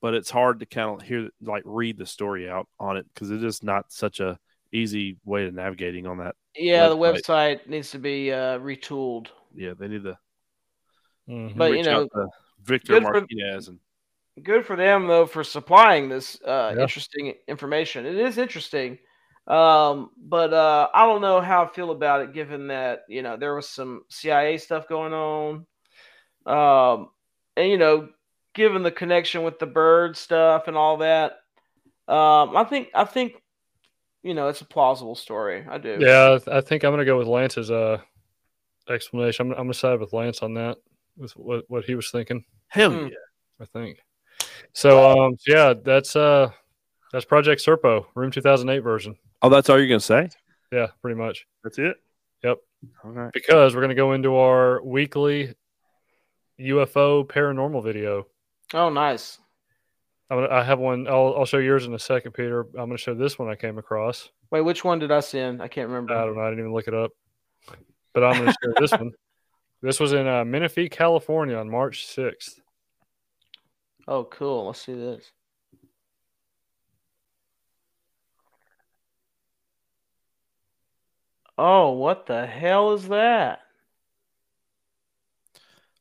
But 0.00 0.14
it's 0.14 0.30
hard 0.30 0.60
to 0.60 0.66
kind 0.66 1.00
of 1.00 1.06
hear 1.06 1.30
like 1.40 1.62
read 1.64 1.98
the 1.98 2.06
story 2.06 2.48
out 2.48 2.68
on 2.78 2.96
it 2.96 3.06
because 3.12 3.30
it 3.30 3.42
is 3.42 3.62
not 3.62 3.90
such 3.90 4.20
a 4.20 4.38
easy 4.74 5.16
way 5.24 5.46
of 5.46 5.54
navigating 5.54 6.06
on 6.06 6.18
that. 6.18 6.34
Yeah, 6.56 6.88
the 6.88 6.96
Website. 6.96 7.60
website 7.60 7.68
needs 7.68 7.90
to 7.92 7.98
be 7.98 8.32
uh, 8.32 8.58
retooled. 8.58 9.28
Yeah, 9.54 9.74
they 9.78 9.88
need 9.88 10.04
to 10.04 10.18
Mhm. 11.28 11.56
But 11.56 11.72
you 11.72 11.82
know, 11.84 12.02
out 12.02 12.10
to 12.14 12.28
Victor 12.62 12.92
good 12.94 13.02
for- 13.04 13.12
Martinez 13.12 13.68
and 13.68 13.78
good 14.42 14.66
for 14.66 14.76
them 14.76 15.06
though 15.06 15.26
for 15.26 15.42
supplying 15.44 16.08
this 16.10 16.38
uh, 16.44 16.74
Yeah. 16.76 16.82
interesting 16.82 17.34
information. 17.48 18.04
It 18.04 18.16
is 18.16 18.36
interesting, 18.36 18.98
um, 19.46 20.10
but 20.18 20.52
uh, 20.52 20.88
I 20.92 21.06
don't 21.06 21.22
know 21.22 21.40
how 21.40 21.64
I 21.64 21.68
feel 21.68 21.92
about 21.92 22.20
it, 22.22 22.32
given 22.34 22.66
that 22.68 23.04
you 23.08 23.22
know 23.22 23.36
there 23.38 23.54
was 23.54 23.68
some 23.68 24.02
CIA 24.10 24.58
stuff 24.58 24.86
going 24.86 25.14
on, 25.14 25.66
um, 26.46 27.08
and 27.56 27.70
you 27.70 27.78
know, 27.78 28.10
given 28.54 28.82
the 28.82 28.90
connection 28.92 29.44
with 29.44 29.58
the 29.58 29.66
Byrd 29.66 30.16
stuff 30.18 30.68
and 30.68 30.76
all 30.76 30.98
that. 30.98 31.38
Um, 32.06 32.54
I 32.54 32.64
think 32.68 32.90
I 32.94 33.04
think 33.04 33.42
you 34.24 34.34
know 34.34 34.48
it's 34.48 34.60
a 34.62 34.64
plausible 34.64 35.14
story. 35.14 35.64
I 35.70 35.78
do. 35.78 35.98
Yeah, 36.00 36.32
I 36.34 36.38
th- 36.38 36.48
I 36.56 36.60
think 36.60 36.82
I'm 36.82 36.90
gonna 36.92 37.04
go 37.04 37.16
with 37.18 37.28
Lance's 37.28 37.70
uh 37.70 37.98
explanation. 38.88 39.46
I'm, 39.46 39.52
I'm 39.52 39.58
gonna 39.64 39.74
side 39.74 40.00
with 40.00 40.12
Lance 40.12 40.42
on 40.42 40.54
that, 40.54 40.78
with 41.16 41.32
what, 41.36 41.64
what 41.68 41.84
he 41.84 41.94
was 41.94 42.10
thinking. 42.10 42.44
hell 42.68 42.90
Hmm. 42.90 43.06
yeah. 43.06 43.14
I 43.60 43.64
think. 43.66 43.98
So 44.72 45.10
um 45.26 45.36
yeah, 45.46 45.74
that's 45.74 46.16
uh 46.16 46.50
that's 47.12 47.24
Project 47.24 47.64
Serpo, 47.64 48.06
Room 48.16 48.30
2008 48.32 48.80
version. 48.80 49.16
Oh, 49.42 49.48
that's 49.48 49.70
all 49.70 49.78
you're 49.78 49.86
gonna 49.88 50.00
say? 50.00 50.28
Yeah, 50.72 50.88
pretty 51.02 51.16
much. 51.20 51.46
That's 51.62 51.78
it. 51.78 51.96
Yep. 52.42 52.58
All 53.04 53.10
right. 53.12 53.32
Because 53.32 53.74
we're 53.74 53.82
gonna 53.82 53.94
go 53.94 54.12
into 54.12 54.34
our 54.36 54.82
weekly 54.82 55.54
UFO 56.60 57.26
paranormal 57.26 57.84
video. 57.84 58.26
Oh, 58.72 58.88
nice. 58.90 59.38
I'm 60.30 60.38
gonna, 60.38 60.52
I 60.52 60.62
have 60.62 60.78
one. 60.78 61.06
I'll, 61.06 61.34
I'll 61.38 61.44
show 61.44 61.58
yours 61.58 61.86
in 61.86 61.94
a 61.94 61.98
second, 61.98 62.32
Peter. 62.32 62.60
I'm 62.60 62.86
going 62.86 62.90
to 62.92 62.98
show 62.98 63.14
this 63.14 63.38
one 63.38 63.48
I 63.48 63.54
came 63.54 63.78
across. 63.78 64.30
Wait, 64.50 64.62
which 64.62 64.84
one 64.84 64.98
did 64.98 65.12
I 65.12 65.20
send? 65.20 65.62
I 65.62 65.68
can't 65.68 65.88
remember. 65.88 66.14
I 66.14 66.24
don't 66.24 66.36
know. 66.36 66.42
I 66.42 66.48
didn't 66.48 66.60
even 66.60 66.72
look 66.72 66.88
it 66.88 66.94
up. 66.94 67.10
But 68.14 68.24
I'm 68.24 68.34
going 68.34 68.46
to 68.46 68.56
share 68.62 68.74
this 68.78 68.92
one. 68.92 69.12
This 69.82 70.00
was 70.00 70.14
in 70.14 70.26
uh, 70.26 70.46
Menifee, 70.46 70.88
California 70.88 71.56
on 71.56 71.68
March 71.68 72.06
6th. 72.06 72.58
Oh, 74.08 74.24
cool. 74.24 74.68
Let's 74.68 74.80
see 74.80 74.94
this. 74.94 75.30
Oh, 81.58 81.92
what 81.92 82.24
the 82.24 82.46
hell 82.46 82.94
is 82.94 83.08
that? 83.08 83.60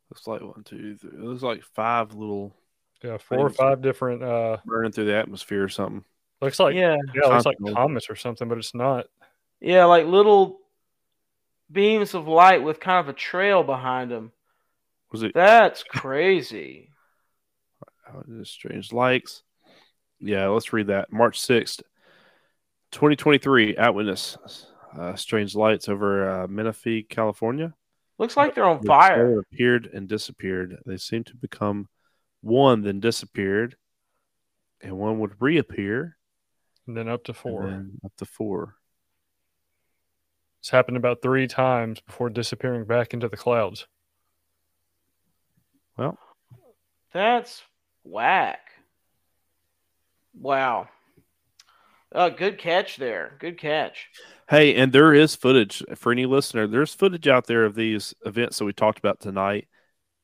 Looks 0.09 0.27
like 0.27 0.41
one, 0.41 0.63
two, 0.63 0.95
three. 0.95 1.09
It 1.09 1.19
looks 1.19 1.43
like 1.43 1.63
five 1.63 2.13
little 2.13 2.55
Yeah, 3.03 3.17
four 3.17 3.39
or 3.39 3.49
five 3.49 3.81
different. 3.81 4.23
Uh, 4.23 4.57
burning 4.65 4.91
through 4.91 5.05
the 5.05 5.15
atmosphere 5.15 5.63
or 5.63 5.69
something. 5.69 6.03
looks 6.41 6.59
like 6.59 6.73
yeah, 6.75 6.95
yeah, 7.13 7.27
looks 7.27 7.45
like 7.45 7.57
Continental. 7.57 7.75
comets 7.83 8.09
or 8.09 8.15
something, 8.15 8.47
but 8.47 8.57
it's 8.57 8.73
not. 8.73 9.07
yeah, 9.59 9.85
like 9.85 10.05
little 10.05 10.59
beams 11.71 12.13
of 12.13 12.27
light 12.27 12.63
with 12.63 12.79
kind 12.79 12.99
of 12.99 13.09
a 13.09 13.17
trail 13.17 13.63
behind 13.63 14.09
them. 14.11 14.31
Was 15.11 15.23
it 15.23 15.33
That's 15.33 15.83
crazy. 15.83 16.89
it 18.27 18.41
is 18.41 18.49
strange 18.49 18.93
likes? 18.93 19.43
Yeah, 20.19 20.47
let's 20.47 20.71
read 20.71 20.87
that. 20.87 21.11
March 21.11 21.39
sixth, 21.39 21.81
twenty 22.91 23.15
twenty 23.15 23.37
three. 23.37 23.75
Eyewitness. 23.77 24.37
Uh, 24.97 25.15
strange 25.15 25.55
lights 25.55 25.89
over 25.89 26.29
uh, 26.43 26.47
Menifee, 26.47 27.01
California. 27.03 27.73
Looks 28.19 28.37
like 28.37 28.53
they're 28.53 28.63
on 28.65 28.79
The 28.81 28.87
fire. 28.87 29.27
soul 29.31 29.39
appeared 29.39 29.89
and 29.91 30.07
disappeared. 30.07 30.77
They 30.85 30.97
seem 30.97 31.23
to 31.25 31.35
become 31.35 31.89
one, 32.43 32.81
then 32.81 32.99
disappeared, 32.99 33.75
and 34.81 34.97
one 34.97 35.19
would 35.19 35.41
reappear, 35.41 36.17
And 36.85 36.95
then 36.95 37.07
up 37.07 37.23
to 37.25 37.31
and 37.31 37.37
four. 37.37 37.67
then 37.67 37.99
up 38.05 38.11
to 38.17 38.25
four. 38.25 38.75
It's 40.59 40.69
happened 40.69 40.97
about 40.97 41.21
three 41.21 41.47
times 41.47 41.99
before 42.01 42.29
disappearing 42.29 42.85
back 42.85 43.13
into 43.13 43.27
the 43.27 43.37
clouds. 43.37 43.87
Well, 45.97 46.17
that's 47.13 47.61
whack. 48.03 48.59
Wow. 50.39 50.87
Uh, 52.13 52.29
good 52.29 52.57
catch 52.57 52.97
there. 52.97 53.35
Good 53.39 53.57
catch. 53.59 54.09
Hey, 54.49 54.75
and 54.75 54.91
there 54.93 55.13
is 55.13 55.35
footage 55.35 55.83
for 55.95 56.11
any 56.11 56.25
listener. 56.25 56.67
There's 56.67 56.93
footage 56.93 57.27
out 57.27 57.47
there 57.47 57.65
of 57.65 57.75
these 57.75 58.13
events 58.25 58.57
that 58.59 58.65
we 58.65 58.73
talked 58.73 58.99
about 58.99 59.19
tonight. 59.19 59.67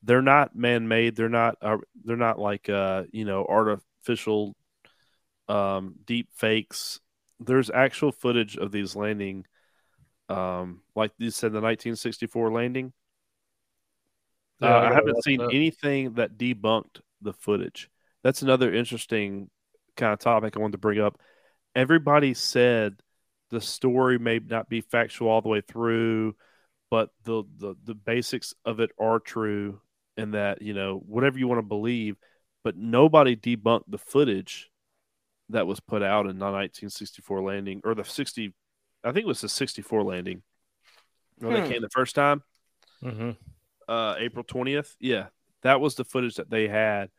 They're 0.02 0.22
not 0.22 0.56
man-made. 0.56 1.16
They're 1.16 1.28
not. 1.28 1.56
Uh, 1.60 1.78
they're 2.04 2.16
not 2.16 2.38
like 2.38 2.68
uh, 2.68 3.04
you 3.12 3.24
know 3.24 3.44
artificial, 3.46 4.56
um, 5.48 5.96
deep 6.04 6.28
fakes. 6.34 7.00
There's 7.38 7.70
actual 7.70 8.12
footage 8.12 8.56
of 8.56 8.72
these 8.72 8.96
landing, 8.96 9.46
um, 10.28 10.82
like 10.94 11.12
you 11.18 11.30
said, 11.30 11.52
the 11.52 11.60
1964 11.60 12.52
landing. 12.52 12.92
Yeah, 14.60 14.76
uh, 14.76 14.80
I 14.80 14.90
I 14.90 14.94
haven't 14.94 15.22
seen 15.22 15.38
that. 15.38 15.50
anything 15.52 16.14
that 16.14 16.36
debunked 16.38 17.00
the 17.20 17.32
footage. 17.32 17.90
That's 18.22 18.42
another 18.42 18.72
interesting 18.72 19.50
kind 19.96 20.12
of 20.12 20.18
topic 20.18 20.56
I 20.56 20.60
wanted 20.60 20.72
to 20.72 20.78
bring 20.78 21.00
up. 21.00 21.18
Everybody 21.74 22.34
said 22.34 23.00
the 23.50 23.60
story 23.60 24.18
may 24.18 24.38
not 24.38 24.68
be 24.68 24.80
factual 24.80 25.28
all 25.28 25.40
the 25.42 25.48
way 25.48 25.60
through, 25.62 26.36
but 26.90 27.10
the 27.24 27.44
the, 27.58 27.74
the 27.84 27.94
basics 27.94 28.54
of 28.64 28.80
it 28.80 28.90
are 28.98 29.18
true, 29.20 29.80
and 30.16 30.34
that 30.34 30.62
you 30.62 30.74
know 30.74 31.02
whatever 31.06 31.38
you 31.38 31.48
want 31.48 31.58
to 31.58 31.66
believe, 31.66 32.16
but 32.64 32.76
nobody 32.76 33.36
debunked 33.36 33.84
the 33.88 33.98
footage 33.98 34.70
that 35.50 35.66
was 35.66 35.80
put 35.80 36.02
out 36.02 36.26
in 36.26 36.38
the 36.38 36.44
1964 36.50 37.42
landing 37.42 37.80
or 37.84 37.94
the 37.94 38.04
60. 38.04 38.54
I 39.02 39.12
think 39.12 39.24
it 39.24 39.28
was 39.28 39.40
the 39.40 39.48
64 39.48 40.02
landing 40.04 40.42
when 41.38 41.54
Hmm. 41.54 41.62
they 41.62 41.68
came 41.68 41.82
the 41.82 41.88
first 41.90 42.14
time 42.14 42.42
Mm-hmm. 43.02 43.30
uh, 43.88 44.14
April 44.18 44.44
20th. 44.44 44.94
Yeah, 45.00 45.26
that 45.62 45.80
was 45.80 45.94
the 45.94 46.04
footage 46.04 46.36
that 46.36 46.50
they 46.50 46.68
had, 46.68 47.10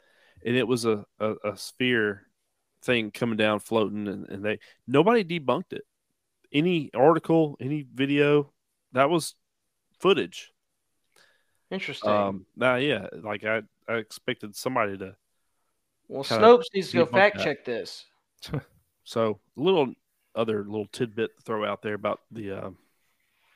and 0.46 0.56
it 0.56 0.68
was 0.68 0.86
a, 0.86 1.06
a, 1.20 1.36
a 1.44 1.58
sphere 1.58 2.28
thing 2.84 3.12
coming 3.12 3.38
down, 3.38 3.60
floating, 3.60 4.08
and, 4.08 4.28
and 4.30 4.44
they 4.46 4.60
nobody 4.88 5.24
debunked 5.24 5.74
it. 5.74 5.84
Any 6.54 6.92
article, 6.94 7.58
any 7.60 7.86
video, 7.94 8.54
that 8.92 9.10
was 9.10 9.36
footage. 10.00 10.52
Interesting. 11.72 12.10
Um, 12.12 12.46
now, 12.56 12.76
yeah, 12.76 13.08
like 13.24 13.44
I, 13.46 13.62
I 13.88 13.94
expected 13.96 14.56
somebody 14.56 14.98
to. 14.98 15.16
well, 16.10 16.24
kinda 16.24 16.46
Snopes 16.46 16.66
needs 16.74 16.92
to 16.92 16.98
go 16.98 17.06
fact 17.06 17.38
that. 17.38 17.44
check 17.44 17.66
this. 17.66 18.06
So, 19.04 19.40
little 19.56 19.94
other 20.36 20.64
little 20.64 20.86
tidbit 20.92 21.36
to 21.36 21.44
throw 21.44 21.66
out 21.66 21.82
there 21.82 21.96
about 21.96 22.22
the 22.32 22.52
um, 22.52 22.78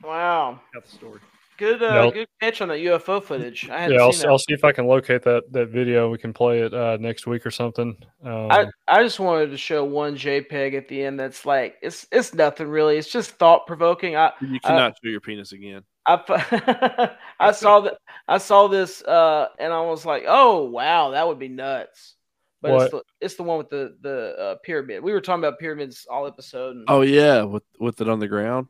Wow. 0.04 0.60
about 0.74 0.86
the 0.86 0.92
story. 0.92 1.20
Good 1.58 1.82
uh, 1.84 1.94
Nope. 1.94 2.14
good 2.16 2.28
catch 2.42 2.62
on 2.62 2.68
that 2.70 2.80
UFO 2.80 3.24
footage. 3.24 3.70
I 3.70 3.82
hadn't 3.84 3.98
Yeah, 3.98 4.04
I'll, 4.04 4.12
that. 4.12 4.28
I'll 4.28 4.40
see 4.40 4.54
if 4.54 4.64
I 4.66 4.72
can 4.72 4.88
locate 4.88 5.22
that 5.24 5.44
that 5.52 5.68
video. 5.70 6.10
We 6.10 6.18
can 6.18 6.34
play 6.34 6.62
it 6.62 6.74
uh, 6.74 6.98
next 7.00 7.28
week 7.28 7.46
or 7.46 7.52
something. 7.52 7.96
Um, 8.24 8.52
I, 8.52 8.66
I 8.88 9.04
just 9.04 9.20
wanted 9.20 9.52
to 9.52 9.58
show 9.58 9.86
one 9.86 10.16
JPEG 10.18 10.76
at 10.76 10.88
the 10.90 11.04
end 11.04 11.20
that's 11.20 11.46
like 11.46 11.78
it's 11.82 12.08
it's 12.12 12.34
nothing 12.34 12.68
really. 12.68 12.98
It's 12.98 13.12
just 13.12 13.32
thought 13.32 13.68
provoking. 13.68 14.16
I 14.18 14.32
You 14.42 14.60
cannot 14.60 14.96
show 15.02 15.10
your 15.10 15.22
penis 15.22 15.52
again. 15.54 15.84
I 16.06 16.14
f- 16.14 17.18
I 17.40 17.52
saw 17.52 17.82
that 17.82 17.98
I 18.28 18.38
saw 18.38 18.68
this 18.68 19.02
uh 19.04 19.50
and 19.60 19.74
I 19.74 19.82
was 19.82 20.06
like, 20.06 20.24
oh 20.28 20.66
wow, 20.66 21.12
that 21.12 21.28
would 21.28 21.40
be 21.40 21.48
nuts. 21.50 22.16
But 22.62 22.74
it's 22.82 22.92
the 22.92 23.04
it's 23.22 23.36
the 23.36 23.44
one 23.44 23.58
with 23.60 23.70
the 23.70 23.96
the 24.02 24.36
uh, 24.40 24.56
pyramid. 24.64 25.04
We 25.04 25.12
were 25.14 25.22
talking 25.22 25.44
about 25.44 25.60
pyramids 25.60 26.08
all 26.10 26.26
episode. 26.28 26.76
And, 26.78 26.86
Oh 26.88 27.02
yeah, 27.02 27.44
with 27.44 27.64
with 27.80 28.02
it 28.02 28.10
on 28.10 28.20
the 28.20 28.28
ground. 28.28 28.68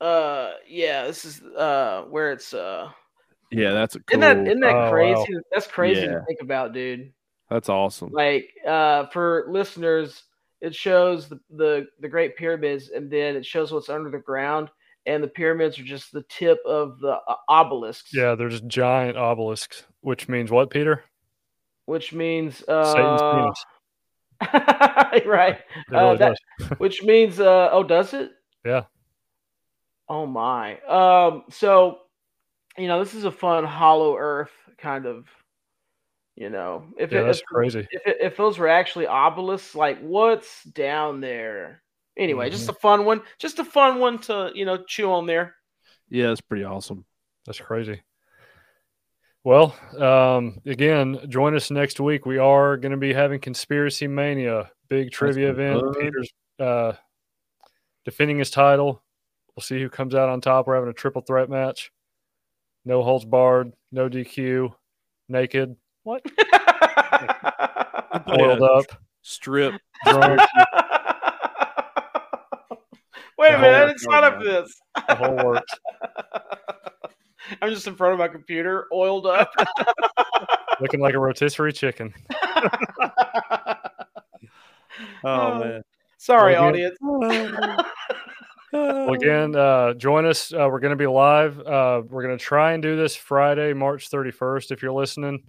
uh 0.00 0.52
yeah, 0.68 1.06
this 1.06 1.24
is 1.24 1.42
uh 1.42 2.04
where 2.10 2.32
it's 2.32 2.52
uh 2.54 2.90
Yeah, 3.50 3.72
that's 3.72 3.96
a 3.96 4.00
cool. 4.00 4.22
isn't 4.22 4.36
that 4.38 4.46
isn't 4.46 4.60
that 4.60 4.74
Oh, 4.86 4.90
crazy? 4.90 5.34
wow. 5.34 5.40
That's 5.52 5.66
crazy 5.66 6.02
Yeah. 6.06 6.14
to 6.18 6.24
think 6.26 6.40
about, 6.40 6.72
dude. 6.72 7.12
that's 7.50 7.68
awesome. 7.68 8.10
like 8.12 8.48
uh 8.66 9.06
for 9.06 9.46
listeners 9.48 10.24
it 10.60 10.74
shows 10.74 11.28
the, 11.28 11.40
the 11.50 11.86
the 12.00 12.08
great 12.08 12.36
pyramids 12.36 12.90
and 12.90 13.10
then 13.10 13.34
it 13.36 13.44
shows 13.44 13.72
what's 13.72 13.88
under 13.88 14.10
the 14.10 14.18
ground 14.18 14.70
and 15.06 15.22
the 15.22 15.28
pyramids 15.28 15.78
are 15.78 15.84
just 15.84 16.12
the 16.12 16.24
tip 16.28 16.58
of 16.66 16.98
the 17.00 17.18
uh, 17.28 17.34
obelisks 17.48 18.10
yeah, 18.14 18.34
they're 18.34 18.48
just 18.48 18.66
giant 18.66 19.16
obelisks, 19.16 19.84
which 20.00 20.28
means 20.28 20.50
what, 20.50 20.70
Peter? 20.70 21.04
which 21.86 22.12
means 22.12 22.58
Satan's 22.58 23.20
uh 23.22 23.50
penis. 24.40 25.24
right 25.26 25.58
uh, 25.94 26.14
that- 26.14 26.36
which 26.78 27.02
means 27.02 27.40
uh 27.40 27.68
oh 27.72 27.82
does 27.82 28.14
it 28.14 28.30
Yeah. 28.64 28.84
oh 30.08 30.26
my 30.26 30.80
um 30.82 31.44
so 31.50 31.98
you 32.78 32.86
know 32.88 32.98
this 33.02 33.14
is 33.14 33.24
a 33.24 33.30
fun 33.30 33.64
hollow 33.64 34.16
earth 34.16 34.50
kind 34.78 35.06
of 35.06 35.26
you 36.36 36.50
know 36.50 36.84
if 36.98 37.12
Yeah, 37.12 37.20
it, 37.20 37.24
that's 37.26 37.38
if, 37.40 37.44
crazy. 37.46 37.86
if, 37.90 38.02
if 38.32 38.36
those 38.36 38.58
were 38.58 38.68
actually 38.68 39.06
obelisks, 39.06 39.74
like 39.74 40.00
what's 40.00 40.62
down 40.64 41.20
there? 41.20 41.82
Anyway, 42.18 42.50
just 42.50 42.64
Mm-hmm. 42.64 42.70
a 42.76 42.80
fun 42.80 43.04
one. 43.04 43.22
Just 43.38 43.58
a 43.58 43.64
fun 43.64 43.98
one 43.98 44.18
to 44.20 44.50
you 44.54 44.64
know 44.64 44.78
chew 44.86 45.10
on 45.12 45.26
there. 45.26 45.54
Yeah, 46.10 46.30
it's 46.30 46.40
pretty 46.40 46.64
awesome. 46.64 47.04
That's 47.46 47.58
crazy. 47.60 48.02
Well, 49.44 49.74
um, 49.98 50.58
again, 50.66 51.18
join 51.28 51.56
us 51.56 51.70
next 51.70 51.98
week. 51.98 52.26
We 52.26 52.38
are 52.38 52.76
going 52.76 52.92
to 52.92 52.98
be 52.98 53.12
having 53.12 53.40
Conspiracy 53.40 54.06
Mania, 54.06 54.70
big 54.88 55.10
trivia 55.10 55.50
event. 55.50 55.80
fun. 55.80 55.94
Peter's 55.94 56.30
uh, 56.60 56.92
defending 58.04 58.38
his 58.38 58.50
title. 58.50 59.02
We'll 59.56 59.62
see 59.62 59.80
who 59.80 59.88
comes 59.88 60.14
out 60.14 60.28
on 60.28 60.40
top. 60.40 60.66
We're 60.66 60.76
having 60.76 60.90
a 60.90 60.94
triple 60.94 61.22
threat 61.22 61.50
match. 61.50 61.90
No 62.84 63.02
holds 63.02 63.24
barred, 63.24 63.72
no 63.90 64.08
DQ, 64.08 64.72
naked, 65.28 65.74
what? 66.04 66.22
Oiled 68.28 68.62
up, 68.62 68.84
Strip. 69.22 69.74
drunk, 70.06 70.40
Wait 73.42 73.54
a 73.54 73.58
minute, 73.58 73.74
I 73.74 73.86
didn't 73.86 73.98
sign 73.98 74.22
up 74.22 74.38
for 74.38 74.44
this. 74.44 74.80
the 75.08 75.14
whole 75.16 75.34
works. 75.34 75.72
I'm 77.60 77.70
just 77.70 77.88
in 77.88 77.96
front 77.96 78.12
of 78.12 78.20
my 78.20 78.28
computer, 78.28 78.86
oiled 78.92 79.26
up. 79.26 79.52
Looking 80.80 81.00
like 81.00 81.14
a 81.14 81.18
rotisserie 81.18 81.72
chicken. 81.72 82.14
Oh 85.24 85.58
man. 85.58 85.82
Sorry, 86.18 86.52
Well, 86.52 86.64
audience. 86.64 86.98
Well, 88.72 89.12
again, 89.12 89.56
uh, 89.56 89.94
join 89.94 90.26
us. 90.26 90.52
Uh, 90.52 90.68
we're 90.70 90.80
going 90.80 90.90
to 90.90 90.96
be 90.96 91.06
live. 91.06 91.58
Uh, 91.60 92.02
we're 92.08 92.22
going 92.22 92.36
to 92.36 92.42
try 92.44 92.72
and 92.72 92.82
do 92.82 92.96
this 92.96 93.16
Friday, 93.16 93.72
March 93.72 94.10
31st, 94.10 94.70
if 94.70 94.82
you're 94.82 94.92
listening. 94.92 95.42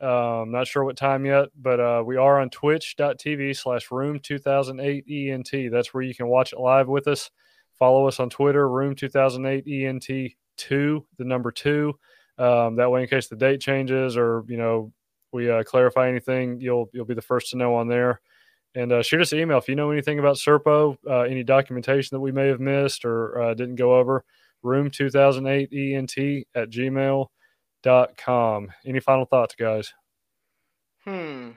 Um, 0.00 0.52
not 0.52 0.68
sure 0.68 0.84
what 0.84 0.96
time 0.96 1.26
yet, 1.26 1.48
but 1.60 1.80
uh, 1.80 2.02
we 2.06 2.16
are 2.16 2.40
on 2.40 2.50
twitch.tv 2.50 3.56
slash 3.56 3.90
room 3.90 4.20
2008 4.20 5.04
ENT. 5.08 5.72
That's 5.72 5.92
where 5.92 6.02
you 6.02 6.14
can 6.14 6.28
watch 6.28 6.52
it 6.52 6.60
live 6.60 6.88
with 6.88 7.08
us. 7.08 7.30
Follow 7.78 8.06
us 8.06 8.20
on 8.20 8.30
Twitter, 8.30 8.68
room 8.68 8.94
2008 8.94 9.66
ENT 9.66 10.32
2, 10.56 11.06
the 11.16 11.24
number 11.24 11.50
two. 11.50 11.98
Um, 12.38 12.76
that 12.76 12.90
way, 12.90 13.02
in 13.02 13.08
case 13.08 13.26
the 13.26 13.36
date 13.36 13.60
changes 13.60 14.16
or, 14.16 14.44
you 14.48 14.56
know, 14.56 14.92
we 15.32 15.50
uh, 15.50 15.62
clarify 15.62 16.08
anything, 16.08 16.60
you'll 16.60 16.88
you'll 16.92 17.04
be 17.04 17.14
the 17.14 17.22
first 17.22 17.50
to 17.50 17.56
know 17.56 17.74
on 17.74 17.88
there. 17.88 18.20
And 18.74 18.92
uh, 18.92 19.02
shoot 19.02 19.20
us 19.20 19.32
an 19.32 19.40
email 19.40 19.58
if 19.58 19.68
you 19.68 19.74
know 19.74 19.90
anything 19.90 20.18
about 20.18 20.36
Serpo, 20.36 20.96
uh, 21.08 21.20
any 21.20 21.42
documentation 21.42 22.14
that 22.14 22.20
we 22.20 22.32
may 22.32 22.46
have 22.46 22.60
missed 22.60 23.04
or 23.04 23.40
uh, 23.40 23.54
didn't 23.54 23.76
go 23.76 23.96
over. 23.96 24.24
Room 24.62 24.90
2008 24.90 25.72
ENT 25.72 26.46
at 26.54 26.70
gmail.com. 27.88 28.68
Any 28.86 29.00
final 29.00 29.24
thoughts, 29.24 29.54
guys? 29.54 29.92
Hmm. 31.04 31.50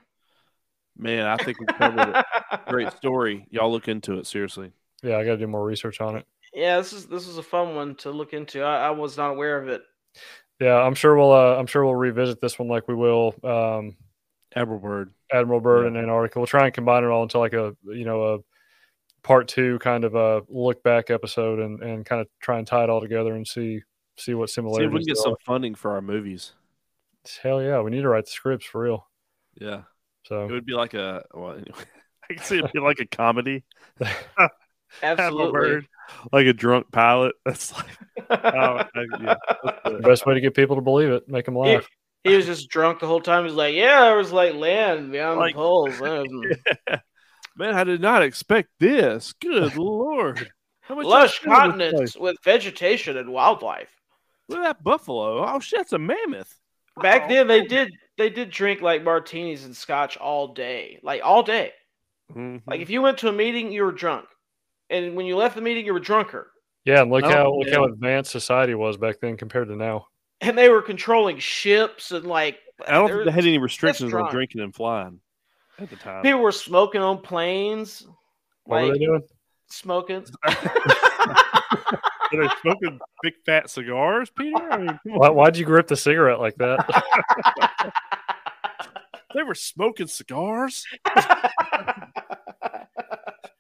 Man, 0.97 1.25
I 1.25 1.37
think 1.37 1.59
we 1.59 1.65
covered 1.77 2.15
it. 2.17 2.25
Great 2.67 2.91
story. 2.93 3.45
Y'all 3.49 3.71
look 3.71 3.87
into 3.87 4.17
it 4.19 4.27
seriously. 4.27 4.71
Yeah, 5.03 5.17
I 5.17 5.25
got 5.25 5.31
to 5.31 5.37
do 5.37 5.47
more 5.47 5.63
research 5.65 5.99
on 6.01 6.15
it. 6.17 6.25
Yeah, 6.53 6.77
this 6.77 6.93
is 6.93 7.05
this 7.07 7.27
is 7.27 7.37
a 7.37 7.43
fun 7.43 7.75
one 7.75 7.95
to 7.95 8.11
look 8.11 8.33
into. 8.33 8.61
I, 8.61 8.87
I 8.87 8.89
was 8.91 9.17
not 9.17 9.31
aware 9.31 9.57
of 9.61 9.69
it. 9.69 9.81
Yeah, 10.59 10.75
I'm 10.75 10.95
sure 10.95 11.15
we'll 11.15 11.31
uh, 11.31 11.55
I'm 11.57 11.65
sure 11.65 11.83
we'll 11.85 11.95
revisit 11.95 12.41
this 12.41 12.59
one 12.59 12.67
like 12.67 12.87
we 12.87 12.93
will 12.93 13.33
um, 13.43 13.95
Admiral 14.55 14.79
Byrd. 14.79 15.13
Admiral 15.31 15.61
Byrd 15.61 15.83
Yeah. 15.83 15.87
and 15.87 15.97
Antarctica. 15.97 16.39
We'll 16.39 16.47
try 16.47 16.65
and 16.65 16.73
combine 16.73 17.03
it 17.03 17.07
all 17.07 17.23
into 17.23 17.39
like 17.39 17.53
a 17.53 17.75
you 17.85 18.03
know 18.05 18.35
a 18.35 18.39
part 19.23 19.47
two 19.47 19.79
kind 19.79 20.03
of 20.03 20.13
a 20.13 20.43
look 20.49 20.83
back 20.83 21.09
episode 21.09 21.59
and 21.59 21.81
and 21.81 22.05
kind 22.05 22.19
of 22.21 22.27
try 22.41 22.57
and 22.57 22.67
tie 22.67 22.83
it 22.83 22.89
all 22.89 23.01
together 23.01 23.33
and 23.33 23.47
see 23.47 23.81
see 24.22 24.34
what 24.34 24.49
similarities. 24.49 24.85
See 24.85 24.88
if 24.88 24.93
we 24.93 24.99
can 24.99 25.07
get 25.07 25.18
some 25.18 25.34
are. 25.34 25.38
funding 25.45 25.76
for 25.76 25.91
our 25.91 26.02
movies. 26.02 26.53
Hell 27.41 27.61
yeah, 27.61 27.81
we 27.81 27.91
need 27.91 28.02
to 28.02 28.10
write 28.10 28.26
the 28.26 28.31
scripts 28.31 28.65
for 28.65 28.81
real. 28.81 29.07
Yeah. 29.60 29.84
So 30.23 30.45
It 30.45 30.52
would 30.52 30.65
be 30.65 30.73
like 30.73 30.93
a 30.93 31.23
well 31.34 31.52
anyway. 31.53 31.80
I 32.30 32.34
can 32.35 32.43
see 32.43 32.57
it'd 32.60 32.72
be 32.72 32.80
like 32.80 32.99
a 32.99 33.06
comedy. 33.06 33.64
Admiral 33.99 34.49
Absolutely. 35.03 35.52
Byrd, 35.52 35.88
like 36.31 36.45
a 36.48 36.53
drunk 36.53 36.91
pilot. 36.91 37.35
That's 37.45 37.73
like 37.73 37.85
oh, 38.30 38.35
I- 38.35 38.88
yeah. 39.22 39.35
the 39.85 39.99
best 40.03 40.26
way 40.26 40.34
to 40.35 40.41
get 40.41 40.56
people 40.56 40.76
to 40.76 40.81
believe 40.81 41.10
it, 41.10 41.27
make 41.27 41.45
them 41.45 41.56
laugh. 41.57 41.88
he 42.23 42.35
was 42.35 42.45
just 42.45 42.69
drunk 42.69 42.99
the 42.99 43.07
whole 43.07 43.22
time. 43.22 43.45
He's 43.45 43.53
like, 43.53 43.76
"Yeah, 43.76 44.02
there 44.06 44.18
was 44.18 44.31
like 44.31 44.53
land 44.53 45.11
beyond 45.11 45.39
Like- 45.39 45.53
the 45.56 45.60
poles." 45.60 46.02
Um, 46.02 46.27
Man, 47.57 47.76
I 47.76 47.84
did 47.84 47.99
not 48.02 48.23
expect 48.23 48.69
this. 48.80 49.34
Good 49.34 49.76
lord. 49.76 50.49
How 50.81 50.95
much 50.95 51.06
lush 51.06 51.43
y'all 51.43 51.53
spend 51.56 51.73
on 51.73 51.77
this 51.77 51.89
continents 51.91 52.18
with 52.18 52.38
vegetation 52.43 53.18
and 53.18 53.30
wildlife. 53.31 53.89
Look 54.51 54.59
at 54.59 54.63
that 54.77 54.83
buffalo. 54.83 55.45
Oh 55.47 55.59
shit, 55.59 55.79
that's 55.79 55.93
a 55.93 55.99
mammoth. 55.99 56.59
Back 57.01 57.23
Oh, 57.25 57.27
then, 57.29 57.47
they 57.47 57.63
did 57.65 57.91
they 58.17 58.29
did 58.29 58.51
drink 58.51 58.81
like 58.81 59.03
martinis 59.03 59.63
and 59.65 59.75
scotch 59.75 60.17
all 60.17 60.53
day, 60.53 60.99
like 61.03 61.21
all 61.23 61.41
day. 61.43 61.71
Mhm. 62.33 62.61
Like 62.67 62.81
if 62.81 62.89
you 62.89 63.01
went 63.01 63.17
to 63.19 63.29
a 63.29 63.31
meeting, 63.33 63.71
you 63.71 63.83
were 63.83 63.91
drunk, 63.91 64.25
and 64.89 65.15
when 65.15 65.25
you 65.25 65.35
left 65.37 65.55
the 65.55 65.61
meeting, 65.61 65.85
you 65.85 65.93
were 65.93 65.99
drunker. 65.99 66.51
Yeah, 66.85 67.01
and 67.01 67.11
look 67.11 67.23
Oh, 67.25 67.29
how 67.29 67.51
look 67.53 67.69
how 67.69 67.83
advanced 67.85 68.31
society 68.31 68.73
was 68.75 68.97
back 68.97 69.19
then 69.21 69.37
compared 69.37 69.67
to 69.69 69.75
now. 69.75 70.07
And 70.41 70.57
they 70.57 70.69
were 70.69 70.81
controlling 70.81 71.37
ships 71.39 72.11
and 72.11 72.25
like 72.25 72.57
I 72.87 72.93
don't 72.93 73.09
think 73.09 73.25
they 73.25 73.31
had 73.31 73.45
any 73.45 73.57
restrictions 73.59 74.13
on 74.13 74.31
drinking 74.31 74.61
and 74.61 74.73
flying 74.73 75.19
at 75.77 75.89
the 75.89 75.95
time. 75.95 76.23
people 76.23 76.39
were 76.41 76.51
smoking 76.51 77.01
on 77.01 77.19
planes, 77.21 78.05
What 78.65 78.81
were 78.83 78.93
they 78.93 78.99
doing? 79.05 79.21
smoking. 79.69 80.25
Are 82.33 82.43
they 82.43 82.49
smoking 82.61 82.99
big 83.21 83.33
fat 83.45 83.69
cigars, 83.69 84.29
Peter? 84.29 84.71
I 84.71 84.77
mean. 84.77 84.99
Why, 85.03 85.29
why'd 85.29 85.57
you 85.57 85.65
grip 85.65 85.87
the 85.87 85.97
cigarette 85.97 86.39
like 86.39 86.55
that? 86.55 87.93
they 89.35 89.43
were 89.43 89.55
smoking 89.55 90.07
cigars. 90.07 90.85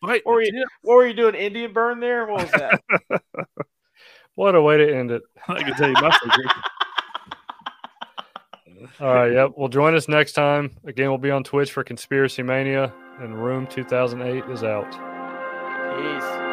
Right. 0.03 0.21
Or 0.25 0.41
you- 0.41 0.65
what 0.81 0.95
were 0.95 1.07
you 1.07 1.13
doing? 1.13 1.35
Indian 1.35 1.73
burn 1.73 1.99
there? 1.99 2.25
What 2.25 2.41
was 2.41 2.51
that? 2.51 2.81
what 4.35 4.55
a 4.55 4.61
way 4.61 4.77
to 4.77 4.95
end 4.95 5.11
it. 5.11 5.21
I 5.47 5.61
can 5.61 5.75
tell 5.75 5.87
you 5.89 5.93
my 5.93 6.09
secret. 6.23 6.51
All 8.99 9.13
right, 9.13 9.31
yep. 9.31 9.51
Well, 9.55 9.69
join 9.69 9.95
us 9.95 10.07
next 10.07 10.33
time. 10.33 10.71
Again, 10.85 11.09
we'll 11.09 11.19
be 11.19 11.29
on 11.31 11.43
Twitch 11.43 11.71
for 11.71 11.83
Conspiracy 11.83 12.41
Mania, 12.41 12.91
and 13.19 13.41
Room 13.41 13.67
2008 13.67 14.45
is 14.51 14.63
out. 14.63 14.89
Peace. 14.91 16.50